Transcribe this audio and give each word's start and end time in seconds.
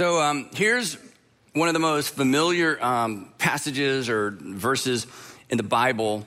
So 0.00 0.18
um, 0.18 0.48
here's 0.54 0.96
one 1.52 1.68
of 1.68 1.74
the 1.74 1.78
most 1.78 2.14
familiar 2.14 2.82
um, 2.82 3.34
passages 3.36 4.08
or 4.08 4.30
verses 4.30 5.06
in 5.50 5.58
the 5.58 5.62
Bible. 5.62 6.26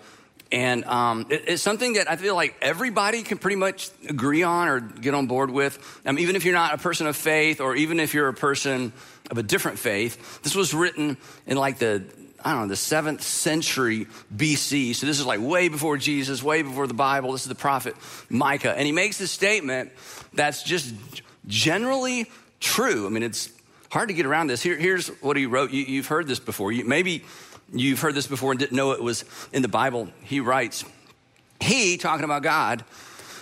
And 0.51 0.85
um, 0.85 1.25
it, 1.31 1.45
it's 1.47 1.63
something 1.63 1.93
that 1.93 2.07
I 2.07 2.15
feel 2.17 2.35
like 2.35 2.55
everybody 2.61 3.23
can 3.23 3.39
pretty 3.39 3.55
much 3.55 3.89
agree 4.07 4.43
on 4.43 4.67
or 4.67 4.79
get 4.79 5.15
on 5.15 5.25
board 5.25 5.49
with. 5.49 6.01
Um, 6.05 6.19
even 6.19 6.35
if 6.35 6.45
you're 6.45 6.53
not 6.53 6.75
a 6.75 6.77
person 6.77 7.07
of 7.07 7.15
faith 7.15 7.61
or 7.61 7.75
even 7.75 7.99
if 7.99 8.13
you're 8.13 8.27
a 8.27 8.33
person 8.35 8.93
of 9.31 9.39
a 9.39 9.43
different 9.43 9.79
faith. 9.79 10.43
This 10.43 10.53
was 10.53 10.75
written 10.75 11.17
in 11.47 11.57
like 11.57 11.79
the 11.79 12.03
I 12.45 12.51
don't 12.51 12.61
know, 12.61 12.67
the 12.67 12.75
seventh 12.75 13.23
century 13.23 14.05
BC. 14.31 14.93
So 14.93 15.07
this 15.07 15.19
is 15.19 15.25
like 15.25 15.39
way 15.41 15.67
before 15.67 15.97
Jesus, 15.97 16.43
way 16.43 16.61
before 16.61 16.85
the 16.85 16.93
Bible. 16.93 17.31
This 17.31 17.41
is 17.41 17.49
the 17.49 17.55
prophet 17.55 17.95
Micah. 18.29 18.77
And 18.77 18.85
he 18.85 18.91
makes 18.91 19.17
this 19.17 19.31
statement 19.31 19.93
that's 20.31 20.61
just 20.61 20.93
generally 21.47 22.29
true. 22.59 23.07
I 23.07 23.09
mean, 23.09 23.23
it's 23.23 23.49
hard 23.93 24.09
to 24.09 24.13
get 24.15 24.25
around 24.25 24.47
this. 24.47 24.63
Here, 24.63 24.75
here's 24.75 25.09
what 25.21 25.37
he 25.37 25.45
wrote. 25.45 25.69
You, 25.69 25.97
have 25.97 26.07
heard 26.07 26.27
this 26.27 26.39
before. 26.39 26.71
You, 26.71 26.83
maybe 26.83 27.23
you've 27.71 27.99
heard 27.99 28.15
this 28.15 28.25
before 28.25 28.49
and 28.49 28.59
didn't 28.59 28.75
know 28.75 28.91
it 28.91 29.03
was 29.03 29.23
in 29.53 29.61
the 29.61 29.67
Bible. 29.67 30.09
He 30.23 30.39
writes, 30.39 30.83
He, 31.61 31.97
talking 31.97 32.23
about 32.25 32.41
God, 32.41 32.83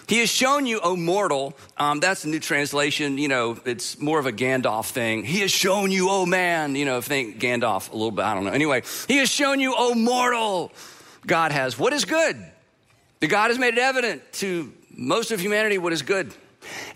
he 0.09 0.19
has 0.19 0.29
shown 0.29 0.65
you, 0.65 0.81
O 0.83 0.97
mortal. 0.97 1.53
Um, 1.77 2.01
that's 2.01 2.23
the 2.23 2.27
new 2.27 2.41
translation. 2.41 3.17
You 3.17 3.29
know, 3.29 3.57
it's 3.63 3.97
more 3.97 4.19
of 4.19 4.25
a 4.25 4.33
Gandalf 4.33 4.89
thing. 4.89 5.23
He 5.23 5.39
has 5.39 5.51
shown 5.51 5.89
you, 5.89 6.09
O 6.09 6.25
man. 6.25 6.75
You 6.75 6.83
know, 6.83 6.99
think 6.99 7.39
Gandalf 7.39 7.89
a 7.89 7.93
little 7.93 8.11
bit. 8.11 8.25
I 8.25 8.33
don't 8.33 8.43
know. 8.43 8.51
Anyway, 8.51 8.83
he 9.07 9.19
has 9.19 9.31
shown 9.31 9.61
you, 9.61 9.73
O 9.77 9.95
mortal. 9.95 10.73
God 11.25 11.53
has. 11.53 11.79
What 11.79 11.93
is 11.93 12.03
good? 12.03 12.35
The 13.21 13.27
God 13.27 13.51
has 13.51 13.57
made 13.57 13.75
it 13.75 13.79
evident 13.79 14.21
to 14.33 14.73
most 14.93 15.31
of 15.31 15.39
humanity 15.39 15.77
what 15.77 15.93
is 15.93 16.01
good. 16.01 16.33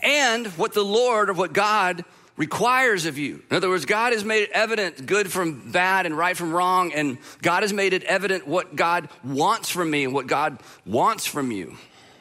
And 0.03 0.47
what 0.58 0.73
the 0.73 0.84
Lord 0.84 1.30
or 1.30 1.34
what 1.34 1.53
God 1.53 2.03
requires 2.38 3.05
of 3.05 3.17
you. 3.17 3.41
In 3.50 3.58
other 3.58 3.69
words, 3.69 3.86
God 3.86 4.14
has 4.14 4.25
made 4.25 4.44
it 4.44 4.52
evident 4.52 5.05
good 5.05 5.31
from 5.31 5.72
bad 5.72 6.05
and 6.05 6.17
right 6.17 6.36
from 6.36 6.52
wrong, 6.52 6.94
and 6.94 7.17
God 7.41 7.64
has 7.64 7.72
made 7.72 7.94
it 7.94 8.03
evident 8.03 8.47
what 8.47 8.75
God 8.75 9.09
wants 9.23 9.69
from 9.69 9.89
me 9.89 10.03
and 10.03 10.14
what 10.14 10.28
God 10.28 10.59
wants 10.86 11.25
from 11.25 11.52
you. 11.52 11.78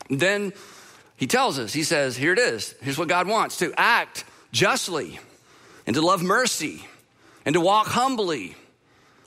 And 0.09 0.21
then 0.21 0.53
he 1.17 1.27
tells 1.27 1.59
us, 1.59 1.73
he 1.73 1.83
says, 1.83 2.17
here 2.17 2.33
it 2.33 2.39
is. 2.39 2.75
Here's 2.81 2.99
what 2.99 3.09
God 3.09 3.27
wants 3.27 3.59
to 3.59 3.73
act 3.77 4.25
justly 4.53 5.19
and 5.87 5.95
to 5.95 6.03
love 6.03 6.23
mercy 6.23 6.87
and 7.45 7.55
to 7.55 7.61
walk 7.61 7.89
humbly 7.89 8.55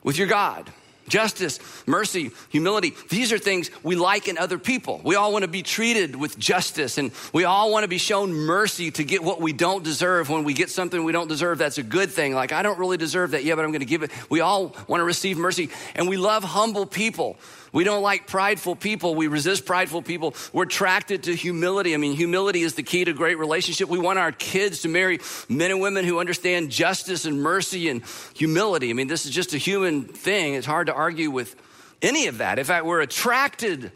with 0.04 0.18
your 0.18 0.28
God 0.28 0.72
justice, 1.08 1.60
mercy, 1.86 2.32
humility. 2.50 2.94
These 3.10 3.32
are 3.32 3.38
things 3.38 3.72
we 3.84 3.96
like 3.96 4.28
in 4.28 4.38
other 4.38 4.58
people. 4.58 5.02
We 5.04 5.16
all 5.16 5.32
want 5.32 5.44
to 5.44 5.48
be 5.48 5.64
treated 5.64 6.16
with 6.16 6.38
justice 6.38 6.98
and 6.98 7.12
we 7.34 7.46
all 7.46 7.72
want 7.72 7.84
to 7.84 7.88
be 7.88 7.98
shown 7.98 8.34
mercy 8.34 8.92
to 8.92 9.04
get 9.04 9.24
what 9.24 9.42
we 9.42 9.54
don't 9.54 9.84
deserve. 9.84 10.30
When 10.30 10.44
we 10.44 10.54
get 10.54 10.70
something 10.70 11.04
we 11.04 11.12
don't 11.12 11.28
deserve, 11.28 11.58
that's 11.58 11.78
a 11.78 11.84
good 11.84 12.10
thing. 12.12 12.34
Like, 12.34 12.52
I 12.52 12.62
don't 12.62 12.80
really 12.80 12.98
deserve 12.98 13.32
that. 13.32 13.44
Yeah, 13.44 13.56
but 13.56 13.66
I'm 13.66 13.72
going 13.72 13.80
to 13.80 13.86
give 13.86 14.04
it. 14.04 14.12
We 14.30 14.42
all 14.42 14.76
want 14.88 15.02
to 15.02 15.06
receive 15.06 15.38
mercy 15.38 15.70
and 15.96 16.08
we 16.08 16.18
love 16.18 16.44
humble 16.44 16.86
people. 16.86 17.38
We 17.72 17.84
don't 17.84 18.02
like 18.02 18.28
prideful 18.28 18.76
people. 18.76 19.16
We 19.16 19.28
resist 19.28 19.66
prideful 19.66 20.02
people. 20.02 20.36
We're 20.54 20.64
attracted 20.64 21.24
to 21.24 21.36
humility. 21.36 21.94
I 21.94 21.98
mean, 21.98 22.16
humility 22.16 22.62
is 22.62 22.76
the 22.76 22.84
key 22.84 23.06
to 23.06 23.14
great 23.14 23.38
relationship. 23.38 23.90
We 23.90 24.00
want 24.00 24.20
our 24.20 24.32
kids 24.32 24.82
to 24.82 24.88
marry 24.88 25.20
men 25.50 25.72
and 25.72 25.82
women 25.82 26.06
who 26.06 26.20
understand 26.20 26.72
justice 26.72 27.26
and 27.26 27.42
mercy 27.42 27.90
and 27.90 28.04
humility. 28.36 28.90
I 28.90 28.94
mean, 28.94 29.08
this 29.08 29.26
is 29.26 29.32
just 29.32 29.54
a 29.54 29.58
human 29.58 30.04
thing. 30.04 30.54
It's 30.54 30.68
hard 30.68 30.88
to 30.88 30.94
argue 30.94 31.32
with 31.32 31.56
any 32.02 32.28
of 32.28 32.40
that. 32.40 32.60
In 32.60 32.66
fact, 32.66 32.86
we're 32.86 33.02
attracted 33.02 33.92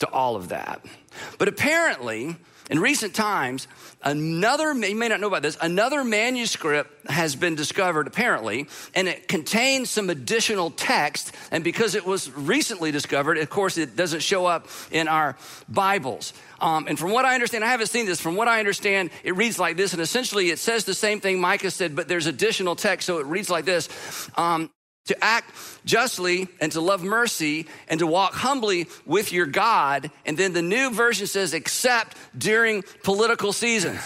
to 0.00 0.08
all 0.10 0.36
of 0.36 0.48
that. 0.48 0.84
But 1.38 1.48
apparently, 1.48 2.36
in 2.70 2.78
recent 2.78 3.14
times, 3.14 3.66
another, 4.02 4.72
you 4.72 4.96
may 4.96 5.08
not 5.08 5.20
know 5.20 5.26
about 5.26 5.42
this, 5.42 5.56
another 5.60 6.04
manuscript 6.04 7.08
has 7.08 7.34
been 7.34 7.54
discovered 7.54 8.06
apparently, 8.06 8.68
and 8.94 9.08
it 9.08 9.28
contains 9.28 9.90
some 9.90 10.10
additional 10.10 10.70
text. 10.70 11.32
And 11.50 11.64
because 11.64 11.94
it 11.94 12.06
was 12.06 12.30
recently 12.30 12.90
discovered, 12.90 13.38
of 13.38 13.50
course, 13.50 13.78
it 13.78 13.96
doesn't 13.96 14.20
show 14.20 14.46
up 14.46 14.68
in 14.90 15.08
our 15.08 15.36
Bibles. 15.68 16.32
Um, 16.60 16.86
and 16.86 16.98
from 16.98 17.10
what 17.10 17.24
I 17.24 17.34
understand, 17.34 17.64
I 17.64 17.68
haven't 17.68 17.88
seen 17.88 18.06
this. 18.06 18.20
From 18.20 18.36
what 18.36 18.46
I 18.46 18.60
understand, 18.60 19.10
it 19.24 19.34
reads 19.34 19.58
like 19.58 19.76
this. 19.76 19.92
And 19.92 20.00
essentially, 20.00 20.50
it 20.50 20.58
says 20.58 20.84
the 20.84 20.94
same 20.94 21.20
thing 21.20 21.40
Micah 21.40 21.70
said, 21.70 21.96
but 21.96 22.06
there's 22.06 22.26
additional 22.26 22.76
text. 22.76 23.06
So 23.06 23.18
it 23.18 23.26
reads 23.26 23.50
like 23.50 23.64
this. 23.64 23.88
Um, 24.36 24.70
to 25.06 25.24
act 25.24 25.52
justly 25.84 26.48
and 26.60 26.70
to 26.72 26.80
love 26.80 27.02
mercy 27.02 27.66
and 27.88 27.98
to 28.00 28.06
walk 28.06 28.34
humbly 28.34 28.86
with 29.04 29.32
your 29.32 29.46
God. 29.46 30.10
And 30.24 30.38
then 30.38 30.52
the 30.52 30.62
new 30.62 30.90
version 30.90 31.26
says, 31.26 31.54
except 31.54 32.16
during 32.36 32.84
political 33.02 33.52
seasons. 33.52 34.00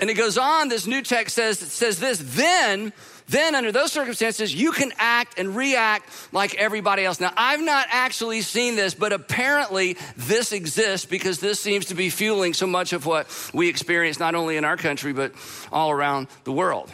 and 0.00 0.10
it 0.10 0.14
goes 0.14 0.38
on, 0.38 0.68
this 0.68 0.86
new 0.86 1.02
text 1.02 1.36
says, 1.36 1.62
it 1.62 1.68
says 1.68 2.00
this, 2.00 2.20
then, 2.34 2.92
then 3.28 3.54
under 3.54 3.70
those 3.70 3.92
circumstances, 3.92 4.52
you 4.52 4.72
can 4.72 4.92
act 4.98 5.38
and 5.38 5.54
react 5.54 6.10
like 6.32 6.56
everybody 6.56 7.04
else. 7.04 7.20
Now, 7.20 7.32
I've 7.36 7.60
not 7.60 7.86
actually 7.90 8.40
seen 8.40 8.74
this, 8.74 8.94
but 8.94 9.12
apparently 9.12 9.96
this 10.16 10.50
exists 10.50 11.06
because 11.06 11.38
this 11.38 11.60
seems 11.60 11.86
to 11.86 11.94
be 11.94 12.10
fueling 12.10 12.54
so 12.54 12.66
much 12.66 12.92
of 12.92 13.06
what 13.06 13.28
we 13.54 13.68
experience, 13.68 14.18
not 14.18 14.34
only 14.34 14.56
in 14.56 14.64
our 14.64 14.76
country, 14.76 15.12
but 15.12 15.32
all 15.70 15.92
around 15.92 16.26
the 16.42 16.52
world. 16.52 16.90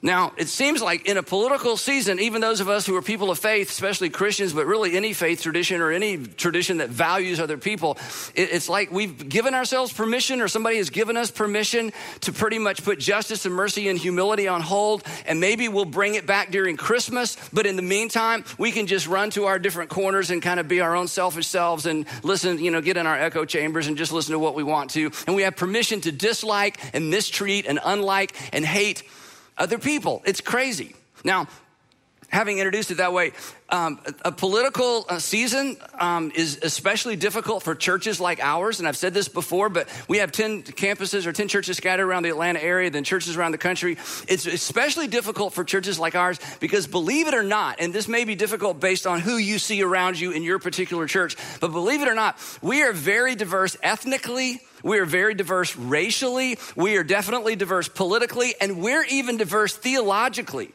Now, 0.00 0.32
it 0.36 0.46
seems 0.46 0.80
like 0.80 1.06
in 1.06 1.16
a 1.16 1.24
political 1.24 1.76
season, 1.76 2.20
even 2.20 2.40
those 2.40 2.60
of 2.60 2.68
us 2.68 2.86
who 2.86 2.94
are 2.94 3.02
people 3.02 3.32
of 3.32 3.38
faith, 3.40 3.68
especially 3.68 4.10
Christians, 4.10 4.52
but 4.52 4.64
really 4.64 4.96
any 4.96 5.12
faith 5.12 5.42
tradition 5.42 5.80
or 5.80 5.90
any 5.90 6.18
tradition 6.18 6.76
that 6.76 6.88
values 6.88 7.40
other 7.40 7.58
people, 7.58 7.98
it's 8.36 8.68
like 8.68 8.92
we've 8.92 9.28
given 9.28 9.54
ourselves 9.54 9.92
permission 9.92 10.40
or 10.40 10.46
somebody 10.46 10.76
has 10.76 10.90
given 10.90 11.16
us 11.16 11.32
permission 11.32 11.92
to 12.20 12.32
pretty 12.32 12.60
much 12.60 12.84
put 12.84 13.00
justice 13.00 13.44
and 13.44 13.52
mercy 13.52 13.88
and 13.88 13.98
humility 13.98 14.46
on 14.46 14.60
hold. 14.60 15.02
And 15.26 15.40
maybe 15.40 15.66
we'll 15.66 15.84
bring 15.84 16.14
it 16.14 16.28
back 16.28 16.52
during 16.52 16.76
Christmas. 16.76 17.36
But 17.52 17.66
in 17.66 17.74
the 17.74 17.82
meantime, 17.82 18.44
we 18.56 18.70
can 18.70 18.86
just 18.86 19.08
run 19.08 19.30
to 19.30 19.46
our 19.46 19.58
different 19.58 19.90
corners 19.90 20.30
and 20.30 20.40
kind 20.40 20.60
of 20.60 20.68
be 20.68 20.80
our 20.80 20.94
own 20.94 21.08
selfish 21.08 21.48
selves 21.48 21.86
and 21.86 22.06
listen, 22.22 22.60
you 22.60 22.70
know, 22.70 22.80
get 22.80 22.96
in 22.96 23.08
our 23.08 23.18
echo 23.18 23.44
chambers 23.44 23.88
and 23.88 23.96
just 23.96 24.12
listen 24.12 24.30
to 24.30 24.38
what 24.38 24.54
we 24.54 24.62
want 24.62 24.90
to. 24.90 25.10
And 25.26 25.34
we 25.34 25.42
have 25.42 25.56
permission 25.56 26.00
to 26.02 26.12
dislike 26.12 26.78
and 26.94 27.10
mistreat 27.10 27.66
and 27.66 27.80
unlike 27.84 28.36
and 28.52 28.64
hate 28.64 29.02
other 29.58 29.78
people. 29.78 30.22
It's 30.24 30.40
crazy. 30.40 30.94
Now, 31.24 31.48
having 32.28 32.58
introduced 32.58 32.90
it 32.90 32.98
that 32.98 33.12
way, 33.12 33.32
um, 33.70 34.00
a, 34.24 34.32
political 34.32 35.04
uh, 35.08 35.18
season 35.18 35.76
um, 35.98 36.30
is 36.34 36.58
especially 36.62 37.16
difficult 37.16 37.62
for 37.62 37.74
churches 37.74 38.20
like 38.20 38.40
ours. 38.40 38.78
And 38.78 38.88
I've 38.88 38.96
said 38.96 39.12
this 39.12 39.28
before, 39.28 39.68
but 39.68 39.88
we 40.08 40.18
have 40.18 40.32
10 40.32 40.62
campuses 40.62 41.26
or 41.26 41.32
10 41.32 41.48
churches 41.48 41.76
scattered 41.76 42.06
around 42.06 42.22
the 42.22 42.30
Atlanta 42.30 42.62
area, 42.62 42.90
then 42.90 43.04
churches 43.04 43.36
around 43.36 43.52
the 43.52 43.58
country. 43.58 43.98
It's 44.28 44.46
especially 44.46 45.06
difficult 45.06 45.52
for 45.52 45.64
churches 45.64 45.98
like 45.98 46.14
ours 46.14 46.38
because 46.60 46.86
believe 46.86 47.28
it 47.28 47.34
or 47.34 47.42
not, 47.42 47.80
and 47.80 47.92
this 47.92 48.08
may 48.08 48.24
be 48.24 48.34
difficult 48.34 48.80
based 48.80 49.06
on 49.06 49.20
who 49.20 49.36
you 49.36 49.58
see 49.58 49.82
around 49.82 50.18
you 50.18 50.30
in 50.30 50.42
your 50.42 50.58
particular 50.58 51.06
church, 51.06 51.36
but 51.60 51.72
believe 51.72 52.02
it 52.02 52.08
or 52.08 52.14
not, 52.14 52.38
we 52.62 52.82
are 52.82 52.92
very 52.92 53.34
diverse 53.34 53.76
ethnically. 53.82 54.60
We 54.82 54.98
are 54.98 55.04
very 55.04 55.34
diverse 55.34 55.76
racially. 55.76 56.58
We 56.76 56.96
are 56.96 57.04
definitely 57.04 57.56
diverse 57.56 57.88
politically, 57.88 58.54
and 58.60 58.80
we're 58.80 59.04
even 59.04 59.36
diverse 59.36 59.76
theologically. 59.76 60.72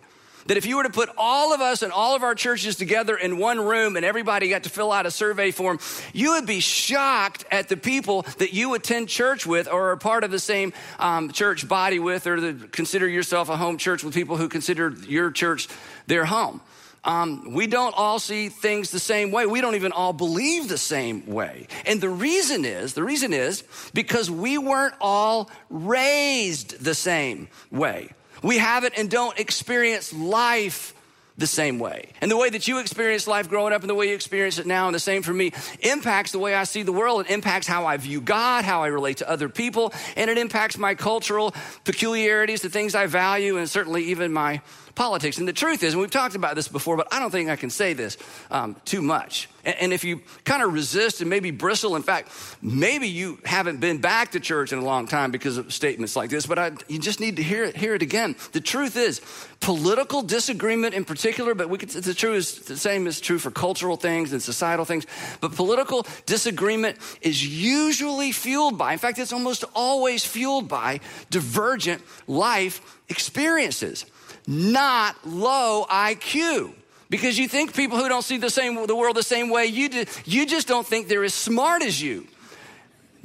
That 0.47 0.57
if 0.57 0.65
you 0.65 0.77
were 0.77 0.83
to 0.83 0.89
put 0.89 1.09
all 1.17 1.53
of 1.53 1.61
us 1.61 1.81
and 1.81 1.91
all 1.91 2.15
of 2.15 2.23
our 2.23 2.35
churches 2.35 2.75
together 2.75 3.15
in 3.15 3.37
one 3.37 3.59
room 3.59 3.95
and 3.95 4.05
everybody 4.05 4.49
got 4.49 4.63
to 4.63 4.69
fill 4.69 4.91
out 4.91 5.05
a 5.05 5.11
survey 5.11 5.51
form, 5.51 5.79
you 6.13 6.31
would 6.31 6.45
be 6.45 6.59
shocked 6.59 7.45
at 7.51 7.69
the 7.69 7.77
people 7.77 8.23
that 8.39 8.53
you 8.53 8.73
attend 8.73 9.09
church 9.09 9.45
with 9.45 9.67
or 9.67 9.91
are 9.91 9.97
part 9.97 10.23
of 10.23 10.31
the 10.31 10.39
same 10.39 10.73
um, 10.99 11.31
church 11.31 11.67
body 11.67 11.99
with 11.99 12.27
or 12.27 12.39
the, 12.39 12.67
consider 12.67 13.07
yourself 13.07 13.49
a 13.49 13.57
home 13.57 13.77
church 13.77 14.03
with 14.03 14.13
people 14.13 14.37
who 14.37 14.49
consider 14.49 14.89
your 15.07 15.31
church 15.31 15.67
their 16.07 16.25
home. 16.25 16.61
Um, 17.05 17.53
we 17.53 17.67
don't 17.67 17.93
all 17.97 18.17
see 18.17 18.47
things 18.49 18.91
the 18.91 18.99
same 18.99 19.31
way. 19.31 19.45
We 19.45 19.59
don't 19.59 19.75
even 19.75 19.91
all 19.91 20.13
believe 20.13 20.69
the 20.69 20.77
same 20.77 21.25
way. 21.27 21.67
And 21.85 21.99
the 21.99 22.09
reason 22.09 22.63
is, 22.63 22.93
the 22.93 23.03
reason 23.03 23.33
is 23.33 23.63
because 23.93 24.31
we 24.31 24.57
weren't 24.57 24.93
all 25.01 25.49
raised 25.69 26.81
the 26.83 26.95
same 26.95 27.49
way. 27.71 28.11
We 28.43 28.57
haven't 28.57 28.93
and 28.97 29.09
don't 29.09 29.39
experience 29.39 30.13
life 30.13 30.93
the 31.37 31.47
same 31.47 31.79
way. 31.79 32.09
And 32.21 32.29
the 32.29 32.37
way 32.37 32.49
that 32.49 32.67
you 32.67 32.79
experience 32.79 33.25
life 33.25 33.49
growing 33.49 33.73
up 33.73 33.81
and 33.81 33.89
the 33.89 33.95
way 33.95 34.09
you 34.09 34.15
experience 34.15 34.59
it 34.59 34.67
now 34.67 34.85
and 34.85 34.93
the 34.93 34.99
same 34.99 35.23
for 35.23 35.33
me 35.33 35.51
impacts 35.79 36.31
the 36.31 36.39
way 36.39 36.53
I 36.53 36.63
see 36.63 36.83
the 36.83 36.91
world. 36.91 37.25
It 37.25 37.31
impacts 37.31 37.65
how 37.65 37.87
I 37.87 37.97
view 37.97 38.21
God, 38.21 38.65
how 38.65 38.83
I 38.83 38.87
relate 38.87 39.17
to 39.17 39.29
other 39.29 39.49
people, 39.49 39.93
and 40.15 40.29
it 40.29 40.37
impacts 40.37 40.77
my 40.77 40.93
cultural 40.93 41.55
peculiarities, 41.85 42.61
the 42.61 42.69
things 42.69 42.93
I 42.93 43.07
value, 43.07 43.57
and 43.57 43.67
certainly 43.67 44.03
even 44.05 44.31
my 44.31 44.61
politics. 44.95 45.37
And 45.37 45.47
the 45.47 45.53
truth 45.53 45.83
is, 45.83 45.93
and 45.93 46.01
we've 46.01 46.11
talked 46.11 46.35
about 46.35 46.55
this 46.55 46.67
before, 46.67 46.97
but 46.97 47.07
I 47.11 47.19
don't 47.19 47.31
think 47.31 47.49
I 47.49 47.55
can 47.55 47.69
say 47.69 47.93
this 47.93 48.17
um, 48.51 48.75
too 48.85 49.01
much. 49.01 49.49
And, 49.65 49.75
and 49.81 49.93
if 49.93 50.03
you 50.03 50.21
kind 50.43 50.61
of 50.61 50.71
resist 50.73 51.21
and 51.21 51.29
maybe 51.29 51.49
bristle, 51.51 51.95
in 51.95 52.03
fact, 52.03 52.29
maybe 52.61 53.07
you 53.07 53.39
haven't 53.43 53.79
been 53.79 53.97
back 53.97 54.31
to 54.31 54.39
church 54.39 54.71
in 54.71 54.79
a 54.79 54.83
long 54.83 55.07
time 55.07 55.31
because 55.31 55.57
of 55.57 55.73
statements 55.73 56.15
like 56.15 56.29
this, 56.29 56.45
but 56.45 56.59
I, 56.59 56.71
you 56.87 56.99
just 56.99 57.19
need 57.19 57.37
to 57.37 57.43
hear 57.43 57.63
it, 57.63 57.75
hear 57.75 57.95
it 57.95 58.01
again. 58.01 58.35
The 58.51 58.61
truth 58.61 58.95
is, 58.95 59.21
political 59.61 60.21
disagreement 60.21 60.93
in 60.93 61.05
particular, 61.05 61.55
but 61.55 61.69
we 61.69 61.77
could, 61.79 61.89
the 61.89 62.13
truth 62.13 62.37
is 62.37 62.59
the 62.59 62.77
same 62.77 63.07
is 63.07 63.19
true 63.19 63.39
for 63.39 63.49
cultural 63.49 63.95
things 63.95 64.31
and 64.31 64.41
societal 64.41 64.85
things, 64.85 65.07
but 65.41 65.55
political 65.55 66.05
disagreement 66.25 66.97
is 67.21 67.43
usually 67.45 68.31
fueled 68.31 68.77
by, 68.77 68.93
in 68.93 68.99
fact, 68.99 69.17
it's 69.17 69.33
almost 69.33 69.63
always 69.73 70.23
fueled 70.23 70.67
by 70.67 70.99
divergent 71.31 72.03
life 72.27 72.99
experiences 73.09 74.05
not 74.47 75.15
low 75.25 75.85
IQ. 75.89 76.73
Because 77.09 77.37
you 77.37 77.47
think 77.47 77.75
people 77.75 77.97
who 77.99 78.09
don't 78.09 78.23
see 78.23 78.37
the 78.37 78.49
same 78.49 78.87
the 78.87 78.95
world 78.95 79.15
the 79.15 79.23
same 79.23 79.49
way 79.49 79.67
you 79.67 79.87
do, 79.87 80.05
you 80.25 80.45
just 80.45 80.67
don't 80.67 80.85
think 80.85 81.07
they're 81.07 81.23
as 81.23 81.33
smart 81.33 81.83
as 81.83 82.01
you. 82.01 82.27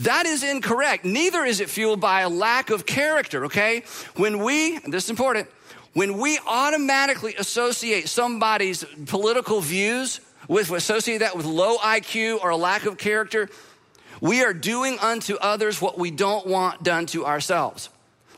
That 0.00 0.26
is 0.26 0.44
incorrect. 0.44 1.04
Neither 1.04 1.44
is 1.44 1.60
it 1.60 1.70
fueled 1.70 2.00
by 2.00 2.20
a 2.20 2.28
lack 2.28 2.70
of 2.70 2.86
character, 2.86 3.46
okay? 3.46 3.82
When 4.16 4.44
we, 4.44 4.78
this 4.78 5.04
is 5.04 5.10
important, 5.10 5.48
when 5.92 6.18
we 6.18 6.38
automatically 6.46 7.34
associate 7.36 8.08
somebody's 8.08 8.84
political 9.06 9.60
views 9.60 10.20
with 10.46 10.70
associate 10.70 11.18
that 11.18 11.36
with 11.36 11.46
low 11.46 11.78
IQ 11.78 12.42
or 12.42 12.50
a 12.50 12.56
lack 12.56 12.86
of 12.86 12.96
character, 12.98 13.48
we 14.20 14.44
are 14.44 14.52
doing 14.52 14.98
unto 15.00 15.36
others 15.36 15.80
what 15.80 15.98
we 15.98 16.10
don't 16.10 16.46
want 16.46 16.82
done 16.82 17.06
to 17.06 17.26
ourselves. 17.26 17.88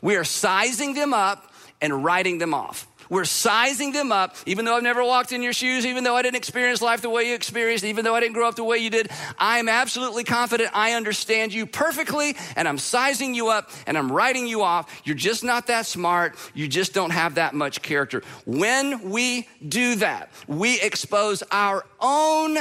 We 0.01 0.15
are 0.15 0.23
sizing 0.23 0.93
them 0.93 1.13
up 1.13 1.50
and 1.81 2.03
writing 2.03 2.37
them 2.37 2.53
off. 2.53 2.87
We're 3.11 3.25
sizing 3.25 3.91
them 3.91 4.13
up, 4.13 4.37
even 4.45 4.63
though 4.63 4.77
I've 4.77 4.83
never 4.83 5.03
walked 5.03 5.33
in 5.33 5.43
your 5.43 5.51
shoes, 5.51 5.85
even 5.85 6.05
though 6.05 6.15
I 6.15 6.21
didn't 6.21 6.37
experience 6.37 6.81
life 6.81 7.01
the 7.01 7.09
way 7.09 7.27
you 7.27 7.35
experienced, 7.35 7.83
even 7.83 8.05
though 8.05 8.15
I 8.15 8.21
didn't 8.21 8.35
grow 8.35 8.47
up 8.47 8.55
the 8.55 8.63
way 8.63 8.77
you 8.77 8.89
did. 8.89 9.11
I 9.37 9.59
am 9.59 9.67
absolutely 9.67 10.23
confident 10.23 10.69
I 10.73 10.93
understand 10.93 11.53
you 11.53 11.65
perfectly, 11.65 12.37
and 12.55 12.69
I'm 12.69 12.77
sizing 12.77 13.33
you 13.33 13.49
up 13.49 13.69
and 13.85 13.97
I'm 13.97 14.09
writing 14.09 14.47
you 14.47 14.61
off. 14.61 15.01
You're 15.03 15.17
just 15.17 15.43
not 15.43 15.67
that 15.67 15.85
smart. 15.85 16.37
You 16.53 16.69
just 16.69 16.93
don't 16.93 17.09
have 17.09 17.35
that 17.35 17.53
much 17.53 17.81
character. 17.81 18.23
When 18.45 19.09
we 19.09 19.49
do 19.67 19.95
that, 19.95 20.31
we 20.47 20.79
expose 20.79 21.43
our 21.51 21.85
own 21.99 22.57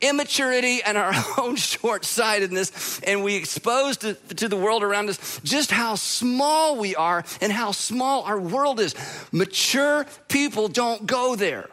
immaturity 0.00 0.82
and 0.82 0.96
our 0.96 1.12
own 1.38 1.56
short 1.56 2.04
sightedness, 2.04 3.00
and 3.00 3.24
we 3.24 3.36
expose 3.36 3.96
to, 3.98 4.14
to, 4.14 4.48
the 4.48 4.56
world 4.56 4.82
around 4.82 5.08
us 5.08 5.40
just 5.42 5.70
how 5.70 5.94
small 5.94 6.76
we 6.76 6.94
are 6.96 7.24
and 7.40 7.52
how 7.52 7.72
small 7.72 8.22
our 8.22 8.38
world 8.38 8.80
is. 8.80 8.94
Mature 9.32 10.06
people 10.28 10.68
don't 10.68 11.06
go 11.06 11.36
there. 11.36 11.68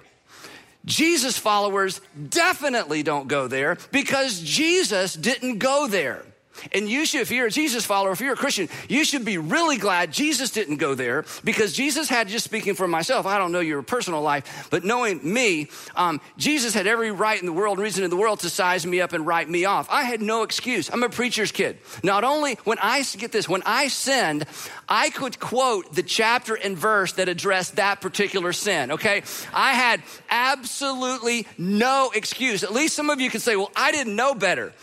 Jesus 0.86 1.38
followers 1.38 2.00
definitely 2.30 3.02
don't 3.02 3.28
go 3.28 3.48
there 3.48 3.78
because 3.92 4.40
Jesus 4.42 5.16
didn't 5.16 5.58
go 5.58 5.88
there. 5.88 6.24
And 6.72 6.90
you 6.90 7.06
should, 7.06 7.22
if 7.22 7.32
you're 7.32 7.48
a 7.48 7.52
Jesus 7.52 7.86
follower, 7.86 8.12
if 8.12 8.20
you're 8.22 8.34
a 8.34 8.38
Christian, 8.38 8.70
you 8.90 9.04
should 9.06 9.26
be 9.26 9.38
really 9.38 9.78
glad 9.78 10.12
Jesus 10.12 10.52
didn't 10.52 10.78
go 10.78 10.96
there 10.96 11.26
because 11.44 11.74
Jesus 11.74 12.10
had, 12.10 12.28
just 12.28 12.46
speaking 12.46 12.76
for 12.76 12.88
myself, 12.88 13.26
I 13.26 13.38
don't 13.38 13.52
know 13.52 13.60
your 13.60 13.82
personal 13.82 14.22
life, 14.22 14.68
but 14.72 14.84
knowing 14.84 15.20
me, 15.22 15.68
um, 15.96 16.22
Jesus 16.38 16.74
had 16.74 16.88
every 16.88 17.12
right 17.12 17.40
in 17.40 17.46
the 17.46 17.54
world, 17.54 17.80
reason 17.80 18.04
in 18.04 18.10
the 18.10 18.18
world 18.18 18.40
to 18.42 18.50
size 18.50 18.86
me 18.86 19.02
up 19.02 19.14
and 19.14 19.26
write 19.26 19.50
me 19.50 19.66
off. 19.66 19.88
I 19.90 20.04
had 20.04 20.22
no 20.22 20.44
excuse. 20.44 20.90
I'm 20.92 21.04
a 21.04 21.10
preacher's 21.10 21.52
kid. 21.52 21.78
Not 22.04 22.24
only 22.24 22.56
when 22.64 22.78
I, 22.82 23.04
get 23.18 23.32
this, 23.32 23.48
when 23.48 23.64
I 23.66 23.88
sinned, 23.88 24.46
I 24.88 25.10
could 25.10 25.40
quote 25.40 25.94
the 25.94 26.04
chapter 26.04 26.56
and 26.56 26.78
verse 26.78 27.14
that 27.14 27.30
addressed 27.30 27.76
that 27.78 28.02
particular 28.02 28.54
sin, 28.54 28.92
okay? 28.94 29.24
I 29.54 29.74
had 29.74 30.04
absolutely 30.30 31.48
no 31.58 32.12
excuse. 32.14 32.64
At 32.64 32.74
least 32.74 32.96
some 32.96 33.10
of 33.10 33.20
you 33.20 33.30
can 33.30 33.40
say, 33.40 33.56
well, 33.56 33.72
I 33.76 33.92
didn't 33.92 34.16
know 34.16 34.34
better. 34.34 34.74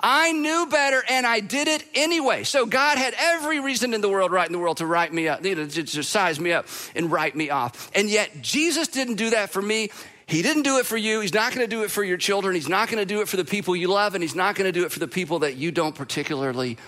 I 0.00 0.32
knew 0.32 0.66
better 0.70 1.02
and 1.08 1.26
I 1.26 1.40
did 1.40 1.68
it 1.68 1.84
anyway. 1.94 2.44
So 2.44 2.66
God 2.66 2.98
had 2.98 3.14
every 3.18 3.60
reason 3.60 3.94
in 3.94 4.00
the 4.00 4.08
world, 4.08 4.30
right 4.30 4.46
in 4.46 4.52
the 4.52 4.58
world, 4.58 4.78
to 4.78 4.86
write 4.86 5.12
me 5.12 5.28
up, 5.28 5.44
you 5.44 5.54
know, 5.54 5.66
to, 5.66 5.82
to 5.82 6.02
size 6.02 6.38
me 6.38 6.52
up 6.52 6.66
and 6.94 7.10
write 7.10 7.34
me 7.34 7.50
off. 7.50 7.90
And 7.94 8.08
yet 8.08 8.42
Jesus 8.42 8.88
didn't 8.88 9.14
do 9.14 9.30
that 9.30 9.50
for 9.50 9.62
me. 9.62 9.90
He 10.26 10.42
didn't 10.42 10.64
do 10.64 10.78
it 10.78 10.86
for 10.86 10.96
you. 10.96 11.20
He's 11.20 11.34
not 11.34 11.54
going 11.54 11.68
to 11.68 11.74
do 11.74 11.84
it 11.84 11.90
for 11.90 12.02
your 12.02 12.16
children. 12.16 12.54
He's 12.54 12.68
not 12.68 12.88
going 12.88 12.98
to 12.98 13.06
do 13.06 13.20
it 13.20 13.28
for 13.28 13.36
the 13.36 13.44
people 13.44 13.76
you 13.76 13.88
love, 13.88 14.14
and 14.14 14.22
he's 14.22 14.34
not 14.34 14.56
going 14.56 14.66
to 14.66 14.72
do 14.72 14.84
it 14.84 14.90
for 14.90 14.98
the 14.98 15.08
people 15.08 15.40
that 15.40 15.56
you 15.56 15.70
don't 15.70 15.94
particularly 15.94 16.78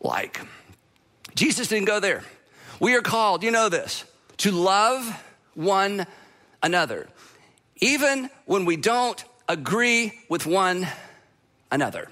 like. 0.00 0.40
Jesus 1.34 1.68
didn't 1.68 1.86
go 1.86 2.00
there. 2.00 2.22
We 2.78 2.94
are 2.94 3.00
called, 3.00 3.42
you 3.42 3.50
know 3.50 3.70
this, 3.70 4.04
to 4.38 4.52
love 4.52 5.24
one 5.54 6.06
another, 6.62 7.08
even 7.76 8.28
when 8.44 8.66
we 8.66 8.76
don't 8.76 9.24
agree 9.48 10.12
with 10.28 10.44
one 10.44 10.86
another 11.70 12.08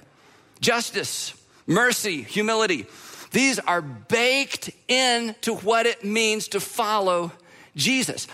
justice, 0.61 1.33
mercy, 1.67 2.21
humility. 2.21 2.85
These 3.31 3.59
are 3.59 3.81
baked 3.81 4.71
into 4.87 5.55
what 5.55 5.85
it 5.85 6.03
means 6.03 6.49
to 6.49 6.59
follow 6.59 7.31
Jesus. 7.75 8.27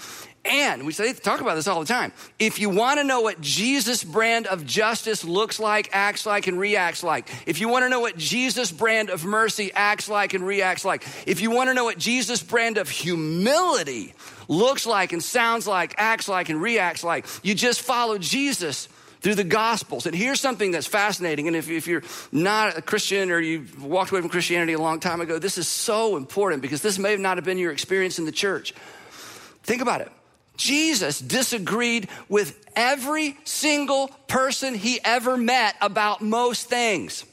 And 0.43 0.87
we 0.87 0.91
say, 0.91 1.13
talk 1.13 1.39
about 1.39 1.53
this 1.53 1.67
all 1.67 1.79
the 1.79 1.85
time. 1.85 2.11
If 2.39 2.59
you 2.59 2.69
want 2.69 2.99
to 2.99 3.03
know 3.03 3.21
what 3.21 3.41
Jesus' 3.41 4.03
brand 4.03 4.47
of 4.47 4.65
justice 4.65 5.23
looks 5.23 5.59
like, 5.59 5.89
acts 5.93 6.25
like, 6.25 6.47
and 6.47 6.59
reacts 6.59 7.03
like, 7.03 7.29
if 7.45 7.61
you 7.61 7.69
want 7.69 7.85
to 7.85 7.89
know 7.89 7.99
what 7.99 8.17
Jesus' 8.17 8.71
brand 8.71 9.11
of 9.11 9.23
mercy 9.23 9.71
acts 9.73 10.09
like 10.09 10.33
and 10.33 10.45
reacts 10.45 10.83
like, 10.83 11.05
if 11.27 11.41
you 11.41 11.51
want 11.51 11.69
to 11.69 11.75
know 11.75 11.83
what 11.83 11.99
Jesus' 11.99 12.41
brand 12.41 12.79
of 12.79 12.89
humility 12.89 14.15
looks 14.47 14.87
like 14.87 15.13
and 15.13 15.23
sounds 15.23 15.67
like, 15.67 15.93
acts 15.97 16.27
like, 16.27 16.49
and 16.49 16.59
reacts 16.59 17.03
like, 17.03 17.27
you 17.43 17.53
just 17.53 17.81
follow 17.81 18.17
Jesus 18.17 18.89
through 19.21 19.35
the 19.35 19.43
Gospels. 19.43 20.05
And 20.05 20.15
here's 20.15 20.39
something 20.39 20.71
that's 20.71 20.87
fascinating. 20.87 21.47
And 21.47 21.55
if, 21.55 21.69
if 21.69 21.87
you're 21.87 22.03
not 22.31 22.77
a 22.77 22.81
Christian 22.81 23.31
or 23.31 23.39
you 23.39 23.65
walked 23.79 24.11
away 24.11 24.21
from 24.21 24.29
Christianity 24.29 24.73
a 24.73 24.79
long 24.79 24.99
time 24.99 25.21
ago, 25.21 25.39
this 25.39 25.57
is 25.57 25.67
so 25.67 26.17
important 26.17 26.61
because 26.61 26.81
this 26.81 26.97
may 26.97 27.15
not 27.15 27.37
have 27.37 27.45
been 27.45 27.57
your 27.57 27.71
experience 27.71 28.19
in 28.19 28.25
the 28.25 28.31
church. 28.31 28.73
Think 29.63 29.81
about 29.81 30.01
it. 30.01 30.11
Jesus 30.57 31.19
disagreed 31.19 32.09
with 32.29 32.59
every 32.75 33.37
single 33.45 34.09
person 34.27 34.75
he 34.75 34.99
ever 35.03 35.37
met 35.37 35.75
about 35.81 36.21
most 36.21 36.67
things. 36.67 37.25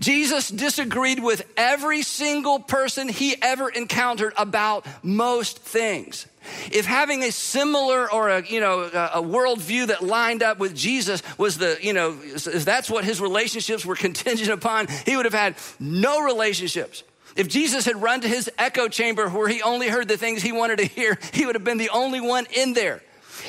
Jesus 0.00 0.48
disagreed 0.48 1.22
with 1.22 1.42
every 1.56 2.02
single 2.02 2.58
person 2.58 3.08
he 3.08 3.36
ever 3.42 3.68
encountered 3.68 4.32
about 4.36 4.86
most 5.02 5.58
things. 5.58 6.26
If 6.70 6.86
having 6.86 7.22
a 7.22 7.32
similar 7.32 8.10
or 8.10 8.28
a, 8.28 8.46
you 8.46 8.60
know, 8.60 8.82
a, 8.82 9.22
worldview 9.22 9.88
that 9.88 10.02
lined 10.02 10.42
up 10.42 10.58
with 10.58 10.74
Jesus 10.74 11.22
was 11.36 11.58
the, 11.58 11.78
you 11.80 11.92
know, 11.92 12.16
if 12.22 12.64
that's 12.64 12.88
what 12.88 13.04
his 13.04 13.20
relationships 13.20 13.84
were 13.84 13.96
contingent 14.08 14.50
upon, 14.50 14.88
he 15.04 15.16
would 15.16 15.24
have 15.24 15.34
had 15.34 15.56
no 15.78 16.22
relationships. 16.22 17.02
If 17.36 17.48
Jesus 17.48 17.84
had 17.84 18.00
run 18.00 18.22
to 18.22 18.28
his 18.28 18.50
echo 18.58 18.88
chamber 18.88 19.28
where 19.28 19.48
he 19.48 19.62
only 19.62 19.88
heard 19.88 20.08
the 20.08 20.16
things 20.16 20.42
he 20.42 20.52
wanted 20.52 20.78
to 20.78 20.86
hear, 20.86 21.18
he 21.32 21.46
would 21.46 21.54
have 21.54 21.64
been 21.64 21.78
the 21.78 21.90
only 21.90 22.20
one 22.20 22.46
in 22.54 22.72
there. 22.72 23.02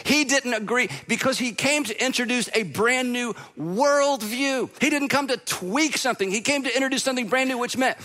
He 0.05 0.24
didn't 0.25 0.53
agree 0.53 0.89
because 1.08 1.39
he 1.39 1.51
came 1.51 1.84
to 1.86 2.05
introduce 2.05 2.50
a 2.53 2.63
brand 2.63 3.12
new 3.12 3.34
worldview. 3.58 4.69
He 4.79 4.89
didn't 4.89 5.10
come 5.10 5.27
to 5.27 5.38
tweak 5.38 5.98
something, 5.98 6.29
he 6.31 6.41
came 6.41 6.63
to 6.63 6.74
introduce 6.74 7.03
something 7.03 7.27
brand 7.27 7.50
new, 7.50 7.58
which 7.58 7.77
meant 7.77 7.98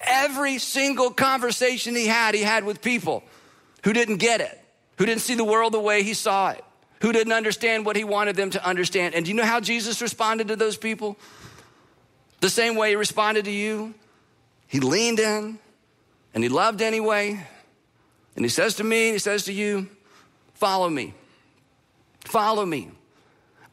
every 0.00 0.58
single 0.58 1.10
conversation 1.10 1.94
he 1.94 2.06
had, 2.06 2.34
he 2.34 2.42
had 2.42 2.64
with 2.64 2.82
people 2.82 3.22
who 3.84 3.92
didn't 3.92 4.16
get 4.16 4.40
it, 4.40 4.60
who 4.98 5.06
didn't 5.06 5.20
see 5.20 5.34
the 5.34 5.44
world 5.44 5.72
the 5.72 5.80
way 5.80 6.02
he 6.02 6.14
saw 6.14 6.50
it, 6.50 6.64
who 7.00 7.12
didn't 7.12 7.32
understand 7.32 7.86
what 7.86 7.96
he 7.96 8.02
wanted 8.04 8.34
them 8.34 8.50
to 8.50 8.66
understand. 8.66 9.14
And 9.14 9.24
do 9.24 9.30
you 9.30 9.36
know 9.36 9.44
how 9.44 9.60
Jesus 9.60 10.02
responded 10.02 10.48
to 10.48 10.56
those 10.56 10.76
people? 10.76 11.16
The 12.40 12.50
same 12.50 12.76
way 12.76 12.90
he 12.90 12.96
responded 12.96 13.44
to 13.44 13.50
you. 13.50 13.94
He 14.66 14.80
leaned 14.80 15.20
in 15.20 15.58
and 16.32 16.42
he 16.42 16.48
loved 16.48 16.82
anyway. 16.82 17.46
And 18.36 18.44
he 18.44 18.48
says 18.48 18.74
to 18.76 18.84
me, 18.84 19.12
he 19.12 19.18
says 19.18 19.44
to 19.44 19.52
you, 19.52 19.88
Follow 20.54 20.88
me. 20.88 21.14
Follow 22.24 22.64
me. 22.64 22.90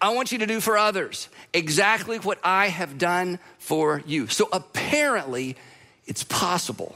I 0.02 0.14
want 0.14 0.32
you 0.32 0.40
to 0.40 0.48
do 0.48 0.60
for 0.60 0.78
others 0.78 1.30
exactly 1.54 2.18
what 2.18 2.40
I 2.44 2.68
have 2.68 2.98
done 2.98 3.40
for 3.60 4.02
you. 4.06 4.28
So 4.28 4.50
apparently, 4.52 5.56
it's 6.06 6.24
possible. 6.24 6.96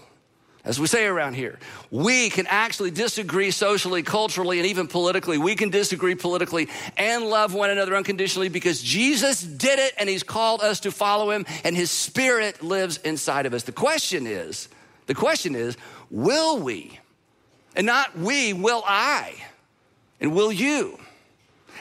As 0.65 0.79
we 0.79 0.87
say 0.87 1.05
around 1.05 1.35
here, 1.35 1.59
we 1.91 2.31
can 2.31 2.47
actually 2.47 2.89
disagree 2.89 3.51
socially, 3.51 4.01
culturally, 4.01 4.57
and 4.57 4.67
even 4.67 4.87
politically. 4.87 5.37
We 5.37 5.55
can 5.55 5.69
disagree 5.69 6.15
politically 6.15 6.69
and 6.97 7.25
love 7.25 7.53
one 7.53 7.69
another 7.69 7.95
unconditionally 7.95 8.49
because 8.49 8.81
Jesus 8.81 9.43
did 9.43 9.77
it 9.77 9.93
and 9.99 10.09
he's 10.09 10.23
called 10.23 10.61
us 10.61 10.79
to 10.81 10.91
follow 10.91 11.29
him 11.29 11.45
and 11.63 11.75
his 11.75 11.91
spirit 11.91 12.63
lives 12.63 12.97
inside 12.97 13.45
of 13.45 13.53
us. 13.53 13.61
The 13.61 13.71
question 13.73 14.25
is, 14.25 14.67
the 15.05 15.13
question 15.13 15.53
is, 15.53 15.77
will 16.09 16.57
we? 16.57 16.99
And 17.75 17.85
not 17.85 18.17
we, 18.17 18.53
will 18.53 18.83
I? 18.87 19.35
And 20.19 20.33
will 20.33 20.51
you? 20.51 20.99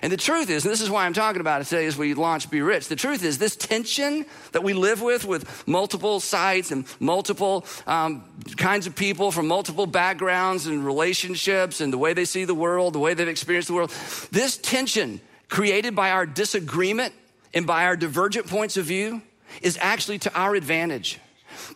And 0.03 0.13
the 0.13 0.17
truth 0.17 0.51
is, 0.51 0.65
and 0.65 0.73
this 0.73 0.81
is 0.81 0.91
why 0.91 1.07
I'm 1.07 1.13
talking 1.13 1.41
about 1.41 1.61
it 1.61 1.65
today 1.65 1.87
as 1.87 1.97
we 1.97 2.15
launch 2.15 2.51
Be 2.51 2.61
Rich, 2.61 2.89
the 2.89 2.97
truth 2.97 3.25
is, 3.25 3.39
this 3.39 3.57
tension 3.57 4.27
that 4.53 4.63
we 4.63 4.75
live 4.75 5.01
with, 5.01 5.25
with 5.25 5.67
multiple 5.67 6.21
sites 6.21 6.71
and 6.71 6.85
multiple 7.01 7.65
um, 7.87 8.25
kinds 8.57 8.87
of 8.87 8.95
people 8.97 9.31
from 9.31 9.47
multiple 9.47 9.87
backgrounds 9.87 10.67
and 10.67 10.85
relationships 10.85 11.81
and 11.81 11.93
the 11.93 11.99
way 11.99 12.13
they 12.13 12.25
see 12.25 12.45
the 12.45 12.55
world, 12.55 12.95
the 12.95 12.99
way 12.99 13.15
they've 13.15 13.29
experienced 13.29 13.69
the 13.69 13.75
world, 13.75 13.91
this 14.31 14.57
tension 14.57 15.21
created 15.49 15.95
by 15.95 16.11
our 16.11 16.27
disagreement 16.27 17.15
and 17.55 17.67
by 17.67 17.85
our 17.85 17.97
divergent 17.97 18.47
points 18.49 18.77
of 18.77 18.87
view 18.87 19.23
is 19.63 19.79
actually 19.81 20.19
to 20.19 20.35
our 20.35 20.55
advantage. 20.55 21.21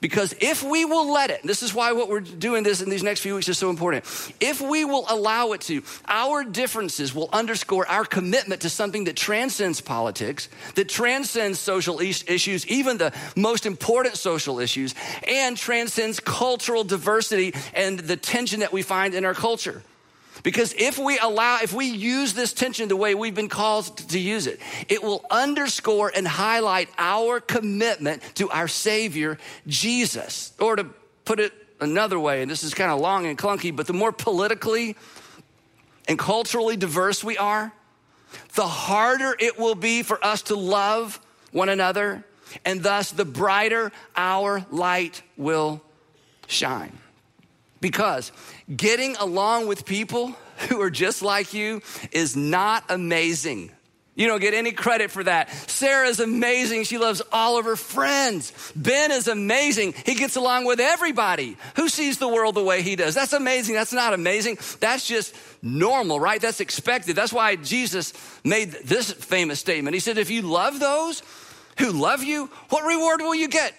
Because 0.00 0.34
if 0.40 0.62
we 0.62 0.84
will 0.84 1.12
let 1.12 1.30
it, 1.30 1.42
this 1.42 1.62
is 1.62 1.74
why 1.74 1.92
what 1.92 2.08
we're 2.08 2.20
doing 2.20 2.62
this 2.62 2.80
in 2.80 2.90
these 2.90 3.02
next 3.02 3.20
few 3.20 3.34
weeks 3.34 3.48
is 3.48 3.58
so 3.58 3.70
important. 3.70 4.04
If 4.40 4.60
we 4.60 4.84
will 4.84 5.04
allow 5.08 5.52
it 5.52 5.60
to, 5.62 5.82
our 6.06 6.44
differences 6.44 7.14
will 7.14 7.28
underscore 7.32 7.86
our 7.88 8.04
commitment 8.04 8.62
to 8.62 8.70
something 8.70 9.04
that 9.04 9.16
transcends 9.16 9.80
politics, 9.80 10.48
that 10.74 10.88
transcends 10.88 11.58
social 11.58 12.00
issues, 12.00 12.66
even 12.66 12.98
the 12.98 13.12
most 13.36 13.66
important 13.66 14.16
social 14.16 14.60
issues, 14.60 14.94
and 15.26 15.56
transcends 15.56 16.20
cultural 16.20 16.84
diversity 16.84 17.54
and 17.74 17.98
the 17.98 18.16
tension 18.16 18.60
that 18.60 18.72
we 18.72 18.82
find 18.82 19.14
in 19.14 19.24
our 19.24 19.34
culture. 19.34 19.82
Because 20.42 20.74
if 20.78 20.98
we 20.98 21.18
allow, 21.18 21.58
if 21.62 21.72
we 21.72 21.86
use 21.86 22.32
this 22.32 22.52
tension 22.52 22.88
the 22.88 22.96
way 22.96 23.14
we've 23.14 23.34
been 23.34 23.48
called 23.48 23.96
to 24.10 24.18
use 24.18 24.46
it, 24.46 24.60
it 24.88 25.02
will 25.02 25.24
underscore 25.30 26.12
and 26.14 26.26
highlight 26.26 26.88
our 26.98 27.40
commitment 27.40 28.22
to 28.36 28.50
our 28.50 28.68
Savior, 28.68 29.38
Jesus. 29.66 30.52
Or 30.60 30.76
to 30.76 30.84
put 31.24 31.40
it 31.40 31.52
another 31.80 32.18
way, 32.18 32.42
and 32.42 32.50
this 32.50 32.62
is 32.62 32.74
kind 32.74 32.90
of 32.90 33.00
long 33.00 33.26
and 33.26 33.36
clunky, 33.36 33.74
but 33.74 33.86
the 33.86 33.92
more 33.92 34.12
politically 34.12 34.96
and 36.08 36.18
culturally 36.18 36.76
diverse 36.76 37.22
we 37.22 37.36
are, 37.36 37.72
the 38.54 38.66
harder 38.66 39.36
it 39.38 39.58
will 39.58 39.74
be 39.74 40.02
for 40.02 40.22
us 40.24 40.42
to 40.42 40.56
love 40.56 41.20
one 41.52 41.68
another, 41.68 42.24
and 42.64 42.82
thus 42.82 43.10
the 43.10 43.24
brighter 43.24 43.92
our 44.16 44.64
light 44.70 45.22
will 45.36 45.82
shine. 46.46 46.92
Because 47.80 48.32
getting 48.74 49.16
along 49.16 49.68
with 49.68 49.84
people 49.84 50.34
who 50.68 50.80
are 50.80 50.90
just 50.90 51.22
like 51.22 51.54
you 51.54 51.82
is 52.12 52.36
not 52.36 52.84
amazing. 52.88 53.70
You 54.18 54.26
don't 54.26 54.40
get 54.40 54.52
any 54.52 54.72
credit 54.72 55.12
for 55.12 55.22
that. 55.22 55.48
Sarah's 55.70 56.18
amazing. 56.18 56.82
She 56.82 56.98
loves 56.98 57.22
all 57.30 57.56
of 57.56 57.66
her 57.66 57.76
friends. 57.76 58.52
Ben 58.74 59.12
is 59.12 59.28
amazing. 59.28 59.94
He 60.04 60.16
gets 60.16 60.34
along 60.34 60.64
with 60.64 60.80
everybody. 60.80 61.56
Who 61.76 61.88
sees 61.88 62.18
the 62.18 62.26
world 62.26 62.56
the 62.56 62.64
way 62.64 62.82
he 62.82 62.96
does? 62.96 63.14
That's 63.14 63.32
amazing. 63.32 63.76
That's 63.76 63.92
not 63.92 64.14
amazing. 64.14 64.58
That's 64.80 65.06
just 65.06 65.36
normal, 65.62 66.18
right? 66.18 66.40
That's 66.40 66.58
expected. 66.58 67.14
That's 67.14 67.32
why 67.32 67.54
Jesus 67.54 68.12
made 68.42 68.72
this 68.72 69.12
famous 69.12 69.60
statement. 69.60 69.94
He 69.94 70.00
said, 70.00 70.18
If 70.18 70.30
you 70.30 70.42
love 70.42 70.80
those 70.80 71.22
who 71.78 71.92
love 71.92 72.24
you, 72.24 72.50
what 72.70 72.84
reward 72.84 73.20
will 73.20 73.36
you 73.36 73.46
get? 73.46 73.72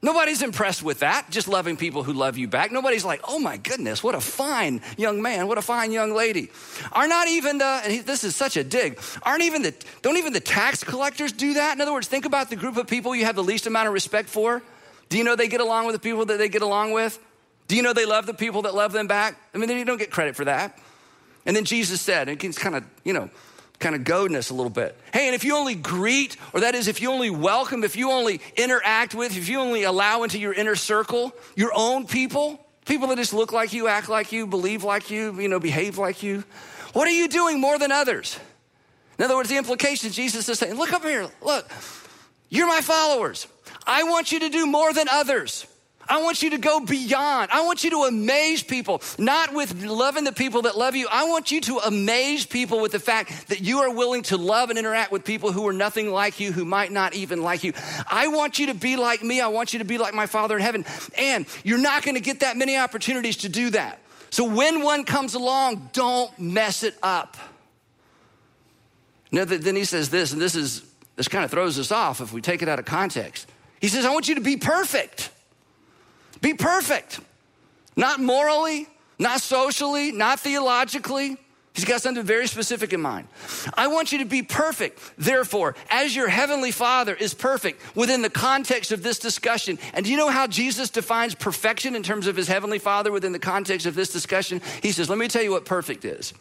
Nobody's 0.00 0.42
impressed 0.42 0.84
with 0.84 1.00
that, 1.00 1.28
just 1.28 1.48
loving 1.48 1.76
people 1.76 2.04
who 2.04 2.12
love 2.12 2.38
you 2.38 2.46
back. 2.46 2.70
Nobody's 2.70 3.04
like, 3.04 3.20
oh 3.26 3.40
my 3.40 3.56
goodness, 3.56 4.00
what 4.00 4.14
a 4.14 4.20
fine 4.20 4.80
young 4.96 5.20
man, 5.20 5.48
what 5.48 5.58
a 5.58 5.62
fine 5.62 5.90
young 5.90 6.14
lady. 6.14 6.50
Are 6.92 7.08
not 7.08 7.26
even 7.26 7.58
the, 7.58 7.80
and 7.84 8.06
this 8.06 8.22
is 8.22 8.36
such 8.36 8.56
a 8.56 8.62
dig, 8.62 9.00
aren't 9.24 9.42
even 9.42 9.62
the, 9.62 9.74
don't 10.02 10.16
even 10.16 10.32
the 10.32 10.40
tax 10.40 10.84
collectors 10.84 11.32
do 11.32 11.54
that? 11.54 11.74
In 11.74 11.80
other 11.80 11.92
words, 11.92 12.06
think 12.06 12.26
about 12.26 12.48
the 12.48 12.54
group 12.54 12.76
of 12.76 12.86
people 12.86 13.14
you 13.16 13.24
have 13.24 13.34
the 13.34 13.42
least 13.42 13.66
amount 13.66 13.88
of 13.88 13.94
respect 13.94 14.28
for. 14.28 14.62
Do 15.08 15.18
you 15.18 15.24
know 15.24 15.34
they 15.34 15.48
get 15.48 15.60
along 15.60 15.86
with 15.86 15.94
the 15.94 16.00
people 16.00 16.24
that 16.26 16.38
they 16.38 16.48
get 16.48 16.62
along 16.62 16.92
with? 16.92 17.18
Do 17.66 17.74
you 17.74 17.82
know 17.82 17.92
they 17.92 18.06
love 18.06 18.26
the 18.26 18.34
people 18.34 18.62
that 18.62 18.74
love 18.74 18.92
them 18.92 19.08
back? 19.08 19.36
I 19.52 19.58
mean, 19.58 19.68
they 19.68 19.82
don't 19.82 19.98
get 19.98 20.12
credit 20.12 20.36
for 20.36 20.44
that. 20.44 20.78
And 21.44 21.56
then 21.56 21.64
Jesus 21.64 22.00
said, 22.00 22.28
and 22.28 22.42
it's 22.42 22.58
kind 22.58 22.76
of, 22.76 22.84
you 23.04 23.12
know, 23.12 23.30
kind 23.78 23.94
of 23.94 24.04
goading 24.04 24.36
us 24.36 24.50
a 24.50 24.54
little 24.54 24.70
bit. 24.70 24.98
Hey, 25.12 25.26
and 25.26 25.34
if 25.34 25.44
you 25.44 25.56
only 25.56 25.74
greet, 25.74 26.36
or 26.52 26.60
that 26.60 26.74
is, 26.74 26.88
if 26.88 27.00
you 27.00 27.10
only 27.10 27.30
welcome, 27.30 27.84
if 27.84 27.96
you 27.96 28.10
only 28.10 28.40
interact 28.56 29.14
with, 29.14 29.36
if 29.36 29.48
you 29.48 29.60
only 29.60 29.84
allow 29.84 30.24
into 30.24 30.38
your 30.38 30.52
inner 30.52 30.74
circle 30.74 31.32
your 31.54 31.70
own 31.74 32.06
people, 32.06 32.64
people 32.84 33.08
that 33.08 33.16
just 33.16 33.32
look 33.32 33.52
like 33.52 33.72
you, 33.72 33.86
act 33.86 34.08
like 34.08 34.32
you, 34.32 34.46
believe 34.46 34.82
like 34.82 35.10
you, 35.10 35.38
you 35.40 35.48
know, 35.48 35.60
behave 35.60 35.98
like 35.98 36.22
you, 36.22 36.42
what 36.92 37.06
are 37.06 37.12
you 37.12 37.28
doing 37.28 37.60
more 37.60 37.78
than 37.78 37.92
others? 37.92 38.38
In 39.18 39.24
other 39.24 39.36
words, 39.36 39.48
the 39.48 39.56
implication 39.56 40.10
Jesus 40.10 40.48
is 40.48 40.58
saying, 40.58 40.74
look 40.74 40.92
up 40.92 41.02
here, 41.02 41.28
look, 41.42 41.68
you're 42.48 42.68
my 42.68 42.80
followers. 42.80 43.46
I 43.86 44.04
want 44.04 44.32
you 44.32 44.40
to 44.40 44.48
do 44.48 44.66
more 44.66 44.92
than 44.92 45.08
others. 45.08 45.66
I 46.08 46.22
want 46.22 46.42
you 46.42 46.50
to 46.50 46.58
go 46.58 46.80
beyond. 46.80 47.50
I 47.50 47.64
want 47.64 47.84
you 47.84 47.90
to 47.90 48.02
amaze 48.04 48.62
people, 48.62 49.02
not 49.18 49.52
with 49.52 49.84
loving 49.84 50.24
the 50.24 50.32
people 50.32 50.62
that 50.62 50.76
love 50.76 50.96
you. 50.96 51.06
I 51.10 51.24
want 51.28 51.50
you 51.50 51.60
to 51.62 51.78
amaze 51.78 52.46
people 52.46 52.80
with 52.80 52.92
the 52.92 52.98
fact 52.98 53.48
that 53.48 53.60
you 53.60 53.80
are 53.80 53.92
willing 53.92 54.22
to 54.24 54.36
love 54.36 54.70
and 54.70 54.78
interact 54.78 55.12
with 55.12 55.24
people 55.24 55.52
who 55.52 55.66
are 55.68 55.72
nothing 55.72 56.10
like 56.10 56.40
you, 56.40 56.52
who 56.52 56.64
might 56.64 56.90
not 56.90 57.14
even 57.14 57.42
like 57.42 57.62
you. 57.64 57.72
I 58.06 58.28
want 58.28 58.58
you 58.58 58.66
to 58.66 58.74
be 58.74 58.96
like 58.96 59.22
me. 59.22 59.40
I 59.40 59.48
want 59.48 59.72
you 59.72 59.80
to 59.80 59.84
be 59.84 59.98
like 59.98 60.14
my 60.14 60.26
Father 60.26 60.56
in 60.56 60.62
heaven. 60.62 60.84
And 61.16 61.46
you're 61.64 61.78
not 61.78 62.02
going 62.02 62.14
to 62.14 62.22
get 62.22 62.40
that 62.40 62.56
many 62.56 62.76
opportunities 62.76 63.38
to 63.38 63.48
do 63.48 63.70
that. 63.70 63.98
So 64.30 64.44
when 64.44 64.82
one 64.82 65.04
comes 65.04 65.34
along, 65.34 65.90
don't 65.92 66.36
mess 66.38 66.82
it 66.82 66.96
up. 67.02 67.36
Now, 69.30 69.44
then 69.44 69.76
he 69.76 69.84
says 69.84 70.08
this, 70.08 70.32
and 70.32 70.40
this 70.40 70.54
is 70.54 70.82
this 71.16 71.28
kind 71.28 71.44
of 71.44 71.50
throws 71.50 71.78
us 71.78 71.90
off 71.90 72.20
if 72.20 72.32
we 72.32 72.40
take 72.40 72.62
it 72.62 72.68
out 72.68 72.78
of 72.78 72.84
context. 72.84 73.50
He 73.80 73.88
says, 73.88 74.04
I 74.04 74.12
want 74.12 74.28
you 74.28 74.36
to 74.36 74.40
be 74.40 74.56
perfect. 74.56 75.30
Be 76.40 76.54
perfect. 76.54 77.20
Not 77.96 78.20
morally, 78.20 78.86
not 79.18 79.40
socially, 79.40 80.12
not 80.12 80.40
theologically. 80.40 81.36
He's 81.78 81.84
got 81.84 82.02
something 82.02 82.24
very 82.24 82.48
specific 82.48 82.92
in 82.92 83.00
mind. 83.00 83.28
I 83.74 83.86
want 83.86 84.10
you 84.10 84.18
to 84.18 84.24
be 84.24 84.42
perfect. 84.42 85.00
Therefore, 85.16 85.76
as 85.90 86.14
your 86.14 86.28
heavenly 86.28 86.72
Father 86.72 87.14
is 87.14 87.34
perfect 87.34 87.80
within 87.96 88.20
the 88.20 88.30
context 88.30 88.90
of 88.90 89.04
this 89.04 89.20
discussion. 89.20 89.78
And 89.94 90.04
do 90.04 90.10
you 90.10 90.16
know 90.16 90.28
how 90.28 90.48
Jesus 90.48 90.90
defines 90.90 91.36
perfection 91.36 91.94
in 91.94 92.02
terms 92.02 92.26
of 92.26 92.34
his 92.34 92.48
heavenly 92.48 92.80
Father 92.80 93.12
within 93.12 93.30
the 93.30 93.38
context 93.38 93.86
of 93.86 93.94
this 93.94 94.12
discussion? 94.12 94.60
He 94.82 94.90
says, 94.90 95.08
Let 95.08 95.18
me 95.18 95.28
tell 95.28 95.42
you 95.42 95.52
what 95.52 95.66
perfect 95.66 96.04
is. 96.04 96.34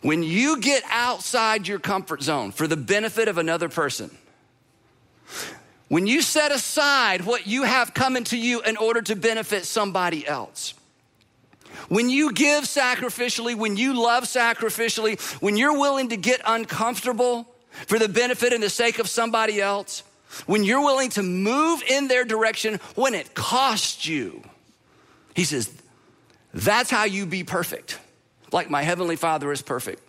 When 0.00 0.24
you 0.24 0.60
get 0.60 0.82
outside 0.90 1.68
your 1.68 1.78
comfort 1.78 2.22
zone 2.22 2.50
for 2.50 2.66
the 2.66 2.76
benefit 2.76 3.28
of 3.28 3.38
another 3.38 3.68
person, 3.68 4.10
when 5.92 6.06
you 6.06 6.22
set 6.22 6.52
aside 6.52 7.26
what 7.26 7.46
you 7.46 7.64
have 7.64 7.92
coming 7.92 8.24
to 8.24 8.38
you 8.38 8.62
in 8.62 8.78
order 8.78 9.02
to 9.02 9.14
benefit 9.14 9.66
somebody 9.66 10.26
else, 10.26 10.72
when 11.90 12.08
you 12.08 12.32
give 12.32 12.64
sacrificially, 12.64 13.54
when 13.54 13.76
you 13.76 13.92
love 13.92 14.24
sacrificially, 14.24 15.20
when 15.42 15.54
you're 15.54 15.78
willing 15.78 16.08
to 16.08 16.16
get 16.16 16.40
uncomfortable 16.46 17.46
for 17.88 17.98
the 17.98 18.08
benefit 18.08 18.54
and 18.54 18.62
the 18.62 18.70
sake 18.70 19.00
of 19.00 19.06
somebody 19.06 19.60
else, 19.60 20.02
when 20.46 20.64
you're 20.64 20.80
willing 20.80 21.10
to 21.10 21.22
move 21.22 21.82
in 21.82 22.08
their 22.08 22.24
direction 22.24 22.80
when 22.94 23.12
it 23.12 23.34
costs 23.34 24.06
you, 24.08 24.42
he 25.36 25.44
says, 25.44 25.70
that's 26.54 26.90
how 26.90 27.04
you 27.04 27.26
be 27.26 27.44
perfect, 27.44 27.98
like 28.50 28.70
my 28.70 28.80
heavenly 28.80 29.16
Father 29.16 29.52
is 29.52 29.60
perfect. 29.60 30.02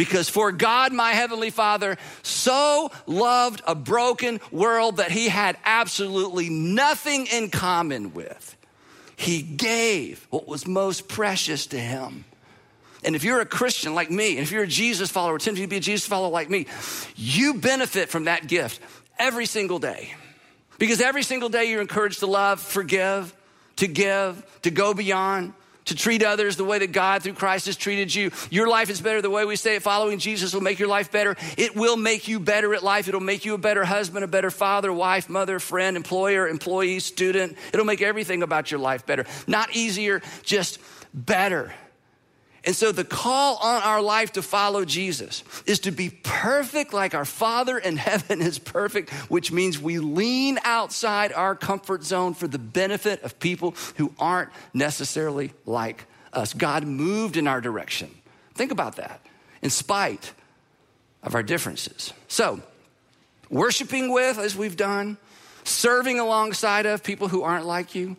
Because 0.00 0.30
for 0.30 0.50
God, 0.50 0.94
my 0.94 1.10
heavenly 1.10 1.50
Father, 1.50 1.98
so 2.22 2.90
loved 3.04 3.60
a 3.66 3.74
broken 3.74 4.40
world 4.50 4.96
that 4.96 5.10
he 5.10 5.28
had 5.28 5.58
absolutely 5.62 6.48
nothing 6.48 7.26
in 7.26 7.50
common 7.50 8.14
with. 8.14 8.56
He 9.16 9.42
gave 9.42 10.26
what 10.30 10.48
was 10.48 10.66
most 10.66 11.06
precious 11.06 11.66
to 11.66 11.78
him. 11.78 12.24
And 13.04 13.14
if 13.14 13.24
you're 13.24 13.42
a 13.42 13.44
Christian 13.44 13.94
like 13.94 14.10
me, 14.10 14.38
and 14.38 14.38
if 14.38 14.50
you're 14.50 14.62
a 14.62 14.66
Jesus 14.66 15.10
follower, 15.10 15.36
attempting 15.36 15.64
to 15.64 15.68
be 15.68 15.76
a 15.76 15.80
Jesus 15.80 16.08
follower 16.08 16.30
like 16.30 16.48
me, 16.48 16.66
you 17.14 17.52
benefit 17.52 18.08
from 18.08 18.24
that 18.24 18.46
gift 18.46 18.80
every 19.18 19.44
single 19.44 19.78
day. 19.78 20.14
Because 20.78 21.02
every 21.02 21.24
single 21.24 21.50
day 21.50 21.66
you're 21.66 21.82
encouraged 21.82 22.20
to 22.20 22.26
love, 22.26 22.58
forgive, 22.58 23.36
to 23.76 23.86
give, 23.86 24.42
to 24.62 24.70
go 24.70 24.94
beyond 24.94 25.52
to 25.86 25.94
treat 25.94 26.22
others 26.22 26.56
the 26.56 26.64
way 26.64 26.78
that 26.78 26.92
God 26.92 27.22
through 27.22 27.34
Christ 27.34 27.66
has 27.66 27.76
treated 27.76 28.14
you. 28.14 28.30
Your 28.50 28.68
life 28.68 28.90
is 28.90 29.00
better 29.00 29.22
the 29.22 29.30
way 29.30 29.44
we 29.44 29.56
say 29.56 29.76
it. 29.76 29.82
Following 29.82 30.18
Jesus 30.18 30.54
will 30.54 30.60
make 30.60 30.78
your 30.78 30.88
life 30.88 31.10
better. 31.10 31.36
It 31.56 31.74
will 31.74 31.96
make 31.96 32.28
you 32.28 32.40
better 32.40 32.74
at 32.74 32.82
life. 32.82 33.08
It'll 33.08 33.20
make 33.20 33.44
you 33.44 33.54
a 33.54 33.58
better 33.58 33.84
husband, 33.84 34.24
a 34.24 34.28
better 34.28 34.50
father, 34.50 34.92
wife, 34.92 35.28
mother, 35.28 35.58
friend, 35.58 35.96
employer, 35.96 36.48
employee, 36.48 37.00
student. 37.00 37.56
It'll 37.72 37.86
make 37.86 38.02
everything 38.02 38.42
about 38.42 38.70
your 38.70 38.80
life 38.80 39.06
better. 39.06 39.26
Not 39.46 39.74
easier, 39.74 40.22
just 40.42 40.78
better. 41.14 41.72
And 42.64 42.76
so 42.76 42.92
the 42.92 43.04
call 43.04 43.56
on 43.56 43.82
our 43.82 44.02
life 44.02 44.32
to 44.32 44.42
follow 44.42 44.84
Jesus 44.84 45.42
is 45.64 45.80
to 45.80 45.90
be 45.90 46.10
perfect 46.10 46.92
like 46.92 47.14
our 47.14 47.24
Father 47.24 47.78
in 47.78 47.96
heaven 47.96 48.42
is 48.42 48.58
perfect, 48.58 49.10
which 49.30 49.50
means 49.50 49.80
we 49.80 49.98
lean 49.98 50.58
outside 50.64 51.32
our 51.32 51.54
comfort 51.54 52.04
zone 52.04 52.34
for 52.34 52.46
the 52.46 52.58
benefit 52.58 53.22
of 53.22 53.38
people 53.38 53.74
who 53.96 54.12
aren't 54.18 54.50
necessarily 54.74 55.52
like 55.64 56.04
us. 56.32 56.52
God 56.52 56.84
moved 56.84 57.36
in 57.36 57.48
our 57.48 57.62
direction. 57.62 58.10
Think 58.54 58.72
about 58.72 58.96
that, 58.96 59.24
in 59.62 59.70
spite 59.70 60.34
of 61.22 61.34
our 61.34 61.42
differences. 61.42 62.12
So, 62.28 62.60
worshiping 63.48 64.12
with, 64.12 64.38
as 64.38 64.54
we've 64.54 64.76
done, 64.76 65.16
serving 65.64 66.18
alongside 66.18 66.84
of 66.84 67.02
people 67.02 67.28
who 67.28 67.42
aren't 67.42 67.64
like 67.64 67.94
you, 67.94 68.16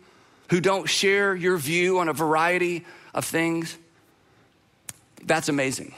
who 0.50 0.60
don't 0.60 0.88
share 0.88 1.34
your 1.34 1.56
view 1.58 2.00
on 2.00 2.08
a 2.08 2.12
variety 2.12 2.84
of 3.14 3.24
things 3.24 3.78
That's 5.22 5.48
amazing. 5.48 5.94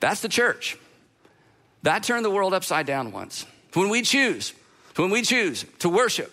That's 0.00 0.20
the 0.20 0.28
church. 0.28 0.76
That 1.82 2.02
turned 2.02 2.24
the 2.24 2.30
world 2.30 2.52
upside 2.52 2.86
down 2.86 3.12
once. 3.12 3.46
When 3.74 3.88
we 3.88 4.02
choose, 4.02 4.52
when 4.96 5.10
we 5.10 5.22
choose 5.22 5.64
to 5.80 5.88
worship 5.88 6.32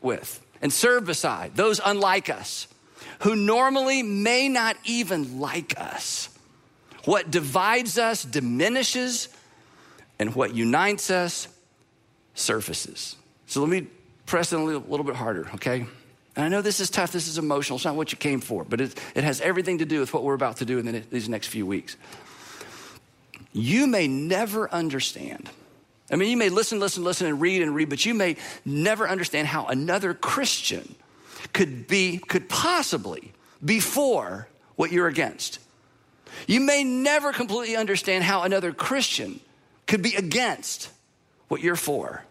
with 0.00 0.40
and 0.62 0.72
serve 0.72 1.04
beside 1.04 1.56
those 1.56 1.80
unlike 1.84 2.30
us, 2.30 2.68
who 3.20 3.36
normally 3.36 4.02
may 4.02 4.48
not 4.48 4.76
even 4.84 5.40
like 5.40 5.78
us, 5.78 6.28
what 7.04 7.30
divides 7.30 7.98
us 7.98 8.24
diminishes, 8.24 9.28
and 10.18 10.34
what 10.34 10.54
unites 10.54 11.10
us 11.10 11.48
surfaces. 12.34 13.16
So 13.46 13.60
let 13.60 13.68
me 13.68 13.86
press 14.26 14.52
in 14.52 14.60
a 14.60 14.64
little, 14.64 14.84
little 14.88 15.04
bit 15.04 15.16
harder, 15.16 15.50
okay? 15.54 15.86
And 16.36 16.44
I 16.44 16.48
know 16.48 16.62
this 16.62 16.80
is 16.80 16.90
tough, 16.90 17.12
this 17.12 17.28
is 17.28 17.38
emotional, 17.38 17.76
it's 17.76 17.84
not 17.84 17.94
what 17.94 18.10
you 18.10 18.18
came 18.18 18.40
for, 18.40 18.64
but 18.64 18.80
it, 18.80 18.98
it 19.14 19.24
has 19.24 19.40
everything 19.40 19.78
to 19.78 19.84
do 19.84 20.00
with 20.00 20.12
what 20.12 20.24
we're 20.24 20.34
about 20.34 20.56
to 20.58 20.64
do 20.64 20.78
in 20.78 20.86
the, 20.86 21.00
these 21.10 21.28
next 21.28 21.48
few 21.48 21.64
weeks. 21.64 21.96
You 23.52 23.86
may 23.86 24.08
never 24.08 24.70
understand. 24.72 25.48
I 26.10 26.16
mean, 26.16 26.30
you 26.30 26.36
may 26.36 26.48
listen, 26.48 26.80
listen, 26.80 27.04
listen, 27.04 27.28
and 27.28 27.40
read 27.40 27.62
and 27.62 27.74
read, 27.74 27.88
but 27.88 28.04
you 28.04 28.14
may 28.14 28.36
never 28.64 29.08
understand 29.08 29.46
how 29.46 29.66
another 29.66 30.12
Christian 30.12 30.96
could 31.52 31.86
be, 31.86 32.18
could 32.18 32.48
possibly 32.48 33.32
be 33.64 33.80
for 33.80 34.48
what 34.76 34.90
you're 34.90 35.06
against. 35.06 35.60
You 36.46 36.60
may 36.60 36.84
never 36.84 37.32
completely 37.32 37.76
understand 37.76 38.24
how 38.24 38.42
another 38.42 38.72
Christian 38.72 39.40
could 39.86 40.02
be 40.02 40.14
against 40.14 40.90
what 41.48 41.60
you're 41.60 41.76
for. 41.76 42.24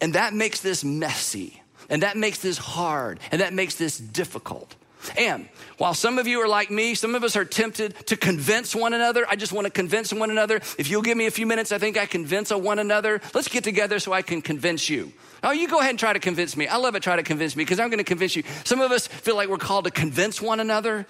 And 0.00 0.14
that 0.14 0.34
makes 0.34 0.60
this 0.60 0.84
messy, 0.84 1.59
and 1.90 2.02
that 2.02 2.16
makes 2.16 2.38
this 2.38 2.56
hard, 2.56 3.20
and 3.30 3.42
that 3.42 3.52
makes 3.52 3.74
this 3.74 3.98
difficult. 3.98 4.74
And 5.16 5.48
while 5.78 5.94
some 5.94 6.18
of 6.18 6.26
you 6.26 6.40
are 6.40 6.48
like 6.48 6.70
me, 6.70 6.94
some 6.94 7.14
of 7.14 7.24
us 7.24 7.34
are 7.34 7.44
tempted 7.44 8.06
to 8.06 8.16
convince 8.16 8.74
one 8.74 8.92
another. 8.92 9.26
I 9.28 9.36
just 9.36 9.52
want 9.52 9.64
to 9.64 9.70
convince 9.70 10.12
one 10.12 10.30
another. 10.30 10.56
If 10.78 10.90
you'll 10.90 11.02
give 11.02 11.16
me 11.16 11.26
a 11.26 11.30
few 11.30 11.46
minutes, 11.46 11.72
I 11.72 11.78
think 11.78 11.96
I 11.96 12.06
convince 12.06 12.50
a 12.50 12.58
one 12.58 12.78
another. 12.78 13.20
Let's 13.32 13.48
get 13.48 13.64
together 13.64 13.98
so 13.98 14.12
I 14.12 14.22
can 14.22 14.42
convince 14.42 14.90
you. 14.90 15.12
Oh, 15.42 15.52
you 15.52 15.68
go 15.68 15.78
ahead 15.78 15.90
and 15.90 15.98
try 15.98 16.12
to 16.12 16.18
convince 16.18 16.54
me. 16.54 16.68
I 16.68 16.76
love 16.76 16.94
it, 16.96 17.02
try 17.02 17.16
to 17.16 17.22
convince 17.22 17.56
me, 17.56 17.64
because 17.64 17.80
I'm 17.80 17.88
going 17.88 17.98
to 17.98 18.04
convince 18.04 18.36
you. 18.36 18.42
Some 18.64 18.82
of 18.82 18.92
us 18.92 19.06
feel 19.06 19.36
like 19.36 19.48
we're 19.48 19.56
called 19.56 19.86
to 19.86 19.90
convince 19.90 20.40
one 20.40 20.60
another. 20.60 21.06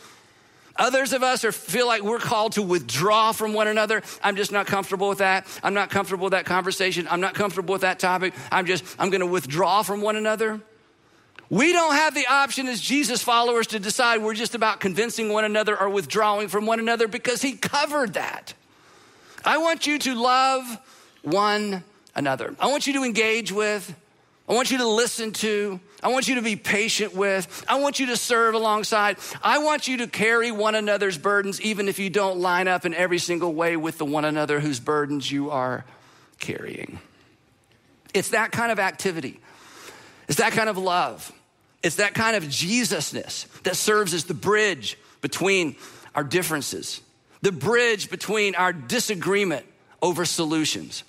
Others 0.77 1.13
of 1.13 1.25
us 1.25 1.45
are, 1.45 1.51
feel 1.51 1.89
like 1.89 2.03
we're 2.03 2.21
called 2.21 2.53
to 2.53 2.63
withdraw 2.63 3.33
from 3.33 3.53
one 3.53 3.67
another. 3.67 4.03
I'm 4.23 4.37
just 4.37 4.53
not 4.53 4.69
comfortable 4.69 5.09
with 5.09 5.19
that. 5.19 5.49
I'm 5.65 5.75
not 5.75 5.91
comfortable 5.91 6.27
with 6.27 6.33
that 6.33 6.47
conversation. 6.47 7.09
I'm 7.11 7.21
not 7.21 7.35
comfortable 7.35 7.73
with 7.73 7.83
that 7.83 7.99
topic. 7.99 8.35
I'm 8.53 8.67
just, 8.67 8.85
I'm 9.01 9.11
going 9.11 9.21
to 9.21 9.27
withdraw 9.27 9.83
from 9.83 10.01
one 10.01 10.15
another. 10.15 10.61
We 11.51 11.73
don't 11.73 11.95
have 11.95 12.15
the 12.15 12.29
option 12.29 12.69
as 12.69 12.81
Jesus 12.81 13.23
followers 13.23 13.67
to 13.69 13.81
decide 13.81 14.23
we're 14.23 14.35
just 14.35 14.55
about 14.55 14.79
convincing 14.79 15.33
one 15.33 15.45
another 15.45 15.79
or 15.79 15.91
withdrawing 15.91 16.47
from 16.47 16.65
one 16.65 16.79
another 16.79 17.09
because 17.09 17.43
he 17.43 17.55
covered 17.55 18.15
that. 18.15 18.55
I 19.45 19.59
want 19.59 19.85
you 19.85 19.99
to 19.99 20.15
love 20.15 20.65
one 21.23 21.83
another. 22.15 22.55
I 22.61 22.69
want 22.69 22.87
you 22.87 22.93
to 22.95 23.03
engage 23.03 23.51
with. 23.51 23.93
I 24.49 24.55
want 24.55 24.71
you 24.71 24.79
to 24.79 24.87
listen 24.87 25.33
to. 25.33 25.81
I 26.05 26.09
want 26.09 26.29
you 26.29 26.37
to 26.37 26.43
be 26.43 26.55
patient 26.55 27.15
with. 27.15 27.65
I 27.69 27.81
want 27.81 27.99
you 27.99 28.07
to 28.07 28.17
serve 28.17 28.55
alongside. 28.55 29.17
I 29.43 29.59
want 29.59 29.89
you 29.89 29.99
to 29.99 30.07
carry 30.07 30.53
one 30.53 30.77
another's 30.77 31.19
burdens, 31.19 31.61
even 31.61 31.89
if 31.89 31.99
you 31.99 32.11
don't 32.11 32.39
line 32.39 32.69
up 32.69 32.85
in 32.85 32.95
every 32.95 33.19
single 33.19 33.53
way 33.53 33.77
with 33.77 33.99
the 33.99 34.05
one 34.05 34.25
another 34.25 34.61
whose 34.61 34.79
burdens 34.79 35.31
you 35.31 35.51
are 35.51 35.85
carrying. 36.39 37.01
It's 38.15 38.31
that 38.31 38.53
kind 38.53 38.71
of 38.71 38.79
activity, 38.79 39.41
it's 40.29 40.39
that 40.39 40.53
kind 40.53 40.69
of 40.69 40.79
love. 40.79 41.33
It's 41.83 41.97
that 41.97 42.15
kind 42.15 42.37
of 42.37 42.45
Jesusness 42.45 43.47
that 43.63 43.77
serves 43.77 44.13
as 44.13 44.25
the 44.25 44.35
bridge 44.35 44.99
between 45.21 45.77
our 46.15 46.25
differences, 46.25 47.01
the 47.43 47.53
bridge 47.53 48.11
between 48.11 48.55
our 48.55 48.73
disagreement 48.73 49.65
over 50.03 50.25
solutions. 50.25 51.05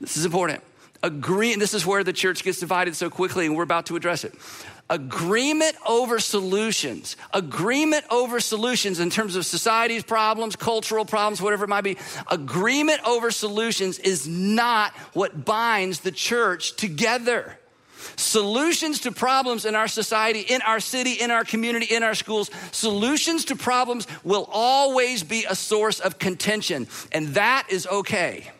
This 0.00 0.16
is 0.16 0.24
important. 0.24 0.62
Agree, 1.02 1.54
this 1.56 1.74
is 1.74 1.84
where 1.84 2.02
the 2.02 2.12
church 2.12 2.42
gets 2.42 2.60
divided 2.60 2.96
so 2.96 3.10
quickly, 3.10 3.46
and 3.46 3.54
we're 3.54 3.62
about 3.62 3.86
to 3.86 3.96
address 3.96 4.24
it. 4.24 4.34
Agreement 4.88 5.76
over 5.86 6.18
solutions, 6.18 7.16
agreement 7.34 8.04
over 8.10 8.40
solutions 8.40 9.00
in 9.00 9.10
terms 9.10 9.36
of 9.36 9.44
society's 9.44 10.04
problems, 10.04 10.56
cultural 10.56 11.04
problems, 11.04 11.42
whatever 11.42 11.64
it 11.64 11.68
might 11.68 11.84
be. 11.84 11.96
Agreement 12.30 13.00
over 13.06 13.30
solutions 13.30 13.98
is 13.98 14.28
not 14.28 14.92
what 15.12 15.44
binds 15.44 16.00
the 16.00 16.12
church 16.12 16.76
together. 16.76 17.58
Solutions 18.16 19.00
to 19.00 19.12
problems 19.12 19.64
in 19.64 19.74
our 19.74 19.88
society, 19.88 20.40
in 20.40 20.62
our 20.62 20.80
city, 20.80 21.14
in 21.14 21.30
our 21.30 21.44
community, 21.44 21.94
in 21.94 22.02
our 22.02 22.14
schools, 22.14 22.50
solutions 22.72 23.44
to 23.46 23.56
problems 23.56 24.06
will 24.22 24.48
always 24.52 25.22
be 25.22 25.44
a 25.48 25.54
source 25.54 26.00
of 26.00 26.18
contention. 26.18 26.86
And 27.12 27.28
that 27.28 27.66
is 27.70 27.86
okay 27.86 28.50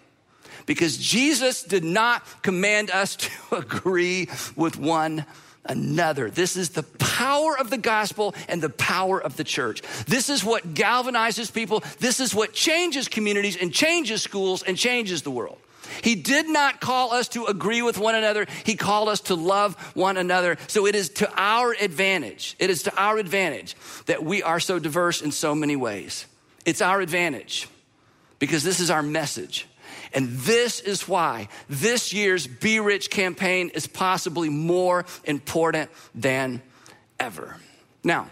because 0.67 0.99
Jesus 0.99 1.63
did 1.63 1.85
not 1.85 2.43
command 2.43 2.91
us 2.91 3.17
to 3.17 3.31
agree 3.57 4.29
with 4.57 4.79
one 4.79 5.25
another. 5.65 6.31
This 6.31 6.57
is 6.57 6.71
the 6.71 6.83
power 6.83 7.59
of 7.59 7.71
the 7.71 7.79
gospel 7.79 8.35
and 8.49 8.63
the 8.63 8.71
power 8.71 9.21
of 9.21 9.37
the 9.37 9.45
church. 9.45 9.83
This 10.07 10.29
is 10.29 10.45
what 10.45 10.75
galvanizes 10.75 11.53
people. 11.53 11.83
This 11.99 12.21
is 12.21 12.35
what 12.35 12.53
changes 12.53 13.09
communities 13.09 13.57
and 13.57 13.73
changes 13.73 14.23
schools 14.23 14.63
and 14.63 14.77
changes 14.77 15.23
the 15.23 15.31
world. 15.31 15.59
He 16.03 16.15
did 16.15 16.49
not 16.49 16.81
call 16.81 17.13
us 17.13 17.29
to 17.29 17.47
agree 17.47 17.83
with 17.83 17.99
one 17.99 18.15
another. 18.15 18.47
He 18.65 18.77
called 18.77 19.09
us 19.09 19.21
to 19.23 19.35
love 19.35 19.75
one 19.95 20.17
another. 20.17 20.57
So 20.69 20.87
it 20.87 20.95
is 20.95 21.11
to 21.11 21.33
our 21.37 21.73
advantage. 21.73 22.57
It 22.59 22.71
is 22.71 22.85
to 22.85 23.01
our 23.01 23.19
advantage 23.19 23.77
that 24.07 24.25
we 24.25 24.43
are 24.43 24.61
so 24.61 24.79
diverse 24.79 25.23
in 25.23 25.33
so 25.33 25.55
many 25.55 25.77
ways. 25.77 26.27
It's 26.65 26.83
our 26.83 27.01
advantage 27.01 27.69
because 28.39 28.65
this 28.65 28.81
is 28.81 28.91
our 28.91 29.03
message. 29.03 29.67
And 30.13 30.31
this 30.31 30.81
is 30.81 31.07
why 31.09 31.49
this 31.69 32.13
year's 32.13 32.47
Be 32.47 32.81
Rich 32.81 33.11
campaign 33.11 33.71
is 33.71 33.87
possibly 33.87 34.49
more 34.49 35.05
important 35.25 35.91
than 36.15 36.63
ever. 37.21 37.57
Now, 38.03 38.29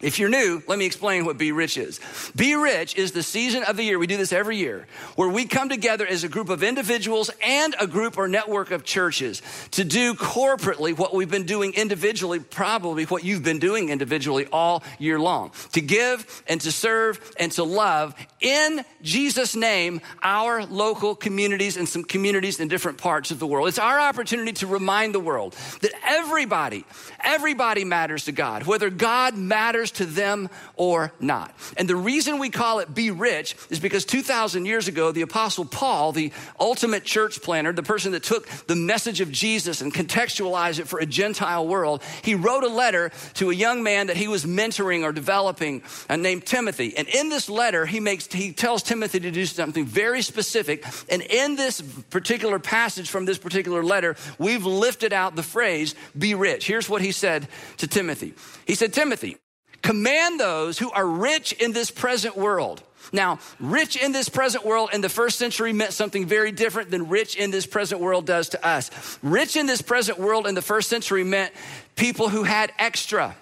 if 0.00 0.20
you're 0.20 0.28
new, 0.28 0.62
let 0.68 0.78
me 0.78 0.86
explain 0.86 1.24
what 1.24 1.38
Be 1.38 1.50
Rich 1.50 1.76
is. 1.76 1.98
Be 2.36 2.54
Rich 2.54 2.94
is 2.96 3.10
the 3.10 3.22
season 3.22 3.64
of 3.64 3.76
the 3.76 3.82
year, 3.82 3.98
we 3.98 4.06
do 4.06 4.16
this 4.16 4.32
every 4.32 4.56
year, 4.56 4.86
where 5.16 5.28
we 5.28 5.44
come 5.44 5.68
together 5.68 6.06
as 6.06 6.22
a 6.22 6.28
group 6.28 6.50
of 6.50 6.62
individuals 6.62 7.30
and 7.42 7.74
a 7.80 7.86
group 7.88 8.16
or 8.16 8.28
network 8.28 8.70
of 8.70 8.84
churches 8.84 9.42
to 9.72 9.82
do 9.82 10.14
corporately 10.14 10.96
what 10.96 11.14
we've 11.14 11.30
been 11.30 11.46
doing 11.46 11.74
individually, 11.74 12.38
probably 12.38 13.04
what 13.06 13.24
you've 13.24 13.42
been 13.42 13.58
doing 13.58 13.88
individually 13.88 14.46
all 14.52 14.84
year 15.00 15.18
long 15.18 15.50
to 15.72 15.80
give 15.80 16.44
and 16.46 16.60
to 16.60 16.70
serve 16.70 17.32
and 17.40 17.50
to 17.50 17.64
love 17.64 18.14
in 18.40 18.84
Jesus' 19.02 19.56
name 19.56 20.00
our 20.22 20.64
local 20.66 21.16
communities 21.16 21.76
and 21.76 21.88
some 21.88 22.04
communities 22.04 22.60
in 22.60 22.68
different 22.68 22.98
parts 22.98 23.32
of 23.32 23.40
the 23.40 23.48
world. 23.48 23.66
It's 23.66 23.80
our 23.80 23.98
opportunity 23.98 24.52
to 24.52 24.68
remind 24.68 25.12
the 25.12 25.20
world 25.20 25.56
that 25.80 25.90
everybody, 26.04 26.84
everybody 27.18 27.84
matters 27.84 28.26
to 28.26 28.32
God, 28.32 28.64
whether 28.64 28.90
God 28.90 29.36
matters 29.36 29.87
matters 29.88 30.06
to 30.06 30.14
them 30.14 30.48
or 30.76 31.12
not. 31.20 31.54
And 31.76 31.88
the 31.88 31.96
reason 31.96 32.38
we 32.38 32.50
call 32.50 32.80
it 32.80 32.94
Be 32.94 33.10
Rich 33.10 33.56
is 33.70 33.80
because 33.80 34.04
2,000 34.04 34.66
years 34.66 34.88
ago, 34.88 35.12
the 35.12 35.22
Apostle 35.22 35.64
Paul, 35.64 36.12
the 36.12 36.32
ultimate 36.60 37.04
church 37.04 37.42
planner, 37.42 37.72
the 37.72 37.82
person 37.82 38.12
that 38.12 38.22
took 38.22 38.46
the 38.66 38.76
message 38.76 39.20
of 39.20 39.30
Jesus 39.30 39.80
and 39.80 39.92
contextualized 39.92 40.78
it 40.78 40.88
for 40.88 40.98
a 41.00 41.06
Gentile 41.06 41.66
world, 41.66 42.02
he 42.22 42.34
wrote 42.34 42.64
a 42.64 42.68
letter 42.68 43.10
to 43.34 43.50
a 43.50 43.54
young 43.54 43.82
man 43.82 44.08
that 44.08 44.16
he 44.16 44.28
was 44.28 44.44
mentoring 44.44 45.02
or 45.04 45.12
developing 45.12 45.82
uh, 46.08 46.16
named 46.16 46.46
Timothy. 46.46 46.96
And 46.96 47.08
in 47.08 47.28
this 47.28 47.48
letter, 47.48 47.86
he 47.86 48.00
makes 48.00 48.26
he 48.32 48.52
tells 48.52 48.82
Timothy 48.82 49.20
to 49.20 49.30
do 49.30 49.46
something 49.46 49.86
very 49.86 50.22
specific. 50.22 50.84
And 51.08 51.22
in 51.22 51.56
this 51.56 51.80
particular 52.10 52.58
passage 52.58 53.08
from 53.10 53.24
this 53.24 53.38
particular 53.38 53.82
letter, 53.82 54.16
we've 54.38 54.64
lifted 54.64 55.12
out 55.12 55.36
the 55.36 55.42
phrase 55.42 55.94
"be 56.16 56.34
rich." 56.34 56.66
Here's 56.66 56.88
what 56.88 57.02
he 57.02 57.12
said 57.12 57.48
to 57.78 57.86
Timothy. 57.86 58.34
He 58.66 58.74
said, 58.74 58.92
"Timothy, 58.92 59.38
Command 59.82 60.40
those 60.40 60.78
who 60.78 60.90
are 60.90 61.06
rich 61.06 61.52
in 61.52 61.72
this 61.72 61.90
present 61.90 62.36
world. 62.36 62.82
Now, 63.12 63.38
rich 63.58 63.96
in 63.96 64.12
this 64.12 64.28
present 64.28 64.64
world 64.64 64.90
in 64.92 65.00
the 65.00 65.08
first 65.08 65.38
century 65.38 65.72
meant 65.72 65.92
something 65.92 66.26
very 66.26 66.52
different 66.52 66.90
than 66.90 67.08
rich 67.08 67.36
in 67.36 67.50
this 67.50 67.66
present 67.66 68.00
world 68.00 68.26
does 68.26 68.50
to 68.50 68.66
us. 68.66 68.90
Rich 69.22 69.56
in 69.56 69.66
this 69.66 69.80
present 69.80 70.18
world 70.18 70.46
in 70.46 70.54
the 70.54 70.62
first 70.62 70.88
century 70.88 71.24
meant 71.24 71.52
people 71.96 72.28
who 72.28 72.42
had 72.42 72.72
extra. 72.78 73.34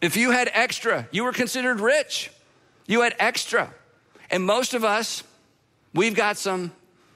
If 0.00 0.16
you 0.16 0.30
had 0.30 0.50
extra, 0.52 1.08
you 1.10 1.24
were 1.24 1.32
considered 1.32 1.80
rich. 1.80 2.30
You 2.86 3.02
had 3.02 3.14
extra. 3.18 3.72
And 4.30 4.44
most 4.44 4.74
of 4.74 4.84
us, 4.84 5.22
we've 5.94 6.14
got 6.14 6.36
some 6.36 6.72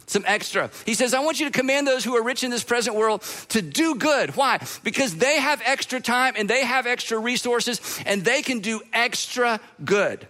some 0.07 0.25
extra. 0.27 0.71
He 0.85 0.95
says, 0.95 1.15
I 1.15 1.21
want 1.21 1.41
you 1.41 1.47
to 1.47 1.53
command 1.53 1.87
those 1.87 2.05
who 2.05 2.17
are 2.17 2.23
rich 2.23 2.45
in 2.45 2.51
this 2.51 2.65
present 2.65 2.97
world 2.97 3.23
to 3.49 3.63
do 3.63 3.95
good. 3.95 4.37
Why? 4.37 4.61
Because 4.83 5.17
they 5.17 5.41
have 5.41 5.63
extra 5.65 6.01
time 6.01 6.35
and 6.37 6.49
they 6.49 6.65
have 6.65 6.87
extra 6.87 7.19
resources 7.19 7.81
and 8.07 8.25
they 8.25 8.43
can 8.43 8.61
do 8.61 8.81
extra 8.93 9.61
good. 9.85 10.27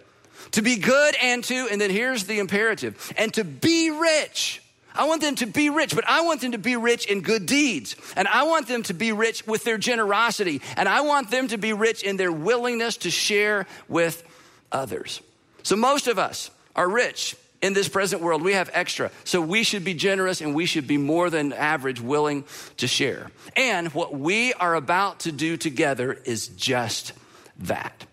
To 0.51 0.61
be 0.61 0.77
good 0.77 1.15
and 1.21 1.43
to, 1.45 1.67
and 1.71 1.81
then 1.81 1.89
here's 1.89 2.25
the 2.25 2.39
imperative, 2.39 3.11
and 3.17 3.33
to 3.33 3.43
be 3.43 3.89
rich. 3.89 4.61
I 4.95 5.05
want 5.05 5.21
them 5.21 5.35
to 5.35 5.47
be 5.47 5.69
rich, 5.69 5.95
but 5.95 6.07
I 6.07 6.21
want 6.21 6.41
them 6.41 6.51
to 6.51 6.59
be 6.59 6.75
rich 6.75 7.07
in 7.07 7.21
good 7.21 7.47
deeds. 7.47 7.95
And 8.15 8.27
I 8.27 8.43
want 8.43 8.67
them 8.67 8.83
to 8.83 8.93
be 8.93 9.11
rich 9.11 9.47
with 9.47 9.63
their 9.63 9.79
generosity. 9.79 10.61
And 10.77 10.87
I 10.87 11.01
want 11.01 11.31
them 11.31 11.47
to 11.47 11.57
be 11.57 11.73
rich 11.73 12.03
in 12.03 12.17
their 12.17 12.31
willingness 12.31 12.97
to 12.97 13.09
share 13.09 13.65
with 13.87 14.23
others. 14.71 15.21
So 15.63 15.75
most 15.75 16.07
of 16.07 16.19
us 16.19 16.51
are 16.75 16.87
rich 16.87 17.35
in 17.63 17.73
this 17.73 17.87
present 17.87 18.21
world. 18.21 18.43
We 18.43 18.53
have 18.53 18.69
extra. 18.73 19.09
So 19.23 19.41
we 19.41 19.63
should 19.63 19.83
be 19.83 19.95
generous 19.95 20.41
and 20.41 20.53
we 20.53 20.67
should 20.67 20.85
be 20.85 20.97
more 20.97 21.31
than 21.31 21.53
average 21.53 21.99
willing 21.99 22.43
to 22.77 22.87
share. 22.87 23.31
And 23.55 23.87
what 23.93 24.13
we 24.13 24.53
are 24.53 24.75
about 24.75 25.21
to 25.21 25.31
do 25.31 25.57
together 25.57 26.13
is 26.25 26.49
just 26.49 27.13
that. 27.59 28.05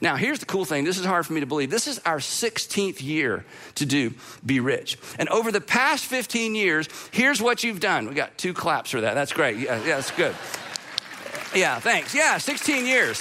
Now, 0.00 0.14
here's 0.14 0.38
the 0.38 0.46
cool 0.46 0.64
thing. 0.64 0.84
This 0.84 0.98
is 0.98 1.04
hard 1.04 1.26
for 1.26 1.32
me 1.32 1.40
to 1.40 1.46
believe. 1.46 1.70
This 1.70 1.88
is 1.88 1.98
our 2.00 2.18
16th 2.18 3.02
year 3.02 3.44
to 3.76 3.86
do 3.86 4.12
Be 4.44 4.60
Rich. 4.60 4.98
And 5.18 5.28
over 5.30 5.50
the 5.50 5.60
past 5.60 6.04
15 6.04 6.54
years, 6.54 6.88
here's 7.10 7.42
what 7.42 7.64
you've 7.64 7.80
done. 7.80 8.06
We 8.06 8.14
got 8.14 8.38
two 8.38 8.52
claps 8.54 8.90
for 8.90 9.00
that. 9.00 9.14
That's 9.14 9.32
great. 9.32 9.56
Yeah, 9.56 9.78
yeah 9.78 9.96
that's 9.96 10.12
good. 10.12 10.36
Yeah, 11.54 11.80
thanks. 11.80 12.14
Yeah, 12.14 12.38
16 12.38 12.86
years. 12.86 13.20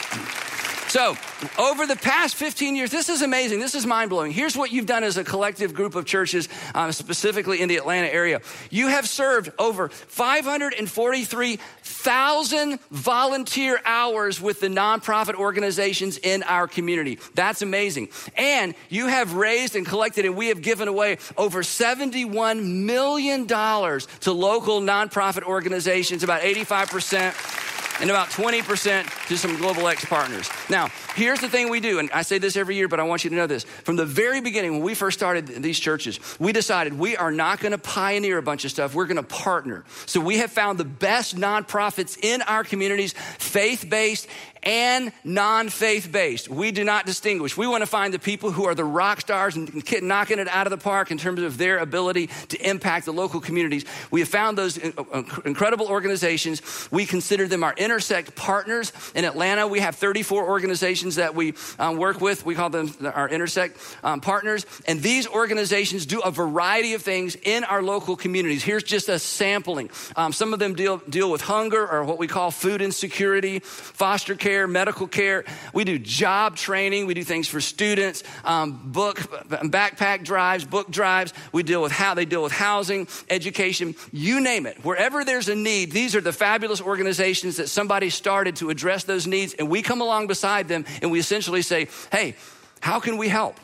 So, 0.89 1.15
over 1.60 1.86
the 1.86 1.95
past 1.95 2.34
15 2.34 2.75
years, 2.75 2.89
this 2.89 3.10
is 3.10 3.21
amazing. 3.21 3.60
This 3.60 3.75
is 3.75 3.86
mind 3.86 4.10
blowing. 4.10 4.32
Here's 4.32 4.58
what 4.58 4.71
you've 4.71 4.88
done 4.88 5.04
as 5.04 5.17
a 5.17 5.23
collective 5.23 5.75
group 5.75 5.93
of 5.93 6.06
churches, 6.06 6.49
um, 6.73 6.91
specifically 6.91 7.62
in 7.62 7.69
the 7.69 7.75
Atlanta 7.75 8.08
area. 8.08 8.41
You 8.71 8.88
have 8.88 9.08
served 9.08 9.52
over 9.60 9.89
543,000 9.89 12.80
volunteer 12.89 13.80
hours 13.86 14.41
with 14.41 14.62
the 14.62 14.67
nonprofit 14.67 15.36
organizations 15.36 16.17
in 16.17 16.41
our 16.41 16.67
community. 16.67 17.19
That's 17.36 17.62
amazing. 17.62 18.10
And 18.36 18.73
you 18.89 19.06
have 19.06 19.36
raised 19.36 19.75
and 19.75 19.86
collected, 19.86 20.25
and 20.25 20.36
we 20.36 20.47
have 20.47 20.63
given 20.63 20.88
away 20.88 21.19
over 21.38 21.62
$71 21.62 22.65
million 22.65 23.45
to 23.45 24.32
local 24.32 24.82
nonprofit 24.82 25.43
organizations, 25.43 26.23
about 26.23 26.41
85% 26.41 27.79
and 28.01 28.09
about 28.09 28.29
20% 28.29 29.27
to 29.27 29.38
some 29.38 29.55
Global 29.57 29.88
X 29.88 30.05
partners. 30.05 30.49
Now, 30.69 30.89
here's 31.15 31.39
the 31.39 31.50
thing 31.50 31.69
we 31.69 31.80
do, 31.80 32.00
and 32.00 32.10
I 32.12 32.22
say 32.22 32.38
this 32.38 32.56
every 32.56 32.76
year, 32.76 32.88
but 32.88 33.00
I 33.00 33.04
want 33.04 33.24
you 33.24 33.30
to 33.30 33.36
know 33.36 33.48
this. 33.48 33.63
From 33.63 33.95
the 33.95 34.06
very 34.06 34.41
beginning, 34.41 34.74
when 34.74 34.82
we 34.82 34.95
first 34.95 35.17
started 35.17 35.48
these 35.48 35.80
churches, 35.80 36.19
we 36.39 36.52
decided 36.52 36.98
we 36.98 37.17
are 37.17 37.32
not 37.32 37.60
going 37.60 37.72
to 37.72 37.78
pioneer 37.78 38.38
a 38.38 38.41
bunch 38.41 38.65
of 38.65 38.72
stuff, 38.72 38.95
we're 38.95 39.06
going 39.06 39.17
to 39.17 39.24
partner. 39.24 39.84
So 40.06 40.19
we 40.19 40.38
have 40.38 40.52
found 40.52 40.78
the 40.78 40.86
best 40.86 41.36
nonprofits 41.36 42.17
in 42.24 42.41
our 42.43 42.63
communities, 42.63 43.13
faith 43.38 43.88
based 43.89 44.28
and 44.63 45.12
non 45.24 45.69
faith 45.69 46.12
based. 46.12 46.50
We 46.50 46.72
do 46.72 46.84
not 46.84 47.06
distinguish. 47.06 47.56
We 47.56 47.67
want 47.67 47.82
to 47.82 47.88
find 47.88 48.13
the 48.13 48.19
people 48.19 48.52
who 48.52 48.65
are 48.65 48.76
the 48.76 48.84
rock 48.84 49.22
stars 49.22 49.56
and 49.56 49.72
knocking 50.02 50.39
it 50.39 50.48
out 50.48 50.67
of 50.67 50.72
the 50.72 50.78
park 50.78 51.12
in 51.12 51.17
terms 51.17 51.41
of 51.41 51.58
their 51.58 51.78
ability 51.78 52.30
to 52.50 52.69
impact 52.69 53.06
the 53.06 53.13
local 53.13 53.39
communities. 53.39 53.86
We 54.12 54.19
have 54.19 54.30
found 54.30 54.58
those 54.58 54.84
uh, 54.84 54.91
uh, 55.12 55.24
incredible 55.45 55.88
organizations. 55.88 56.62
We 56.91 57.06
consider 57.06 57.48
them 57.48 57.63
our 57.63 57.74
intersect 57.78 58.36
partners. 58.36 58.91
In 59.15 59.26
Atlanta, 59.26 59.67
we 59.67 59.80
have 59.80 59.95
34 59.95 60.43
organizations 60.43 61.09
that 61.15 61.36
we 61.36 61.54
um, 61.80 61.98
work 61.98 62.22
with. 62.22 62.45
We 62.45 62.56
call 62.56 62.69
them 62.69 62.93
our 63.02 63.30
intersect 63.30 63.78
um, 64.04 64.22
partners. 64.22 64.65
And 64.88 65.02
these 65.02 65.28
organizations 65.28 66.06
do 66.06 66.19
a 66.19 66.32
variety 66.32 66.93
of 66.95 67.02
things 67.02 67.36
in 67.41 67.63
our 67.63 67.82
local 67.82 68.15
communities. 68.15 68.63
Here's 68.63 68.84
just 68.84 69.10
a 69.10 69.19
sampling. 69.19 69.89
Um, 70.15 70.34
some 70.34 70.54
of 70.54 70.60
them 70.60 70.76
deal, 70.76 70.98
deal 71.10 71.32
with 71.32 71.41
hunger 71.41 71.88
or 71.88 72.04
what 72.04 72.19
we 72.19 72.28
call 72.28 72.52
food 72.52 72.82
insecurity, 72.82 73.60
foster 73.60 74.36
care 74.36 74.50
care, 74.50 74.67
medical 74.67 75.08
care. 75.08 75.45
We 75.74 75.84
do 75.84 76.00
job 76.00 76.56
training. 76.56 77.06
We 77.06 77.13
do 77.13 77.24
things 77.24 77.48
for 77.48 77.62
students, 77.62 78.24
um, 78.43 78.82
book, 78.84 79.19
backpack 79.19 80.24
drives, 80.24 80.65
book 80.65 80.89
drives. 80.89 81.34
We 81.52 81.62
deal 81.62 81.82
with 81.82 81.91
how 81.91 82.15
they 82.15 82.26
deal 82.26 82.41
with 82.41 82.52
housing, 82.52 83.08
education, 83.30 83.95
you 84.12 84.41
name 84.41 84.65
it. 84.65 84.84
Wherever 84.84 85.24
there's 85.24 85.50
a 85.50 85.56
need, 85.56 85.91
these 85.91 86.15
are 86.15 86.22
the 86.22 86.34
fabulous 86.34 86.82
organizations 86.82 87.58
that 87.58 87.69
somebody 87.69 88.10
started 88.10 88.56
to 88.56 88.69
address 88.72 89.04
those 89.04 89.28
needs. 89.28 89.54
And 89.54 89.69
we 89.69 89.82
come 89.84 90.02
along 90.02 90.28
beside 90.28 90.67
them 90.67 90.84
and 91.02 91.12
we 91.12 91.19
essentially 91.19 91.62
say, 91.62 91.88
hey, 92.12 92.36
how 92.82 92.99
can 92.99 93.17
we 93.17 93.28
help? 93.28 93.60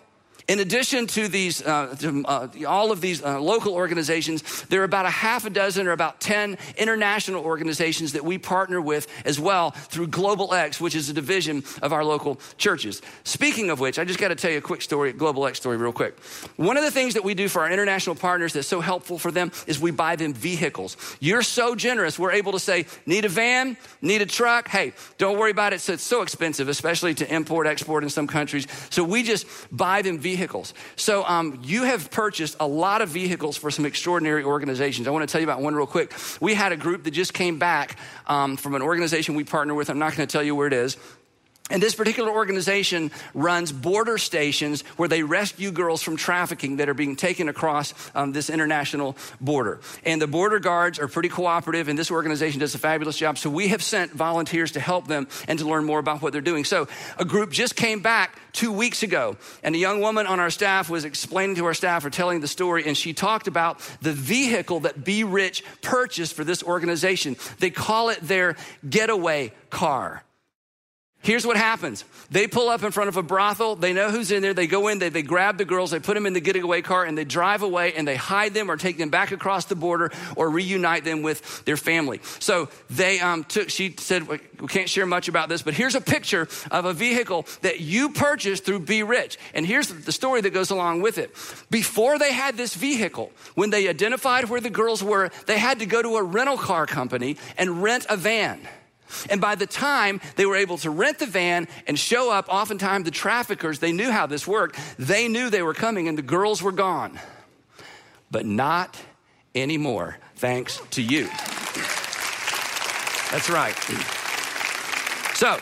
In 0.48 0.60
addition 0.60 1.08
to 1.08 1.28
these, 1.28 1.66
uh, 1.66 1.96
uh, 2.26 2.48
all 2.68 2.92
of 2.92 3.02
these 3.02 3.24
uh, 3.24 3.40
local 3.40 3.74
organizations, 3.74 4.64
there 4.66 4.82
are 4.82 4.84
about 4.84 5.08
a 5.08 5.10
half 5.10 5.46
a 5.46 5.50
dozen 5.50 5.88
or 5.88 5.92
about 5.92 6.22
10 6.22 6.60
international 6.78 7.44
organizations 7.44 8.14
that 8.14 8.24
we 8.24 8.38
partner 8.38 8.80
with 8.80 9.08
as 9.26 9.40
well 9.40 9.72
through 9.72 10.08
Global 10.08 10.54
X, 10.54 10.80
which 10.80 10.94
is 10.94 11.10
a 11.10 11.14
division 11.14 11.64
of 11.82 11.94
our 11.94 12.06
local 12.06 12.40
churches. 12.60 13.02
Speaking 13.24 13.72
of 13.72 13.80
which, 13.80 13.98
I 13.98 14.06
just 14.06 14.20
got 14.20 14.28
to 14.28 14.36
tell 14.36 14.52
you 14.52 14.60
a 14.60 14.62
quick 14.62 14.84
story, 14.84 15.14
Global 15.14 15.48
X 15.48 15.58
story, 15.58 15.78
real 15.78 15.92
quick. 15.92 16.20
One 16.58 16.78
of 16.78 16.84
the 16.84 16.92
things 16.92 17.16
that 17.16 17.24
we 17.24 17.34
do 17.34 17.50
for 17.50 17.64
our 17.64 17.72
international 17.72 18.16
partners 18.16 18.54
that's 18.54 18.68
so 18.68 18.82
helpful 18.82 19.18
for 19.18 19.32
them 19.32 19.52
is 19.66 19.80
we 19.80 19.90
buy 19.90 20.16
them 20.16 20.36
vehicles. 20.36 20.96
You're 21.20 21.42
so 21.42 21.74
generous, 21.74 22.20
we're 22.20 22.34
able 22.34 22.52
to 22.52 22.60
say, 22.60 22.86
need 23.08 23.26
a 23.26 23.30
van, 23.30 23.78
need 24.00 24.22
a 24.22 24.28
truck. 24.28 24.68
Hey, 24.68 24.94
don't 25.18 25.40
worry 25.40 25.52
about 25.52 25.74
it. 25.74 25.82
So 25.82 25.94
it's 25.94 26.04
so 26.04 26.22
expensive, 26.22 26.70
especially 26.70 27.16
to 27.16 27.34
import, 27.34 27.66
export 27.66 28.04
in 28.04 28.12
some 28.12 28.28
countries. 28.28 28.68
So 28.92 29.04
we 29.04 29.24
just 29.24 29.48
buy 29.76 30.04
them 30.04 30.20
vehicles 30.20 30.35
vehicles. 30.36 30.74
So 30.96 31.24
um, 31.24 31.60
you 31.64 31.84
have 31.84 32.12
purchased 32.12 32.58
a 32.60 32.68
lot 32.68 33.02
of 33.02 33.10
vehicles 33.10 33.58
for 33.58 33.72
some 33.72 33.86
extraordinary 33.86 34.44
organizations. 34.44 35.08
I 35.08 35.12
want 35.12 35.28
to 35.28 35.32
tell 35.32 35.40
you 35.40 35.48
about 35.48 35.62
one 35.62 35.76
real 35.76 35.88
quick. 35.88 36.14
We 36.42 36.54
had 36.54 36.72
a 36.72 36.78
group 36.78 37.04
that 37.04 37.12
just 37.12 37.34
came 37.34 37.58
back 37.58 37.98
um, 38.28 38.58
from 38.58 38.76
an 38.76 38.82
organization 38.82 39.36
we 39.36 39.44
partner 39.44 39.74
with. 39.74 39.90
I'm 39.90 40.00
not 40.00 40.16
going 40.16 40.28
to 40.28 40.32
tell 40.32 40.44
you 40.44 40.56
where 40.56 40.68
it 40.68 40.74
is. 40.74 40.98
And 41.72 41.82
this 41.82 41.96
particular 41.96 42.30
organization 42.32 43.10
runs 43.34 43.72
border 43.72 44.20
stations 44.20 44.84
where 44.98 45.10
they 45.10 45.24
rescue 45.24 45.72
girls 45.72 46.04
from 46.04 46.16
trafficking 46.16 46.78
that 46.78 46.90
are 46.90 46.94
being 46.94 47.16
taken 47.16 47.50
across 47.50 47.96
um, 48.14 48.34
this 48.34 48.52
international 48.52 49.18
border. 49.42 49.80
And 50.04 50.22
the 50.22 50.28
border 50.28 50.60
guards 50.60 51.00
are 51.00 51.08
pretty 51.08 51.30
cooperative, 51.30 51.88
and 51.88 51.98
this 51.98 52.12
organization 52.12 52.60
does 52.60 52.76
a 52.76 52.78
fabulous 52.78 53.18
job. 53.18 53.40
So 53.40 53.50
we 53.50 53.70
have 53.70 53.82
sent 53.82 54.12
volunteers 54.12 54.74
to 54.74 54.80
help 54.80 55.08
them 55.08 55.28
and 55.48 55.58
to 55.58 55.66
learn 55.66 55.86
more 55.86 55.98
about 55.98 56.22
what 56.22 56.34
they're 56.34 56.42
doing. 56.42 56.66
So 56.66 56.88
a 57.18 57.26
group 57.26 57.52
just 57.52 57.76
came 57.76 58.00
back 58.00 58.38
two 58.54 58.72
weeks 58.72 59.02
ago, 59.02 59.36
and 59.64 59.74
a 59.74 59.80
young 59.80 60.02
woman 60.02 60.28
on 60.28 60.40
our 60.40 60.52
staff 60.52 60.88
was 60.88 61.04
explaining 61.04 61.56
to 61.56 61.66
our 61.66 61.74
staff 61.74 62.06
or 62.06 62.12
telling 62.12 62.42
the 62.42 62.48
story, 62.48 62.86
and 62.86 62.96
she 62.96 63.12
talked 63.12 63.48
about 63.48 63.80
the 64.02 64.14
vehicle 64.14 64.82
that 64.82 65.04
Be 65.04 65.24
Rich 65.24 65.64
purchased 65.82 66.36
for 66.36 66.44
this 66.44 66.62
organization. 66.62 67.38
They 67.58 67.72
call 67.72 68.10
it 68.10 68.20
their 68.22 68.56
getaway 68.88 69.52
car. 69.72 70.25
Here's 71.26 71.44
what 71.44 71.58
happens. 71.58 72.06
They 72.30 72.46
pull 72.46 72.70
up 72.70 72.84
in 72.84 72.92
front 72.92 73.08
of 73.08 73.18
a 73.18 73.24
brothel. 73.24 73.76
They 73.76 73.94
know 73.94 74.12
who's 74.12 74.30
in 74.30 74.44
there. 74.44 74.54
They 74.54 74.68
go 74.68 74.90
in, 74.90 75.00
they, 75.00 75.10
they 75.10 75.24
grab 75.24 75.58
the 75.58 75.66
girls, 75.66 75.90
they 75.90 76.00
put 76.00 76.14
them 76.14 76.28
in 76.28 76.34
the 76.34 76.40
getaway 76.40 76.84
car, 76.84 77.04
and 77.04 77.18
they 77.18 77.24
drive 77.24 77.64
away 77.64 77.96
and 77.96 78.08
they 78.08 78.16
hide 78.16 78.54
them 78.54 78.70
or 78.70 78.78
take 78.78 79.00
them 79.00 79.10
back 79.10 79.32
across 79.32 79.66
the 79.66 79.76
border 79.76 80.12
or 80.36 80.52
reunite 80.52 81.04
them 81.04 81.24
with 81.24 81.66
their 81.66 81.78
family. 81.78 82.20
So 82.38 82.70
they 82.92 83.20
um, 83.22 83.44
took, 83.44 83.72
she 83.72 83.96
said, 83.98 84.28
we 84.28 84.38
can't 84.68 84.88
share 84.88 85.08
much 85.08 85.28
about 85.28 85.50
this, 85.50 85.64
but 85.64 85.74
here's 85.74 85.96
a 85.96 86.02
picture 86.02 86.48
of 86.70 86.86
a 86.86 86.94
vehicle 86.94 87.48
that 87.62 87.80
you 87.80 88.10
purchased 88.10 88.64
through 88.64 88.82
Be 88.82 89.02
Rich. 89.02 89.40
And 89.56 89.66
here's 89.66 89.88
the 89.88 90.12
story 90.12 90.42
that 90.42 90.52
goes 90.52 90.70
along 90.70 91.02
with 91.02 91.18
it. 91.18 91.36
Before 91.72 92.20
they 92.20 92.34
had 92.34 92.56
this 92.56 92.76
vehicle, 92.76 93.32
when 93.56 93.72
they 93.72 93.88
identified 93.88 94.48
where 94.48 94.62
the 94.62 94.70
girls 94.70 95.04
were, 95.04 95.32
they 95.48 95.58
had 95.58 95.80
to 95.80 95.88
go 95.88 96.04
to 96.04 96.18
a 96.18 96.24
rental 96.24 96.58
car 96.58 96.86
company 96.86 97.38
and 97.58 97.82
rent 97.82 98.06
a 98.12 98.16
van. 98.16 98.62
And 99.30 99.40
by 99.40 99.56
the 99.56 99.68
time 99.68 100.22
they 100.36 100.46
were 100.46 100.56
able 100.56 100.78
to 100.80 100.90
rent 100.90 101.20
the 101.20 101.26
van 101.26 101.68
and 101.88 101.98
show 101.98 102.32
up, 102.32 102.48
oftentimes 102.50 103.06
the 103.06 103.12
traffickers, 103.12 103.80
they 103.80 103.92
knew 103.92 104.12
how 104.12 104.26
this 104.26 104.48
worked. 104.48 104.80
They 104.98 105.28
knew 105.28 105.50
they 105.50 105.62
were 105.62 105.74
coming 105.74 106.08
and 106.08 106.18
the 106.18 106.24
girls 106.24 106.62
were 106.62 106.72
gone. 106.72 107.20
But 108.32 108.46
not 108.46 109.00
anymore, 109.54 110.18
thanks 110.36 110.82
to 110.92 111.02
you. 111.02 111.26
That's 113.32 113.50
right. 113.50 113.76
So, 115.36 115.60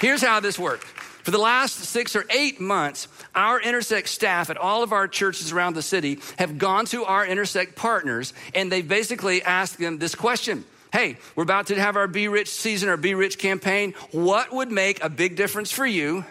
here's 0.00 0.22
how 0.22 0.40
this 0.40 0.58
worked. 0.58 0.84
For 0.84 1.30
the 1.30 1.38
last 1.38 1.76
six 1.76 2.14
or 2.16 2.26
eight 2.28 2.60
months, 2.60 3.08
our 3.34 3.60
Intersect 3.60 4.08
staff 4.08 4.50
at 4.50 4.56
all 4.56 4.82
of 4.82 4.92
our 4.92 5.08
churches 5.08 5.52
around 5.52 5.74
the 5.74 5.82
city 5.82 6.20
have 6.38 6.58
gone 6.58 6.84
to 6.86 7.04
our 7.04 7.24
Intersect 7.26 7.76
partners 7.76 8.34
and 8.54 8.70
they've 8.70 8.86
basically 8.86 9.42
asked 9.42 9.78
them 9.78 9.98
this 9.98 10.14
question 10.14 10.64
hey, 10.94 11.16
we're 11.34 11.42
about 11.42 11.66
to 11.66 11.74
have 11.74 11.96
our 11.96 12.06
Be 12.06 12.28
Rich 12.28 12.48
season, 12.48 12.88
our 12.88 12.96
Be 12.96 13.16
Rich 13.16 13.38
campaign. 13.38 13.94
What 14.12 14.52
would 14.52 14.70
make 14.70 15.02
a 15.02 15.10
big 15.10 15.34
difference 15.34 15.72
for 15.72 15.84
you? 15.84 16.24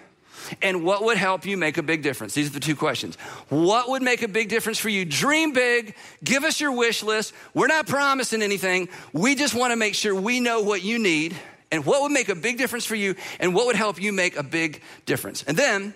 And 0.62 0.86
what 0.86 1.04
would 1.04 1.18
help 1.18 1.46
you 1.46 1.58
make 1.58 1.78
a 1.78 1.84
big 1.84 2.02
difference? 2.02 2.34
These 2.34 2.50
are 2.50 2.54
the 2.54 2.62
two 2.62 2.78
questions. 2.78 3.16
What 3.50 3.90
would 3.90 4.02
make 4.02 4.22
a 4.22 4.28
big 4.30 4.48
difference 4.48 4.80
for 4.80 4.88
you? 4.88 5.04
Dream 5.04 5.52
big. 5.52 5.96
Give 6.24 6.46
us 6.46 6.62
your 6.62 6.72
wish 6.72 7.04
list. 7.04 7.34
We're 7.54 7.68
not 7.68 7.88
promising 7.88 8.42
anything. 8.42 8.88
We 9.12 9.36
just 9.36 9.54
want 9.54 9.72
to 9.72 9.76
make 9.76 9.96
sure 9.96 10.16
we 10.16 10.40
know 10.40 10.62
what 10.62 10.82
you 10.82 10.98
need 10.98 11.36
and 11.70 11.86
what 11.86 12.02
would 12.02 12.14
make 12.14 12.30
a 12.30 12.36
big 12.36 12.58
difference 12.58 12.86
for 12.86 12.96
you 12.96 13.16
and 13.42 13.54
what 13.54 13.66
would 13.66 13.76
help 13.76 14.02
you 14.02 14.14
make 14.14 14.38
a 14.38 14.44
big 14.44 14.82
difference. 15.06 15.44
And 15.44 15.58
then 15.58 15.94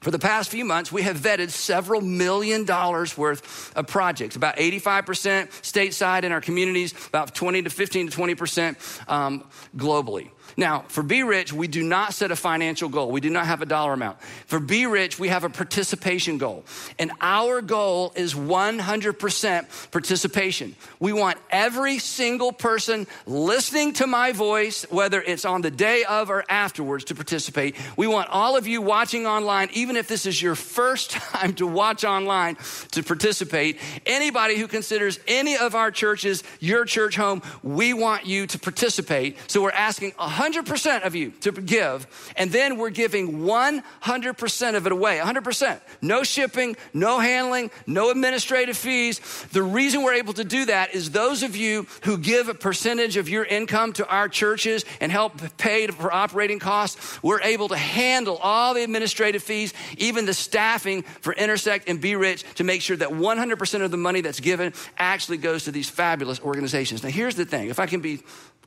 for 0.00 0.10
the 0.10 0.18
past 0.18 0.50
few 0.50 0.64
months, 0.64 0.92
we 0.92 1.02
have 1.02 1.16
vetted 1.16 1.50
several 1.50 2.00
million 2.00 2.64
dollars 2.64 3.16
worth 3.16 3.76
of 3.76 3.86
projects, 3.86 4.36
about 4.36 4.56
85% 4.56 5.48
stateside 5.62 6.24
in 6.24 6.32
our 6.32 6.40
communities, 6.40 6.94
about 7.08 7.34
20 7.34 7.62
to 7.62 7.70
15 7.70 8.10
to 8.10 8.16
20% 8.16 9.10
um, 9.10 9.44
globally. 9.76 10.30
Now, 10.58 10.84
for 10.88 11.02
Be 11.02 11.22
Rich, 11.22 11.52
we 11.52 11.68
do 11.68 11.82
not 11.82 12.14
set 12.14 12.30
a 12.30 12.36
financial 12.36 12.88
goal. 12.88 13.10
We 13.10 13.20
do 13.20 13.28
not 13.28 13.44
have 13.44 13.60
a 13.60 13.66
dollar 13.66 13.92
amount. 13.92 14.22
For 14.46 14.58
Be 14.58 14.86
Rich, 14.86 15.18
we 15.18 15.28
have 15.28 15.44
a 15.44 15.50
participation 15.50 16.38
goal. 16.38 16.64
And 16.98 17.12
our 17.20 17.60
goal 17.60 18.14
is 18.16 18.32
100% 18.32 19.90
participation. 19.90 20.74
We 20.98 21.12
want 21.12 21.36
every 21.50 21.98
single 21.98 22.52
person 22.52 23.06
listening 23.26 23.92
to 23.94 24.06
my 24.06 24.32
voice, 24.32 24.86
whether 24.88 25.20
it's 25.20 25.44
on 25.44 25.60
the 25.60 25.70
day 25.70 26.04
of 26.04 26.30
or 26.30 26.42
afterwards, 26.48 27.04
to 27.04 27.14
participate. 27.14 27.76
We 27.98 28.06
want 28.06 28.30
all 28.30 28.56
of 28.56 28.66
you 28.66 28.80
watching 28.80 29.26
online, 29.26 29.68
even 29.74 29.96
if 29.96 30.08
this 30.08 30.24
is 30.24 30.40
your 30.40 30.54
first 30.54 31.10
time 31.10 31.52
to 31.56 31.66
watch 31.66 32.02
online 32.02 32.56
to 32.92 33.02
participate, 33.02 33.78
anybody 34.06 34.56
who 34.56 34.68
considers 34.68 35.20
any 35.28 35.58
of 35.58 35.74
our 35.74 35.90
churches 35.90 36.42
your 36.60 36.86
church 36.86 37.14
home, 37.14 37.42
we 37.62 37.92
want 37.92 38.24
you 38.24 38.46
to 38.46 38.58
participate. 38.58 39.36
So 39.50 39.62
we're 39.62 39.70
asking 39.70 40.12
100% 40.12 40.45
of 40.54 41.14
you 41.14 41.30
to 41.40 41.52
give, 41.52 42.06
and 42.36 42.52
then 42.52 42.76
we're 42.76 42.90
giving 42.90 43.40
100% 43.40 44.74
of 44.74 44.86
it 44.86 44.92
away. 44.92 45.18
100%. 45.18 45.80
No 46.02 46.22
shipping, 46.22 46.76
no 46.92 47.18
handling, 47.18 47.70
no 47.86 48.10
administrative 48.10 48.76
fees. 48.76 49.20
The 49.52 49.62
reason 49.62 50.02
we're 50.02 50.14
able 50.14 50.34
to 50.34 50.44
do 50.44 50.66
that 50.66 50.94
is 50.94 51.10
those 51.10 51.42
of 51.42 51.56
you 51.56 51.86
who 52.04 52.18
give 52.18 52.48
a 52.48 52.54
percentage 52.54 53.16
of 53.16 53.28
your 53.28 53.44
income 53.44 53.92
to 53.94 54.06
our 54.08 54.28
churches 54.28 54.84
and 55.00 55.10
help 55.10 55.40
pay 55.56 55.86
for 55.86 56.12
operating 56.12 56.58
costs, 56.58 57.22
we're 57.22 57.40
able 57.40 57.68
to 57.68 57.76
handle 57.76 58.36
all 58.38 58.74
the 58.74 58.82
administrative 58.82 59.42
fees, 59.42 59.72
even 59.98 60.26
the 60.26 60.34
staffing 60.34 61.02
for 61.02 61.32
Intersect 61.32 61.88
and 61.88 62.00
Be 62.00 62.16
Rich 62.16 62.44
to 62.54 62.64
make 62.64 62.82
sure 62.82 62.96
that 62.96 63.08
100% 63.08 63.82
of 63.82 63.90
the 63.90 63.96
money 63.96 64.20
that's 64.20 64.40
given 64.40 64.72
actually 64.98 65.38
goes 65.38 65.64
to 65.64 65.72
these 65.72 65.88
fabulous 65.88 66.40
organizations. 66.40 67.02
Now, 67.02 67.10
here's 67.10 67.34
the 67.34 67.44
thing 67.44 67.68
if 67.68 67.78
I 67.78 67.86
can 67.86 68.00
be 68.00 68.22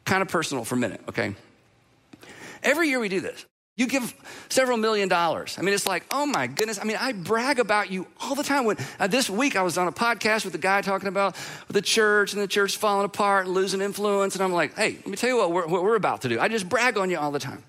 kind 0.05 0.21
of 0.21 0.27
personal 0.27 0.63
for 0.65 0.75
a 0.75 0.77
minute, 0.77 1.01
okay? 1.09 1.35
Every 2.63 2.89
year 2.89 2.99
we 2.99 3.09
do 3.09 3.21
this. 3.21 3.45
You 3.77 3.87
give 3.87 4.13
several 4.49 4.77
million 4.77 5.07
dollars. 5.07 5.55
I 5.57 5.61
mean, 5.61 5.73
it's 5.73 5.87
like, 5.87 6.03
oh 6.11 6.25
my 6.25 6.47
goodness. 6.47 6.79
I 6.81 6.83
mean, 6.83 6.97
I 6.99 7.13
brag 7.13 7.59
about 7.59 7.89
you 7.89 8.07
all 8.19 8.35
the 8.35 8.43
time. 8.43 8.65
When 8.65 8.75
uh, 8.99 9.07
this 9.07 9.29
week 9.29 9.55
I 9.55 9.61
was 9.61 9.77
on 9.77 9.87
a 9.87 9.91
podcast 9.93 10.43
with 10.43 10.53
a 10.53 10.57
guy 10.57 10.81
talking 10.81 11.07
about 11.07 11.37
the 11.69 11.81
church 11.81 12.33
and 12.33 12.41
the 12.41 12.47
church 12.47 12.75
falling 12.75 13.05
apart 13.05 13.45
and 13.45 13.55
losing 13.55 13.79
influence, 13.79 14.35
and 14.35 14.43
I'm 14.43 14.51
like, 14.51 14.75
hey, 14.75 14.97
let 14.97 15.07
me 15.07 15.15
tell 15.15 15.29
you 15.29 15.37
what 15.37 15.53
we're, 15.53 15.65
what 15.65 15.83
we're 15.83 15.95
about 15.95 16.23
to 16.23 16.29
do. 16.29 16.41
I 16.41 16.49
just 16.49 16.67
brag 16.67 16.97
on 16.97 17.09
you 17.09 17.17
all 17.17 17.31
the 17.31 17.39
time. 17.39 17.63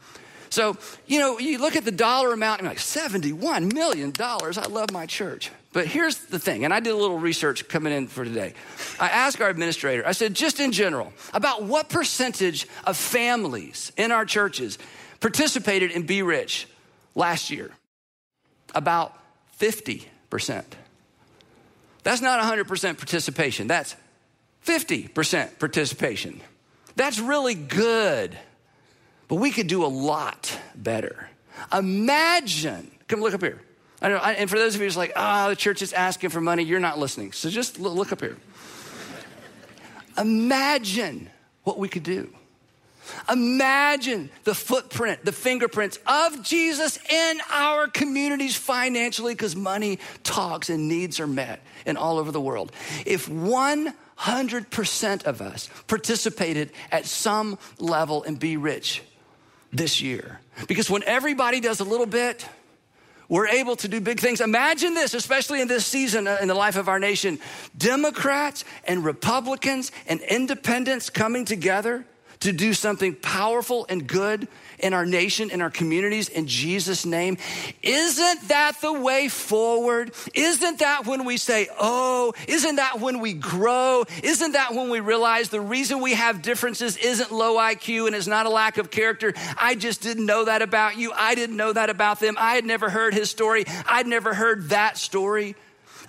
So, 0.50 0.76
you 1.06 1.20
know, 1.20 1.38
you 1.38 1.58
look 1.58 1.76
at 1.76 1.84
the 1.84 1.92
dollar 1.92 2.32
amount 2.32 2.60
and 2.60 2.66
you're 2.66 2.72
like, 2.72 2.78
$71 2.78 3.72
million. 3.72 4.12
I 4.18 4.66
love 4.68 4.90
my 4.92 5.06
church. 5.06 5.50
But 5.72 5.86
here's 5.86 6.18
the 6.18 6.40
thing, 6.40 6.64
and 6.64 6.74
I 6.74 6.80
did 6.80 6.90
a 6.90 6.96
little 6.96 7.18
research 7.18 7.68
coming 7.68 7.92
in 7.92 8.08
for 8.08 8.24
today. 8.24 8.54
I 8.98 9.08
asked 9.08 9.40
our 9.40 9.48
administrator, 9.48 10.04
I 10.04 10.10
said, 10.10 10.34
just 10.34 10.58
in 10.58 10.72
general, 10.72 11.12
about 11.32 11.62
what 11.62 11.88
percentage 11.88 12.66
of 12.84 12.96
families 12.96 13.92
in 13.96 14.10
our 14.10 14.24
churches 14.24 14.78
participated 15.20 15.92
in 15.92 16.02
Be 16.02 16.22
Rich 16.22 16.66
last 17.14 17.50
year? 17.50 17.70
About 18.74 19.16
50%. 19.60 20.08
That's 22.02 22.20
not 22.20 22.42
100% 22.42 22.96
participation, 22.96 23.68
that's 23.68 23.94
50% 24.66 25.58
participation. 25.60 26.40
That's 26.96 27.20
really 27.20 27.54
good. 27.54 28.36
But 29.30 29.36
we 29.36 29.52
could 29.52 29.68
do 29.68 29.84
a 29.84 29.86
lot 29.86 30.58
better. 30.74 31.30
Imagine, 31.72 32.90
come 33.06 33.20
look 33.20 33.32
up 33.32 33.40
here. 33.40 33.62
I 34.02 34.08
know, 34.08 34.16
and 34.16 34.50
for 34.50 34.58
those 34.58 34.74
of 34.74 34.80
you 34.80 34.88
who's 34.88 34.96
like, 34.96 35.12
ah, 35.14 35.46
oh, 35.46 35.50
the 35.50 35.56
church 35.56 35.82
is 35.82 35.92
asking 35.92 36.30
for 36.30 36.40
money, 36.40 36.64
you're 36.64 36.80
not 36.80 36.98
listening. 36.98 37.30
So 37.30 37.48
just 37.48 37.78
look 37.78 38.10
up 38.10 38.20
here. 38.20 38.36
Imagine 40.18 41.30
what 41.62 41.78
we 41.78 41.88
could 41.88 42.02
do. 42.02 42.34
Imagine 43.30 44.30
the 44.42 44.54
footprint, 44.54 45.24
the 45.24 45.30
fingerprints 45.30 46.00
of 46.08 46.42
Jesus 46.42 46.98
in 47.08 47.40
our 47.52 47.86
communities 47.86 48.56
financially, 48.56 49.34
because 49.34 49.54
money 49.54 50.00
talks 50.24 50.70
and 50.70 50.88
needs 50.88 51.20
are 51.20 51.28
met 51.28 51.62
in 51.86 51.96
all 51.96 52.18
over 52.18 52.32
the 52.32 52.40
world. 52.40 52.72
If 53.06 53.28
100% 53.28 55.22
of 55.24 55.40
us 55.40 55.70
participated 55.86 56.72
at 56.90 57.06
some 57.06 57.60
level 57.78 58.24
and 58.24 58.36
be 58.36 58.56
rich, 58.56 59.04
this 59.72 60.00
year. 60.00 60.40
Because 60.68 60.90
when 60.90 61.02
everybody 61.04 61.60
does 61.60 61.80
a 61.80 61.84
little 61.84 62.06
bit, 62.06 62.46
we're 63.28 63.48
able 63.48 63.76
to 63.76 63.88
do 63.88 64.00
big 64.00 64.18
things. 64.18 64.40
Imagine 64.40 64.94
this, 64.94 65.14
especially 65.14 65.60
in 65.60 65.68
this 65.68 65.86
season 65.86 66.26
uh, 66.26 66.38
in 66.42 66.48
the 66.48 66.54
life 66.54 66.76
of 66.76 66.88
our 66.88 66.98
nation 66.98 67.38
Democrats 67.78 68.64
and 68.84 69.04
Republicans 69.04 69.92
and 70.08 70.20
independents 70.20 71.08
coming 71.08 71.44
together 71.44 72.04
to 72.40 72.52
do 72.52 72.72
something 72.72 73.14
powerful 73.14 73.86
and 73.88 74.06
good 74.06 74.48
in 74.78 74.94
our 74.94 75.04
nation, 75.04 75.50
in 75.50 75.60
our 75.60 75.70
communities, 75.70 76.28
in 76.28 76.46
Jesus' 76.46 77.04
name. 77.04 77.36
Isn't 77.82 78.48
that 78.48 78.80
the 78.80 78.92
way 78.92 79.28
forward? 79.28 80.12
Isn't 80.34 80.78
that 80.78 81.06
when 81.06 81.26
we 81.26 81.36
say, 81.36 81.68
oh, 81.78 82.32
isn't 82.48 82.76
that 82.76 82.98
when 82.98 83.20
we 83.20 83.34
grow? 83.34 84.04
Isn't 84.22 84.52
that 84.52 84.74
when 84.74 84.88
we 84.88 85.00
realize 85.00 85.50
the 85.50 85.60
reason 85.60 86.00
we 86.00 86.14
have 86.14 86.40
differences 86.40 86.96
isn't 86.96 87.30
low 87.30 87.56
IQ 87.56 88.06
and 88.06 88.16
it's 88.16 88.26
not 88.26 88.46
a 88.46 88.50
lack 88.50 88.78
of 88.78 88.90
character? 88.90 89.34
I 89.58 89.74
just 89.74 90.00
didn't 90.00 90.24
know 90.24 90.46
that 90.46 90.62
about 90.62 90.96
you. 90.96 91.12
I 91.14 91.34
didn't 91.34 91.56
know 91.56 91.72
that 91.72 91.90
about 91.90 92.20
them. 92.20 92.36
I 92.38 92.54
had 92.54 92.64
never 92.64 92.88
heard 92.88 93.12
his 93.12 93.30
story. 93.30 93.64
I'd 93.86 94.06
never 94.06 94.32
heard 94.32 94.70
that 94.70 94.96
story. 94.96 95.56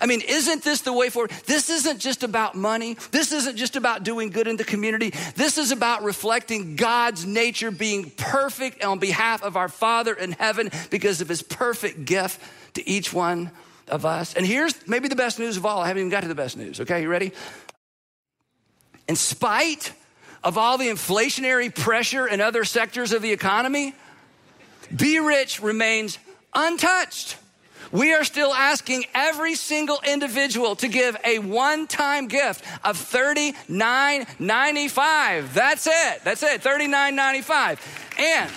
I 0.02 0.06
mean, 0.06 0.20
isn't 0.20 0.64
this 0.64 0.80
the 0.80 0.92
way 0.92 1.10
forward? 1.10 1.30
This 1.46 1.70
isn't 1.70 2.00
just 2.00 2.24
about 2.24 2.56
money. 2.56 2.96
This 3.12 3.30
isn't 3.30 3.56
just 3.56 3.76
about 3.76 4.02
doing 4.02 4.30
good 4.30 4.48
in 4.48 4.56
the 4.56 4.64
community. 4.64 5.14
This 5.36 5.58
is 5.58 5.70
about 5.70 6.02
reflecting 6.02 6.74
God's 6.74 7.24
nature 7.24 7.70
being 7.70 8.10
perfect 8.10 8.82
on 8.82 8.98
behalf 8.98 9.44
of 9.44 9.56
our 9.56 9.68
Father 9.68 10.12
in 10.12 10.32
heaven 10.32 10.70
because 10.90 11.20
of 11.20 11.28
his 11.28 11.40
perfect 11.40 12.04
gift 12.04 12.40
to 12.74 12.86
each 12.88 13.12
one 13.12 13.52
of 13.86 14.04
us. 14.04 14.34
And 14.34 14.44
here's 14.44 14.88
maybe 14.88 15.06
the 15.06 15.14
best 15.14 15.38
news 15.38 15.56
of 15.56 15.64
all. 15.64 15.80
I 15.80 15.86
haven't 15.86 16.00
even 16.00 16.10
got 16.10 16.22
to 16.22 16.28
the 16.28 16.34
best 16.34 16.56
news. 16.56 16.80
Okay, 16.80 17.02
you 17.02 17.08
ready? 17.08 17.30
In 19.06 19.14
spite 19.14 19.92
of 20.42 20.58
all 20.58 20.78
the 20.78 20.88
inflationary 20.88 21.72
pressure 21.72 22.26
in 22.26 22.40
other 22.40 22.64
sectors 22.64 23.12
of 23.12 23.22
the 23.22 23.30
economy, 23.30 23.94
Be 24.94 25.20
Rich 25.20 25.62
remains 25.62 26.18
untouched. 26.52 27.36
We 27.92 28.12
are 28.14 28.24
still 28.24 28.54
asking 28.54 29.04
every 29.14 29.54
single 29.54 30.00
individual 30.06 30.74
to 30.76 30.88
give 30.88 31.14
a 31.24 31.38
one 31.38 31.86
time 31.86 32.26
gift 32.26 32.64
of 32.84 32.96
$39.95. 32.96 35.52
That's 35.52 35.86
it. 35.86 36.24
That's 36.24 36.42
it. 36.42 36.62
$39.95. 36.62 37.78
And 38.18 38.50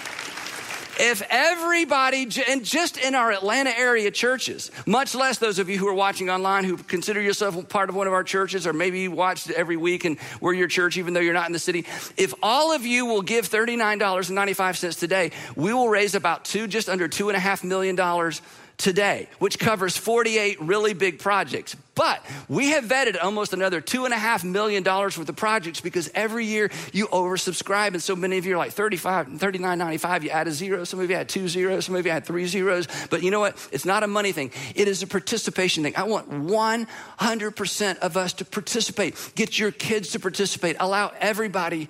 if 0.97 1.21
everybody, 1.29 2.29
and 2.47 2.63
just 2.63 2.97
in 2.97 3.15
our 3.15 3.33
Atlanta 3.33 3.77
area 3.77 4.09
churches, 4.11 4.71
much 4.85 5.13
less 5.13 5.37
those 5.37 5.59
of 5.59 5.67
you 5.67 5.77
who 5.77 5.89
are 5.89 5.93
watching 5.93 6.29
online 6.29 6.63
who 6.63 6.77
consider 6.77 7.19
yourself 7.19 7.67
part 7.67 7.89
of 7.89 7.95
one 7.95 8.07
of 8.07 8.13
our 8.13 8.23
churches, 8.23 8.65
or 8.65 8.71
maybe 8.71 9.01
you 9.01 9.11
watch 9.11 9.51
every 9.51 9.75
week 9.75 10.05
and 10.05 10.17
we're 10.39 10.53
your 10.53 10.69
church 10.69 10.95
even 10.95 11.13
though 11.13 11.19
you're 11.19 11.33
not 11.33 11.47
in 11.47 11.53
the 11.53 11.59
city, 11.59 11.85
if 12.15 12.33
all 12.41 12.71
of 12.71 12.85
you 12.85 13.05
will 13.05 13.21
give 13.21 13.49
$39.95 13.49 14.97
today, 14.97 15.31
we 15.57 15.73
will 15.73 15.89
raise 15.89 16.15
about 16.15 16.45
two, 16.45 16.67
just 16.67 16.87
under 16.87 17.09
two 17.09 17.27
and 17.27 17.35
a 17.35 17.41
half 17.41 17.65
million 17.65 17.95
dollars 17.95 18.41
today, 18.77 19.27
which 19.39 19.59
covers 19.59 19.95
48 19.97 20.61
really 20.61 20.93
big 20.93 21.19
projects. 21.19 21.75
But 21.95 22.23
we 22.49 22.71
have 22.71 22.83
vetted 22.83 23.15
almost 23.23 23.53
another 23.53 23.79
two 23.79 24.03
and 24.05 24.13
a 24.13 24.17
half 24.17 24.43
million 24.43 24.83
dollars 24.83 25.17
worth 25.17 25.29
of 25.29 25.35
projects 25.37 25.79
because 25.79 26.09
every 26.13 26.45
year 26.45 26.69
you 26.91 27.07
oversubscribe. 27.07 27.89
And 27.89 28.03
so 28.03 28.15
many 28.15 28.37
of 28.37 28.45
you 28.45 28.55
are 28.55 28.57
like 28.57 28.73
35, 28.73 29.27
39.95, 29.27 30.23
you 30.23 30.29
add 30.29 30.47
a 30.47 30.51
zero. 30.51 30.83
Some 30.83 30.99
of 30.99 31.09
you 31.09 31.15
add 31.15 31.29
two 31.29 31.47
zeros, 31.47 31.85
some 31.85 31.95
of 31.95 32.05
you 32.05 32.11
add 32.11 32.25
three 32.25 32.45
zeros. 32.47 32.87
But 33.09 33.23
you 33.23 33.31
know 33.31 33.39
what? 33.39 33.55
It's 33.71 33.85
not 33.85 34.03
a 34.03 34.07
money 34.07 34.33
thing. 34.33 34.51
It 34.75 34.87
is 34.87 35.03
a 35.03 35.07
participation 35.07 35.83
thing. 35.83 35.95
I 35.95 36.03
want 36.03 36.29
100% 36.29 37.99
of 37.99 38.17
us 38.17 38.33
to 38.33 38.45
participate. 38.45 39.15
Get 39.35 39.57
your 39.57 39.71
kids 39.71 40.11
to 40.11 40.19
participate. 40.19 40.75
Allow 40.79 41.13
everybody 41.19 41.87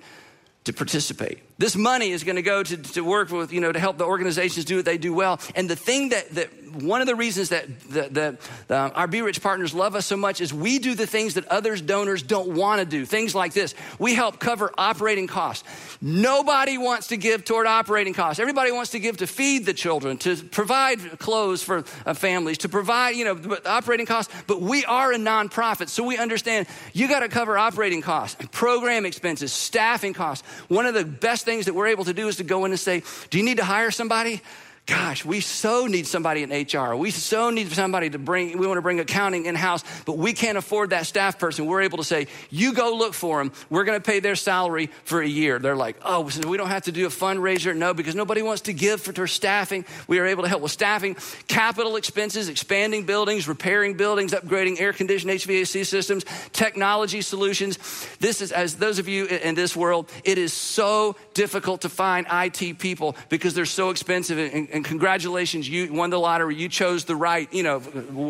to 0.64 0.72
participate. 0.72 1.45
This 1.58 1.74
money 1.74 2.10
is 2.10 2.22
going 2.22 2.36
to 2.36 2.42
go 2.42 2.62
to, 2.62 2.76
to 2.76 3.00
work 3.02 3.30
with, 3.30 3.52
you 3.52 3.60
know, 3.60 3.72
to 3.72 3.78
help 3.78 3.96
the 3.96 4.04
organizations 4.04 4.66
do 4.66 4.76
what 4.76 4.84
they 4.84 4.98
do 4.98 5.14
well. 5.14 5.40
And 5.54 5.70
the 5.70 5.76
thing 5.76 6.10
that, 6.10 6.28
that 6.30 6.50
one 6.82 7.00
of 7.00 7.06
the 7.06 7.14
reasons 7.14 7.48
that 7.50 7.66
the, 7.88 8.02
the, 8.02 8.38
the, 8.68 8.76
our 8.76 9.06
Be 9.06 9.22
Rich 9.22 9.42
partners 9.42 9.72
love 9.72 9.94
us 9.94 10.04
so 10.04 10.16
much 10.16 10.40
is 10.40 10.52
we 10.52 10.78
do 10.78 10.94
the 10.94 11.06
things 11.06 11.34
that 11.34 11.46
others 11.46 11.80
donors 11.80 12.22
don't 12.22 12.54
want 12.54 12.80
to 12.80 12.86
do. 12.86 13.06
Things 13.06 13.34
like 13.34 13.54
this. 13.54 13.74
We 13.98 14.14
help 14.14 14.38
cover 14.38 14.70
operating 14.76 15.26
costs. 15.26 15.66
Nobody 16.00 16.76
wants 16.76 17.08
to 17.08 17.16
give 17.16 17.44
toward 17.44 17.66
operating 17.66 18.12
costs. 18.12 18.38
Everybody 18.38 18.72
wants 18.72 18.90
to 18.90 18.98
give 18.98 19.18
to 19.18 19.26
feed 19.26 19.64
the 19.64 19.72
children, 19.72 20.18
to 20.18 20.36
provide 20.36 21.18
clothes 21.18 21.62
for 21.62 21.84
uh, 22.04 22.14
families, 22.14 22.58
to 22.58 22.68
provide, 22.68 23.10
you 23.10 23.24
know, 23.24 23.58
operating 23.64 24.06
costs. 24.06 24.32
But 24.46 24.60
we 24.60 24.84
are 24.84 25.12
a 25.12 25.16
nonprofit, 25.16 25.88
so 25.88 26.04
we 26.04 26.18
understand 26.18 26.66
you 26.92 27.08
got 27.08 27.20
to 27.20 27.28
cover 27.28 27.56
operating 27.56 28.02
costs, 28.02 28.36
program 28.52 29.06
expenses, 29.06 29.52
staffing 29.52 30.12
costs. 30.12 30.46
One 30.68 30.84
of 30.84 30.92
the 30.92 31.04
best 31.04 31.45
things 31.46 31.64
that 31.64 31.74
we're 31.74 31.86
able 31.86 32.04
to 32.04 32.12
do 32.12 32.28
is 32.28 32.36
to 32.36 32.44
go 32.44 32.66
in 32.66 32.72
and 32.72 32.78
say, 32.78 33.02
Do 33.30 33.38
you 33.38 33.44
need 33.44 33.56
to 33.56 33.64
hire 33.64 33.90
somebody? 33.90 34.42
Gosh, 34.86 35.24
we 35.24 35.40
so 35.40 35.86
need 35.86 36.06
somebody 36.06 36.44
in 36.44 36.50
HR. 36.50 36.94
We 36.94 37.10
so 37.10 37.50
need 37.50 37.72
somebody 37.72 38.08
to 38.10 38.18
bring, 38.18 38.56
we 38.56 38.68
want 38.68 38.78
to 38.78 38.82
bring 38.82 39.00
accounting 39.00 39.46
in 39.46 39.56
house, 39.56 39.82
but 40.04 40.16
we 40.16 40.32
can't 40.32 40.56
afford 40.56 40.90
that 40.90 41.06
staff 41.06 41.40
person. 41.40 41.66
We're 41.66 41.82
able 41.82 41.98
to 41.98 42.04
say, 42.04 42.28
you 42.50 42.72
go 42.72 42.94
look 42.94 43.12
for 43.12 43.38
them. 43.38 43.52
We're 43.68 43.82
going 43.82 43.98
to 43.98 44.04
pay 44.04 44.20
their 44.20 44.36
salary 44.36 44.90
for 45.04 45.20
a 45.20 45.26
year. 45.26 45.58
They're 45.58 45.76
like, 45.76 45.96
oh, 46.04 46.30
we 46.46 46.56
don't 46.56 46.68
have 46.68 46.84
to 46.84 46.92
do 46.92 47.06
a 47.06 47.10
fundraiser. 47.10 47.76
No, 47.76 47.94
because 47.94 48.14
nobody 48.14 48.42
wants 48.42 48.62
to 48.62 48.72
give 48.72 49.00
for 49.00 49.10
their 49.10 49.26
staffing. 49.26 49.84
We 50.06 50.20
are 50.20 50.26
able 50.26 50.44
to 50.44 50.48
help 50.48 50.62
with 50.62 50.72
staffing, 50.72 51.16
capital 51.48 51.96
expenses, 51.96 52.48
expanding 52.48 53.06
buildings, 53.06 53.48
repairing 53.48 53.94
buildings, 53.96 54.32
upgrading 54.32 54.80
air 54.80 54.92
conditioned 54.92 55.32
HVAC 55.32 55.84
systems, 55.84 56.24
technology 56.52 57.22
solutions. 57.22 57.78
This 58.20 58.40
is, 58.40 58.52
as 58.52 58.76
those 58.76 59.00
of 59.00 59.08
you 59.08 59.26
in 59.26 59.56
this 59.56 59.74
world, 59.74 60.08
it 60.22 60.38
is 60.38 60.52
so 60.52 61.16
difficult 61.34 61.80
to 61.80 61.88
find 61.88 62.26
IT 62.30 62.78
people 62.78 63.16
because 63.28 63.52
they're 63.54 63.66
so 63.66 63.90
expensive 63.90 64.38
and 64.38 64.75
and 64.76 64.84
congratulations, 64.84 65.66
you 65.68 65.92
won 65.92 66.10
the 66.10 66.18
lottery. 66.18 66.54
You 66.54 66.68
chose 66.68 67.06
the 67.06 67.16
right, 67.16 67.52
you 67.52 67.62
know, 67.62 67.78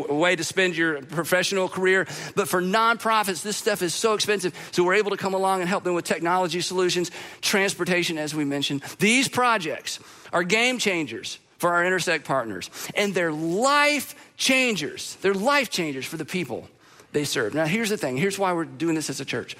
way 0.09 0.35
to 0.35 0.43
spend 0.43 0.77
your 0.77 1.01
professional 1.01 1.67
career. 1.67 2.07
But 2.35 2.47
for 2.47 2.61
nonprofits, 2.61 3.43
this 3.43 3.57
stuff 3.57 3.81
is 3.81 3.93
so 3.93 4.13
expensive. 4.13 4.55
So 4.71 4.83
we're 4.83 4.95
able 4.95 5.11
to 5.11 5.17
come 5.17 5.33
along 5.33 5.59
and 5.59 5.69
help 5.69 5.83
them 5.83 5.93
with 5.93 6.05
technology 6.05 6.61
solutions, 6.61 7.11
transportation, 7.41 8.17
as 8.17 8.33
we 8.33 8.45
mentioned. 8.45 8.81
These 8.97 9.27
projects 9.27 9.99
are 10.31 10.43
game 10.43 10.79
changers 10.79 11.37
for 11.57 11.73
our 11.73 11.85
Intersect 11.85 12.23
partners, 12.25 12.69
and 12.95 13.13
they're 13.13 13.31
life 13.31 14.15
changers. 14.37 15.17
They're 15.21 15.33
life 15.33 15.69
changers 15.69 16.05
for 16.05 16.15
the 16.15 16.25
people 16.25 16.69
they 17.13 17.23
serve. 17.23 17.53
Now, 17.53 17.65
here's 17.65 17.89
the 17.89 17.97
thing 17.97 18.17
here's 18.17 18.37
why 18.37 18.53
we're 18.53 18.65
doing 18.65 18.95
this 18.95 19.09
as 19.09 19.19
a 19.19 19.25
church. 19.25 19.55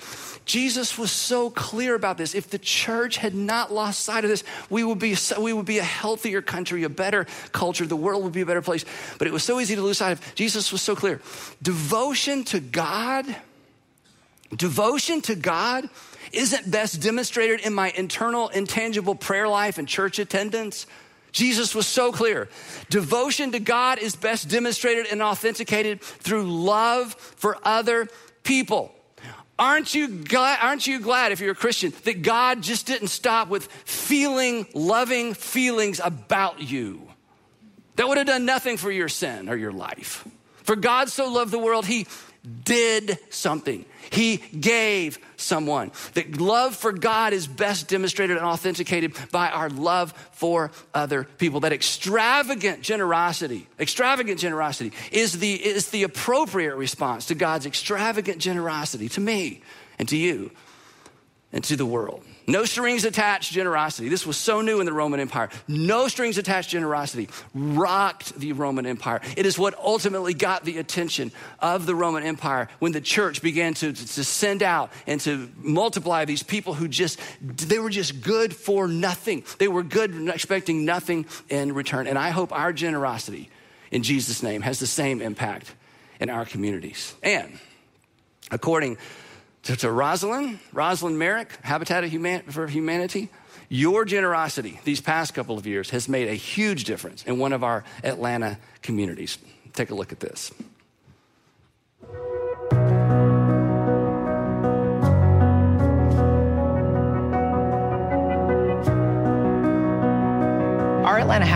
Jesus 0.46 0.98
was 0.98 1.12
so 1.12 1.50
clear 1.50 1.96
about 1.96 2.18
this. 2.18 2.36
If 2.36 2.50
the 2.50 2.60
church 2.60 3.18
had 3.18 3.34
not 3.34 3.72
lost 3.72 4.02
sight 4.02 4.24
of 4.24 4.30
this, 4.30 4.44
we 4.70 4.84
would 4.84 5.00
be, 5.00 5.16
we 5.40 5.54
would 5.54 5.66
be 5.66 5.78
a 5.78 5.84
healthier 5.84 6.42
country, 6.42 6.84
a 6.84 6.90
better 6.90 7.26
culture. 7.52 7.86
The 7.86 7.96
world 7.96 8.24
would 8.24 8.34
be 8.34 8.42
a 8.42 8.46
better 8.46 8.62
place. 8.62 8.86
But 9.18 9.28
it 9.28 9.34
was 9.34 9.44
so 9.44 9.60
easy 9.60 9.76
to 9.76 9.82
lose 9.82 9.98
sight 9.98 10.12
of. 10.12 10.36
Jesus 10.36 10.72
was 10.72 10.82
so 10.82 10.96
clear. 10.96 11.22
Devotion 11.62 12.44
to 12.46 12.60
God, 12.60 13.26
devotion 14.56 15.22
to 15.22 15.36
God 15.36 15.90
isn't 16.34 16.70
best 16.70 17.02
demonstrated 17.02 17.62
in 17.62 17.74
my 17.74 17.90
internal, 17.92 18.50
intangible 18.50 19.16
prayer 19.16 19.48
life 19.48 19.78
and 19.78 19.88
church 19.88 20.20
attendance. 20.20 20.86
Jesus 21.32 21.76
was 21.76 21.86
so 21.86 22.12
clear. 22.12 22.50
Devotion 22.90 23.52
to 23.52 23.60
God 23.60 24.00
is 24.00 24.16
best 24.16 24.50
demonstrated 24.50 25.08
and 25.12 25.22
authenticated 25.22 26.02
through 26.02 26.44
love 26.44 27.14
for 27.14 27.58
other 27.64 28.08
people. 28.44 28.94
Aren't 29.60 29.96
you 29.96 30.08
glad, 30.08 30.60
aren't 30.62 30.86
you 30.86 31.00
glad 31.00 31.32
if 31.32 31.40
you're 31.40 31.52
a 31.52 31.56
Christian 31.56 31.92
that 32.04 32.22
God 32.22 32.62
just 32.62 32.86
didn't 32.86 33.08
stop 33.08 33.50
with 33.50 33.66
feeling 33.66 34.68
loving 34.74 35.34
feelings 35.34 36.00
about 36.04 36.62
you? 36.62 37.08
That 37.96 38.08
would 38.08 38.18
have 38.18 38.28
done 38.28 38.46
nothing 38.46 38.78
for 38.78 38.92
your 38.92 39.10
sin 39.10 39.50
or 39.50 39.56
your 39.56 39.72
life. 39.72 40.28
For 40.64 40.76
God 40.76 41.10
so 41.10 41.32
loved 41.32 41.52
the 41.52 41.60
world, 41.60 41.88
he 41.88 42.06
did 42.64 43.18
something. 43.30 43.86
He 44.10 44.38
gave 44.38 45.20
someone. 45.36 45.92
That 46.14 46.40
love 46.40 46.76
for 46.76 46.92
God 46.92 47.34
is 47.34 47.48
best 47.48 47.88
demonstrated 47.88 48.38
and 48.38 48.46
authenticated 48.46 49.14
by 49.32 49.50
our 49.50 49.70
love 49.70 50.14
for 50.32 50.72
other 50.94 51.24
people. 51.24 51.62
That 51.62 51.74
extravagant 51.74 52.82
generosity, 52.82 53.68
extravagant 53.80 54.40
generosity 54.40 54.94
is 55.12 55.40
the, 55.40 55.54
is 55.54 55.90
the 55.90 56.04
appropriate 56.04 56.76
response 56.76 57.26
to 57.26 57.36
God's 57.36 57.66
extravagant 57.66 58.40
generosity 58.40 59.10
to 59.10 59.22
me 59.22 59.62
and 60.00 60.08
to 60.10 60.18
you 60.18 60.52
and 61.52 61.64
to 61.66 61.76
the 61.76 61.86
world. 61.86 62.24
No 62.50 62.64
strings 62.64 63.04
attached 63.04 63.52
generosity. 63.52 64.08
This 64.08 64.26
was 64.26 64.38
so 64.38 64.62
new 64.62 64.80
in 64.80 64.86
the 64.86 64.94
Roman 64.94 65.20
Empire. 65.20 65.50
No 65.68 66.08
strings 66.08 66.38
attached 66.38 66.70
generosity 66.70 67.28
rocked 67.54 68.40
the 68.40 68.54
Roman 68.54 68.86
Empire. 68.86 69.20
It 69.36 69.46
is 69.46 69.60
what 69.60 69.78
ultimately 69.78 70.34
got 70.34 70.64
the 70.64 70.78
attention 70.78 71.34
of 71.60 71.86
the 71.86 71.94
Roman 71.94 72.24
Empire 72.24 72.70
when 72.80 72.94
the 72.94 73.02
church 73.02 73.42
began 73.42 73.74
to, 73.76 73.92
to 73.92 74.24
send 74.24 74.64
out 74.64 74.94
and 75.06 75.20
to 75.22 75.50
multiply 75.58 76.24
these 76.24 76.42
people 76.42 76.74
who 76.74 76.88
just, 76.88 77.20
they 77.42 77.80
were 77.80 77.90
just 77.90 78.22
good 78.22 78.56
for 78.56 78.88
nothing. 78.88 79.44
They 79.60 79.68
were 79.68 79.84
good, 79.84 80.30
expecting 80.30 80.86
nothing 80.86 81.26
in 81.50 81.74
return. 81.74 82.08
And 82.08 82.18
I 82.18 82.30
hope 82.30 82.54
our 82.54 82.72
generosity 82.72 83.50
in 83.92 84.04
Jesus' 84.04 84.42
name 84.42 84.62
has 84.62 84.80
the 84.80 84.88
same 84.88 85.22
impact 85.22 85.74
in 86.22 86.30
our 86.30 86.46
communities. 86.46 87.14
And 87.22 87.60
according 88.52 88.98
to, 89.68 89.76
to 89.76 89.92
Rosalind, 89.92 90.60
Rosalind 90.72 91.20
Merrick, 91.20 91.60
Habitat 91.62 92.06
Human, 92.06 92.42
for 92.44 92.68
Humanity, 92.68 93.28
your 93.68 94.06
generosity 94.06 94.80
these 94.86 95.02
past 95.02 95.34
couple 95.34 95.58
of 95.58 95.68
years 95.68 95.90
has 95.90 96.08
made 96.08 96.30
a 96.30 96.36
huge 96.36 96.86
difference 96.86 97.24
in 97.26 97.38
one 97.38 97.52
of 97.52 97.66
our 97.66 97.84
Atlanta 98.02 98.58
communities. 98.82 99.38
Take 99.74 99.90
a 99.90 99.96
look 99.96 100.14
at 100.14 100.22
this. 100.22 100.54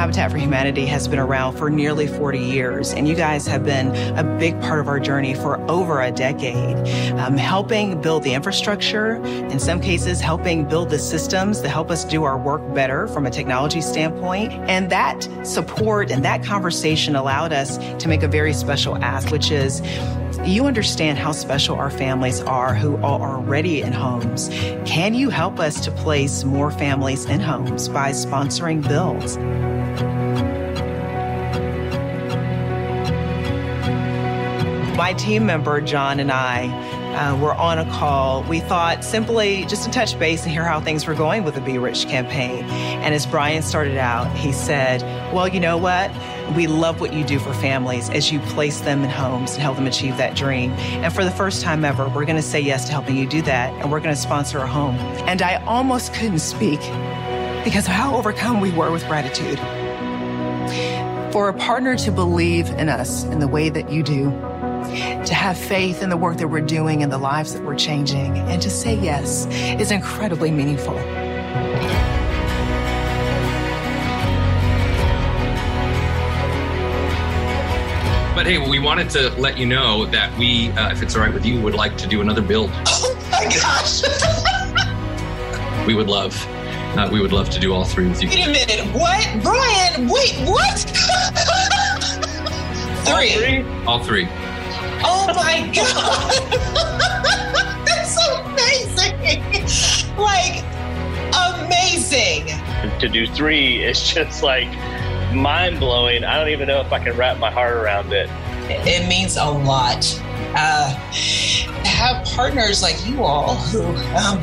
Habitat 0.01 0.31
for 0.31 0.39
Humanity 0.39 0.87
has 0.87 1.07
been 1.07 1.19
around 1.19 1.57
for 1.57 1.69
nearly 1.69 2.07
40 2.07 2.39
years, 2.39 2.91
and 2.91 3.07
you 3.07 3.13
guys 3.13 3.45
have 3.45 3.63
been 3.63 3.95
a 4.17 4.23
big 4.39 4.59
part 4.59 4.79
of 4.79 4.87
our 4.87 4.99
journey 4.99 5.35
for 5.35 5.61
over 5.69 6.01
a 6.01 6.11
decade, 6.11 6.75
um, 7.19 7.37
helping 7.37 8.01
build 8.01 8.23
the 8.23 8.33
infrastructure, 8.33 9.17
in 9.23 9.59
some 9.59 9.79
cases, 9.79 10.19
helping 10.19 10.65
build 10.65 10.89
the 10.89 10.97
systems 10.97 11.61
to 11.61 11.69
help 11.69 11.91
us 11.91 12.03
do 12.03 12.23
our 12.23 12.35
work 12.35 12.73
better 12.73 13.05
from 13.09 13.27
a 13.27 13.29
technology 13.29 13.79
standpoint. 13.79 14.51
And 14.67 14.89
that 14.89 15.29
support 15.43 16.09
and 16.09 16.25
that 16.25 16.43
conversation 16.43 17.15
allowed 17.15 17.53
us 17.53 17.77
to 18.01 18.07
make 18.07 18.23
a 18.23 18.27
very 18.27 18.53
special 18.53 18.97
ask, 19.03 19.29
which 19.29 19.51
is 19.51 19.83
you 20.43 20.65
understand 20.65 21.19
how 21.19 21.31
special 21.31 21.75
our 21.75 21.91
families 21.91 22.41
are 22.41 22.73
who 22.73 22.95
are 23.03 23.37
already 23.37 23.83
in 23.83 23.93
homes. 23.93 24.49
Can 24.83 25.13
you 25.13 25.29
help 25.29 25.59
us 25.59 25.79
to 25.81 25.91
place 25.91 26.43
more 26.43 26.71
families 26.71 27.25
in 27.25 27.39
homes 27.39 27.87
by 27.87 28.09
sponsoring 28.09 28.81
builds? 28.81 29.37
My 35.01 35.13
team 35.13 35.47
member, 35.47 35.81
John, 35.81 36.19
and 36.19 36.31
I 36.31 36.67
uh, 37.15 37.35
were 37.35 37.55
on 37.55 37.79
a 37.79 37.85
call. 37.85 38.43
We 38.43 38.59
thought 38.59 39.03
simply 39.03 39.65
just 39.65 39.83
to 39.85 39.89
touch 39.89 40.17
base 40.19 40.43
and 40.43 40.51
hear 40.51 40.63
how 40.63 40.79
things 40.79 41.07
were 41.07 41.15
going 41.15 41.43
with 41.43 41.55
the 41.55 41.61
Be 41.61 41.79
Rich 41.79 42.05
campaign. 42.05 42.65
And 42.65 43.15
as 43.15 43.25
Brian 43.25 43.63
started 43.63 43.97
out, 43.97 44.31
he 44.37 44.51
said, 44.51 45.01
Well, 45.33 45.47
you 45.47 45.59
know 45.59 45.75
what? 45.75 46.11
We 46.55 46.67
love 46.67 47.01
what 47.01 47.13
you 47.13 47.23
do 47.23 47.39
for 47.39 47.51
families 47.51 48.11
as 48.11 48.31
you 48.31 48.39
place 48.41 48.81
them 48.81 49.03
in 49.03 49.09
homes 49.09 49.53
and 49.53 49.63
help 49.63 49.77
them 49.77 49.87
achieve 49.87 50.17
that 50.17 50.35
dream. 50.35 50.69
And 50.69 51.11
for 51.11 51.23
the 51.23 51.31
first 51.31 51.63
time 51.63 51.83
ever, 51.83 52.07
we're 52.07 52.25
going 52.25 52.35
to 52.35 52.43
say 52.43 52.59
yes 52.59 52.85
to 52.85 52.91
helping 52.91 53.17
you 53.17 53.25
do 53.25 53.41
that. 53.41 53.73
And 53.81 53.91
we're 53.91 54.01
going 54.01 54.13
to 54.13 54.21
sponsor 54.21 54.59
a 54.59 54.67
home. 54.67 54.97
And 55.25 55.41
I 55.41 55.55
almost 55.65 56.13
couldn't 56.13 56.37
speak 56.37 56.79
because 57.63 57.87
of 57.87 57.93
how 57.93 58.15
overcome 58.15 58.61
we 58.61 58.71
were 58.71 58.91
with 58.91 59.07
gratitude. 59.07 59.57
For 61.33 61.49
a 61.49 61.53
partner 61.55 61.95
to 61.95 62.11
believe 62.11 62.69
in 62.69 62.87
us 62.87 63.23
in 63.23 63.39
the 63.39 63.47
way 63.47 63.69
that 63.69 63.89
you 63.89 64.03
do, 64.03 64.50
to 65.25 65.33
have 65.33 65.57
faith 65.57 66.03
in 66.03 66.09
the 66.09 66.17
work 66.17 66.37
that 66.37 66.47
we're 66.47 66.61
doing 66.61 67.03
and 67.03 67.11
the 67.11 67.17
lives 67.17 67.53
that 67.53 67.63
we're 67.63 67.75
changing, 67.75 68.37
and 68.37 68.61
to 68.61 68.69
say 68.69 68.99
yes 68.99 69.45
is 69.79 69.91
incredibly 69.91 70.51
meaningful. 70.51 70.95
But 78.35 78.45
hey, 78.47 78.57
we 78.57 78.79
wanted 78.79 79.09
to 79.11 79.29
let 79.39 79.57
you 79.57 79.65
know 79.65 80.05
that 80.07 80.35
we, 80.37 80.71
uh, 80.71 80.91
if 80.91 81.03
it's 81.03 81.15
all 81.15 81.21
right 81.21 81.33
with 81.33 81.45
you, 81.45 81.61
would 81.61 81.75
like 81.75 81.95
to 81.97 82.07
do 82.07 82.21
another 82.21 82.41
build. 82.41 82.71
Oh 82.87 83.15
my 83.31 83.43
gosh! 83.45 84.01
we 85.87 85.93
would 85.93 86.07
love, 86.07 86.35
uh, 86.97 87.07
we 87.11 87.21
would 87.21 87.33
love 87.33 87.49
to 87.51 87.59
do 87.59 87.71
all 87.73 87.85
three 87.85 88.07
with 88.09 88.21
you. 88.23 88.29
Wait 88.29 88.47
a 88.47 88.51
minute, 88.51 88.85
what, 88.95 89.43
Brian? 89.43 90.09
Wait, 90.09 90.35
what? 90.49 90.79
three. 93.05 93.63
All 93.85 94.03
three. 94.03 94.27
Oh 95.03 95.27
my 95.35 95.71
god! 95.75 96.31
That's 97.85 98.17
amazing! 98.27 99.51
Like 100.17 100.63
amazing. 101.65 102.47
To 102.99 103.07
do 103.09 103.27
three 103.27 103.83
is 103.83 104.01
just 104.01 104.43
like 104.43 104.69
mind 105.33 105.79
blowing. 105.79 106.23
I 106.23 106.37
don't 106.37 106.49
even 106.49 106.67
know 106.67 106.81
if 106.81 106.91
I 106.91 106.99
can 106.99 107.15
wrap 107.15 107.37
my 107.39 107.49
heart 107.51 107.73
around 107.73 108.11
it. 108.13 108.29
It 108.69 109.07
means 109.07 109.37
a 109.37 109.45
lot. 109.45 110.05
Uh, 110.53 110.93
to 111.13 111.87
have 111.87 112.25
partners 112.25 112.81
like 112.81 113.05
you 113.07 113.23
all 113.23 113.55
who 113.55 113.83
um, 114.17 114.41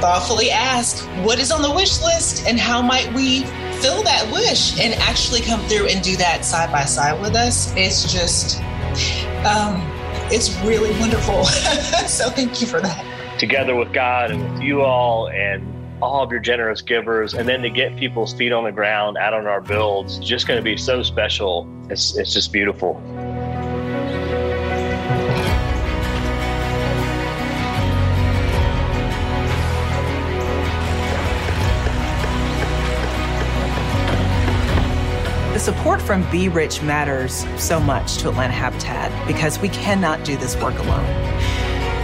thoughtfully 0.00 0.50
ask 0.50 1.04
what 1.22 1.38
is 1.38 1.52
on 1.52 1.60
the 1.60 1.70
wish 1.70 2.00
list 2.00 2.46
and 2.46 2.58
how 2.58 2.80
might 2.80 3.12
we 3.12 3.42
fill 3.82 4.02
that 4.02 4.26
wish 4.32 4.78
and 4.80 4.94
actually 4.94 5.40
come 5.40 5.60
through 5.68 5.88
and 5.88 6.02
do 6.02 6.16
that 6.16 6.44
side 6.44 6.72
by 6.72 6.84
side 6.84 7.20
with 7.20 7.34
us. 7.34 7.74
It's 7.76 8.10
just, 8.10 8.61
um, 9.44 9.80
it's 10.30 10.56
really 10.60 10.90
wonderful. 11.00 11.44
so 12.06 12.30
thank 12.30 12.60
you 12.60 12.66
for 12.66 12.80
that. 12.80 13.38
Together 13.38 13.74
with 13.74 13.92
God 13.92 14.30
and 14.30 14.52
with 14.52 14.62
you 14.62 14.82
all 14.82 15.28
and 15.28 15.68
all 16.02 16.22
of 16.22 16.30
your 16.30 16.40
generous 16.40 16.82
givers, 16.82 17.34
and 17.34 17.48
then 17.48 17.62
to 17.62 17.70
get 17.70 17.96
people's 17.96 18.34
feet 18.34 18.52
on 18.52 18.64
the 18.64 18.72
ground 18.72 19.16
out 19.16 19.34
on 19.34 19.46
our 19.46 19.60
builds, 19.60 20.18
just 20.18 20.48
going 20.48 20.58
to 20.58 20.64
be 20.64 20.76
so 20.76 21.02
special. 21.02 21.68
It's, 21.88 22.16
it's 22.16 22.32
just 22.32 22.52
beautiful. 22.52 23.00
Support 35.82 36.00
from 36.00 36.22
Be 36.30 36.48
Rich 36.48 36.80
matters 36.82 37.44
so 37.60 37.80
much 37.80 38.18
to 38.18 38.28
Atlanta 38.28 38.52
Habitat 38.52 39.10
because 39.26 39.58
we 39.58 39.68
cannot 39.70 40.24
do 40.24 40.36
this 40.36 40.54
work 40.58 40.78
alone. 40.78 41.04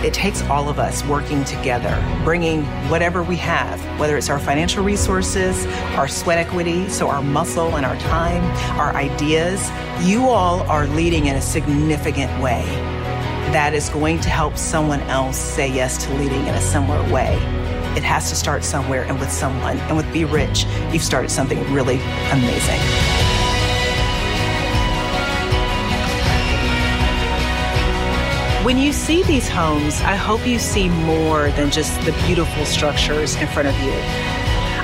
It 0.04 0.12
takes 0.12 0.42
all 0.48 0.68
of 0.68 0.80
us 0.80 1.04
working 1.04 1.44
together, 1.44 1.96
bringing 2.24 2.64
whatever 2.90 3.22
we 3.22 3.36
have, 3.36 3.80
whether 4.00 4.16
it's 4.16 4.30
our 4.30 4.40
financial 4.40 4.82
resources, 4.82 5.64
our 5.94 6.08
sweat 6.08 6.38
equity, 6.38 6.88
so 6.88 7.08
our 7.08 7.22
muscle 7.22 7.76
and 7.76 7.86
our 7.86 7.94
time, 8.00 8.42
our 8.80 8.96
ideas. 8.96 9.70
You 10.00 10.28
all 10.28 10.62
are 10.62 10.88
leading 10.88 11.26
in 11.26 11.36
a 11.36 11.40
significant 11.40 12.32
way 12.42 12.64
that 13.52 13.74
is 13.74 13.90
going 13.90 14.18
to 14.22 14.28
help 14.28 14.56
someone 14.56 15.02
else 15.02 15.38
say 15.38 15.72
yes 15.72 16.04
to 16.04 16.14
leading 16.14 16.44
in 16.48 16.54
a 16.56 16.60
similar 16.60 17.00
way. 17.12 17.36
It 17.96 18.02
has 18.02 18.28
to 18.30 18.34
start 18.34 18.64
somewhere 18.64 19.04
and 19.04 19.20
with 19.20 19.30
someone. 19.30 19.78
And 19.78 19.96
with 19.96 20.12
Be 20.12 20.24
Rich, 20.24 20.64
you've 20.90 21.04
started 21.04 21.30
something 21.30 21.60
really 21.72 22.00
amazing. 22.32 23.27
When 28.68 28.76
you 28.76 28.92
see 28.92 29.22
these 29.22 29.48
homes, 29.48 29.98
I 30.02 30.14
hope 30.14 30.46
you 30.46 30.58
see 30.58 30.90
more 30.90 31.50
than 31.52 31.70
just 31.70 31.98
the 32.04 32.12
beautiful 32.26 32.66
structures 32.66 33.34
in 33.36 33.46
front 33.46 33.66
of 33.66 33.74
you. 33.80 33.92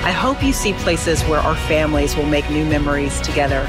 I 0.01 0.09
hope 0.09 0.41
you 0.41 0.53
see 0.53 0.73
places 0.73 1.21
where 1.25 1.39
our 1.39 1.55
families 1.55 2.15
will 2.15 2.25
make 2.25 2.49
new 2.49 2.65
memories 2.65 3.21
together, 3.21 3.67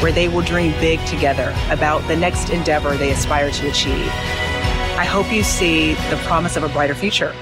where 0.00 0.10
they 0.10 0.26
will 0.26 0.40
dream 0.40 0.72
big 0.80 0.98
together 1.06 1.54
about 1.70 2.04
the 2.08 2.16
next 2.16 2.50
endeavor 2.50 2.96
they 2.96 3.12
aspire 3.12 3.52
to 3.52 3.70
achieve. 3.70 4.08
I 4.98 5.04
hope 5.04 5.32
you 5.32 5.44
see 5.44 5.94
the 6.10 6.16
promise 6.24 6.56
of 6.56 6.64
a 6.64 6.68
brighter 6.68 6.96
future. 6.96 7.32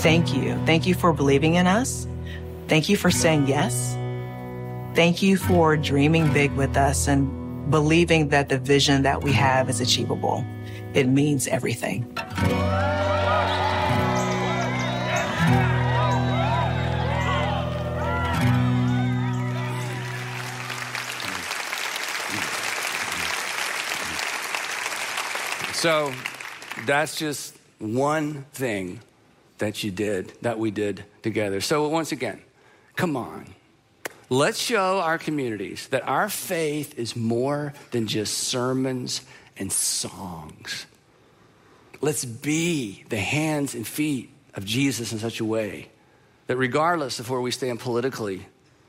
Thank 0.00 0.34
you. 0.34 0.58
Thank 0.64 0.86
you 0.86 0.94
for 0.94 1.12
believing 1.12 1.56
in 1.56 1.66
us. 1.66 2.08
Thank 2.68 2.88
you 2.88 2.96
for 2.96 3.10
saying 3.10 3.48
yes. 3.48 3.98
Thank 4.94 5.20
you 5.20 5.36
for 5.36 5.76
dreaming 5.76 6.32
big 6.32 6.52
with 6.52 6.74
us 6.78 7.06
and 7.06 7.37
believing 7.70 8.28
that 8.28 8.48
the 8.48 8.58
vision 8.58 9.02
that 9.02 9.22
we 9.22 9.32
have 9.32 9.68
is 9.68 9.80
achievable. 9.80 10.44
It 10.94 11.06
means 11.08 11.46
everything. 11.48 12.06
So 25.78 26.12
that's 26.86 27.16
just 27.16 27.56
one 27.78 28.44
thing 28.52 28.98
that 29.58 29.84
you 29.84 29.92
did, 29.92 30.32
that 30.42 30.58
we 30.58 30.72
did 30.72 31.04
together. 31.22 31.60
So 31.60 31.86
once 31.88 32.10
again, 32.10 32.40
come 32.96 33.16
on. 33.16 33.54
Let's 34.30 34.58
show 34.58 34.98
our 35.00 35.16
communities 35.16 35.88
that 35.88 36.06
our 36.06 36.28
faith 36.28 36.98
is 36.98 37.16
more 37.16 37.72
than 37.92 38.06
just 38.06 38.34
sermons 38.34 39.22
and 39.56 39.72
songs. 39.72 40.86
Let's 42.02 42.26
be 42.26 43.04
the 43.08 43.16
hands 43.16 43.74
and 43.74 43.86
feet 43.86 44.30
of 44.54 44.66
Jesus 44.66 45.12
in 45.12 45.18
such 45.18 45.40
a 45.40 45.44
way 45.44 45.88
that 46.46 46.56
regardless 46.56 47.20
of 47.20 47.30
where 47.30 47.40
we 47.40 47.50
stand 47.50 47.80
politically, 47.80 48.46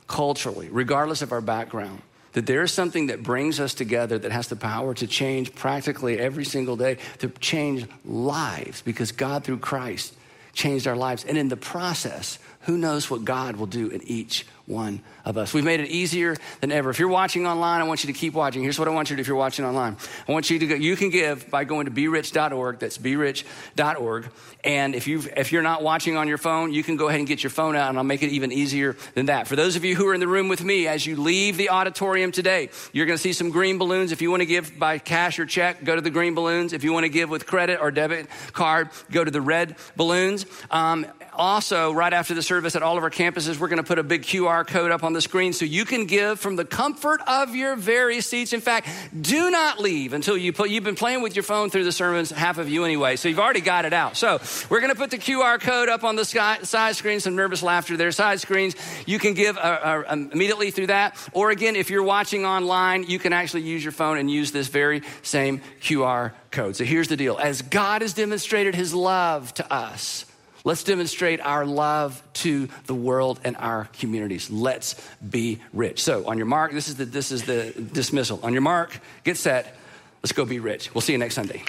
culturally, 0.07 0.67
regardless 0.69 1.21
of 1.21 1.31
our 1.31 1.41
background, 1.41 2.01
that 2.33 2.45
there 2.45 2.61
is 2.61 2.71
something 2.71 3.07
that 3.07 3.23
brings 3.23 3.59
us 3.59 3.73
together 3.73 4.19
that 4.19 4.31
has 4.31 4.47
the 4.47 4.55
power 4.55 4.93
to 4.93 5.07
change 5.07 5.55
practically 5.55 6.19
every 6.19 6.45
single 6.45 6.75
day, 6.75 6.97
to 7.19 7.29
change 7.29 7.85
lives 8.05 8.81
because 8.81 9.11
God, 9.11 9.43
through 9.43 9.59
Christ, 9.59 10.15
changed 10.53 10.87
our 10.87 10.95
lives. 10.95 11.23
And 11.25 11.37
in 11.37 11.49
the 11.49 11.57
process, 11.57 12.39
who 12.61 12.77
knows 12.77 13.09
what 13.09 13.25
God 13.25 13.55
will 13.55 13.67
do 13.67 13.89
in 13.89 14.01
each 14.03 14.45
one 14.69 15.01
of 15.25 15.37
us. 15.37 15.53
We've 15.53 15.63
made 15.63 15.79
it 15.79 15.89
easier 15.89 16.35
than 16.61 16.71
ever. 16.71 16.91
If 16.91 16.99
you're 16.99 17.07
watching 17.07 17.47
online, 17.47 17.81
I 17.81 17.85
want 17.85 18.03
you 18.03 18.13
to 18.13 18.17
keep 18.17 18.35
watching. 18.35 18.61
Here's 18.61 18.77
what 18.77 18.87
I 18.87 18.91
want 18.91 19.09
you 19.09 19.15
to 19.15 19.17
do 19.17 19.21
if 19.21 19.27
you're 19.27 19.35
watching 19.35 19.65
online. 19.65 19.97
I 20.27 20.31
want 20.31 20.51
you 20.51 20.59
to 20.59 20.67
go, 20.67 20.75
you 20.75 20.95
can 20.95 21.09
give 21.09 21.49
by 21.49 21.63
going 21.63 21.85
to 21.85 21.91
berich.org. 21.91 22.77
That's 22.77 22.99
berich.org. 22.99 24.29
And 24.63 24.93
if, 24.93 25.07
you 25.07 25.23
if 25.35 25.51
you're 25.51 25.63
not 25.63 25.81
watching 25.81 26.17
on 26.17 26.27
your 26.27 26.37
phone, 26.37 26.71
you 26.71 26.83
can 26.83 26.97
go 26.97 27.07
ahead 27.07 27.19
and 27.19 27.27
get 27.27 27.41
your 27.41 27.49
phone 27.49 27.75
out, 27.75 27.89
and 27.89 27.97
I'll 27.97 28.03
make 28.03 28.21
it 28.21 28.29
even 28.29 28.51
easier 28.51 28.95
than 29.15 29.27
that. 29.27 29.47
For 29.47 29.55
those 29.55 29.75
of 29.75 29.83
you 29.83 29.95
who 29.95 30.07
are 30.07 30.13
in 30.13 30.19
the 30.19 30.27
room 30.27 30.49
with 30.49 30.63
me, 30.63 30.87
as 30.87 31.05
you 31.05 31.15
leave 31.15 31.57
the 31.57 31.69
auditorium 31.69 32.31
today, 32.31 32.69
you're 32.91 33.07
going 33.07 33.17
to 33.17 33.21
see 33.21 33.33
some 33.33 33.49
green 33.49 33.79
balloons. 33.79 34.11
If 34.11 34.21
you 34.21 34.29
want 34.29 34.41
to 34.41 34.45
give 34.45 34.77
by 34.77 34.99
cash 34.99 35.39
or 35.39 35.47
check, 35.47 35.83
go 35.83 35.95
to 35.95 36.01
the 36.01 36.11
green 36.11 36.35
balloons. 36.35 36.73
If 36.73 36.83
you 36.83 36.93
want 36.93 37.05
to 37.05 37.09
give 37.09 37.29
with 37.29 37.47
credit 37.47 37.79
or 37.81 37.89
debit 37.89 38.27
card, 38.53 38.89
go 39.09 39.23
to 39.23 39.31
the 39.31 39.41
red 39.41 39.77
balloons. 39.95 40.38
Um, 40.71 41.05
also, 41.33 41.93
right 41.93 42.11
after 42.11 42.33
the 42.33 42.41
service 42.41 42.75
at 42.75 42.83
all 42.83 42.97
of 42.97 43.03
our 43.03 43.09
campuses, 43.09 43.59
we're 43.59 43.69
going 43.69 43.77
to 43.77 43.87
put 43.87 43.97
a 43.97 44.03
big 44.03 44.23
QR 44.23 44.67
code 44.67 44.91
up 44.91 45.03
on 45.03 45.13
the 45.13 45.21
screen 45.21 45.53
so 45.53 45.63
you 45.63 45.85
can 45.85 46.05
give 46.05 46.39
from 46.39 46.57
the 46.57 46.65
comfort 46.65 47.21
of 47.27 47.55
your 47.55 47.77
very 47.77 48.19
seats. 48.19 48.51
In 48.51 48.59
fact, 48.59 48.89
do 49.19 49.49
not 49.49 49.79
leave 49.79 50.11
until 50.11 50.35
you 50.35 50.51
put, 50.51 50.69
you've 50.69 50.83
been 50.83 50.95
playing 50.95 51.21
with 51.21 51.37
your 51.37 51.43
phone 51.43 51.69
through 51.69 51.85
the 51.85 51.93
sermons, 51.93 52.29
half 52.29 52.57
of 52.57 52.67
you 52.67 52.83
anyway, 52.83 53.15
so 53.15 53.29
you've 53.29 53.39
already 53.39 53.61
got 53.61 53.85
it 53.85 53.93
out. 53.93 54.17
So 54.17 54.41
we're 54.69 54.81
going 54.81 54.91
to 54.91 54.97
put 54.97 55.11
the 55.11 55.17
QR 55.17 55.61
code 55.61 55.87
up 55.87 56.03
on 56.03 56.17
the 56.17 56.25
sky, 56.25 56.59
side 56.63 56.97
screen, 56.97 57.21
some 57.21 57.37
nervous 57.37 57.63
laughter 57.63 57.95
there, 57.95 58.11
side 58.11 58.41
screens. 58.41 58.75
You 59.05 59.17
can 59.17 59.33
give 59.33 59.57
uh, 59.57 59.61
uh, 59.61 60.03
um, 60.07 60.31
immediately 60.33 60.71
through 60.71 60.87
that. 60.87 61.15
Or 61.31 61.51
again, 61.51 61.77
if 61.77 61.89
you're 61.89 62.03
watching 62.03 62.45
online, 62.45 63.03
you 63.03 63.17
can 63.17 63.31
actually 63.31 63.61
use 63.61 63.83
your 63.83 63.93
phone 63.93 64.17
and 64.17 64.29
use 64.29 64.51
this 64.51 64.67
very 64.67 65.03
same 65.21 65.61
QR 65.79 66.33
code. 66.51 66.75
So 66.75 66.83
here's 66.83 67.07
the 67.07 67.17
deal. 67.17 67.37
As 67.37 67.61
God 67.61 68.01
has 68.01 68.13
demonstrated 68.13 68.75
his 68.75 68.93
love 68.93 69.53
to 69.53 69.73
us, 69.73 70.25
Let's 70.63 70.83
demonstrate 70.83 71.39
our 71.41 71.65
love 71.65 72.21
to 72.33 72.67
the 72.85 72.95
world 72.95 73.39
and 73.43 73.55
our 73.57 73.85
communities. 73.99 74.49
Let's 74.49 74.95
be 75.27 75.59
rich. 75.73 76.03
So, 76.03 76.27
on 76.27 76.37
your 76.37 76.47
mark, 76.47 76.71
this 76.71 76.87
is 76.87 76.95
the 76.95 77.05
this 77.05 77.31
is 77.31 77.43
the 77.43 77.71
dismissal. 77.93 78.39
On 78.43 78.53
your 78.53 78.61
mark, 78.61 78.99
get 79.23 79.37
set. 79.37 79.75
Let's 80.21 80.33
go 80.33 80.45
be 80.45 80.59
rich. 80.59 80.93
We'll 80.93 81.01
see 81.01 81.13
you 81.13 81.19
next 81.19 81.35
Sunday. 81.35 81.63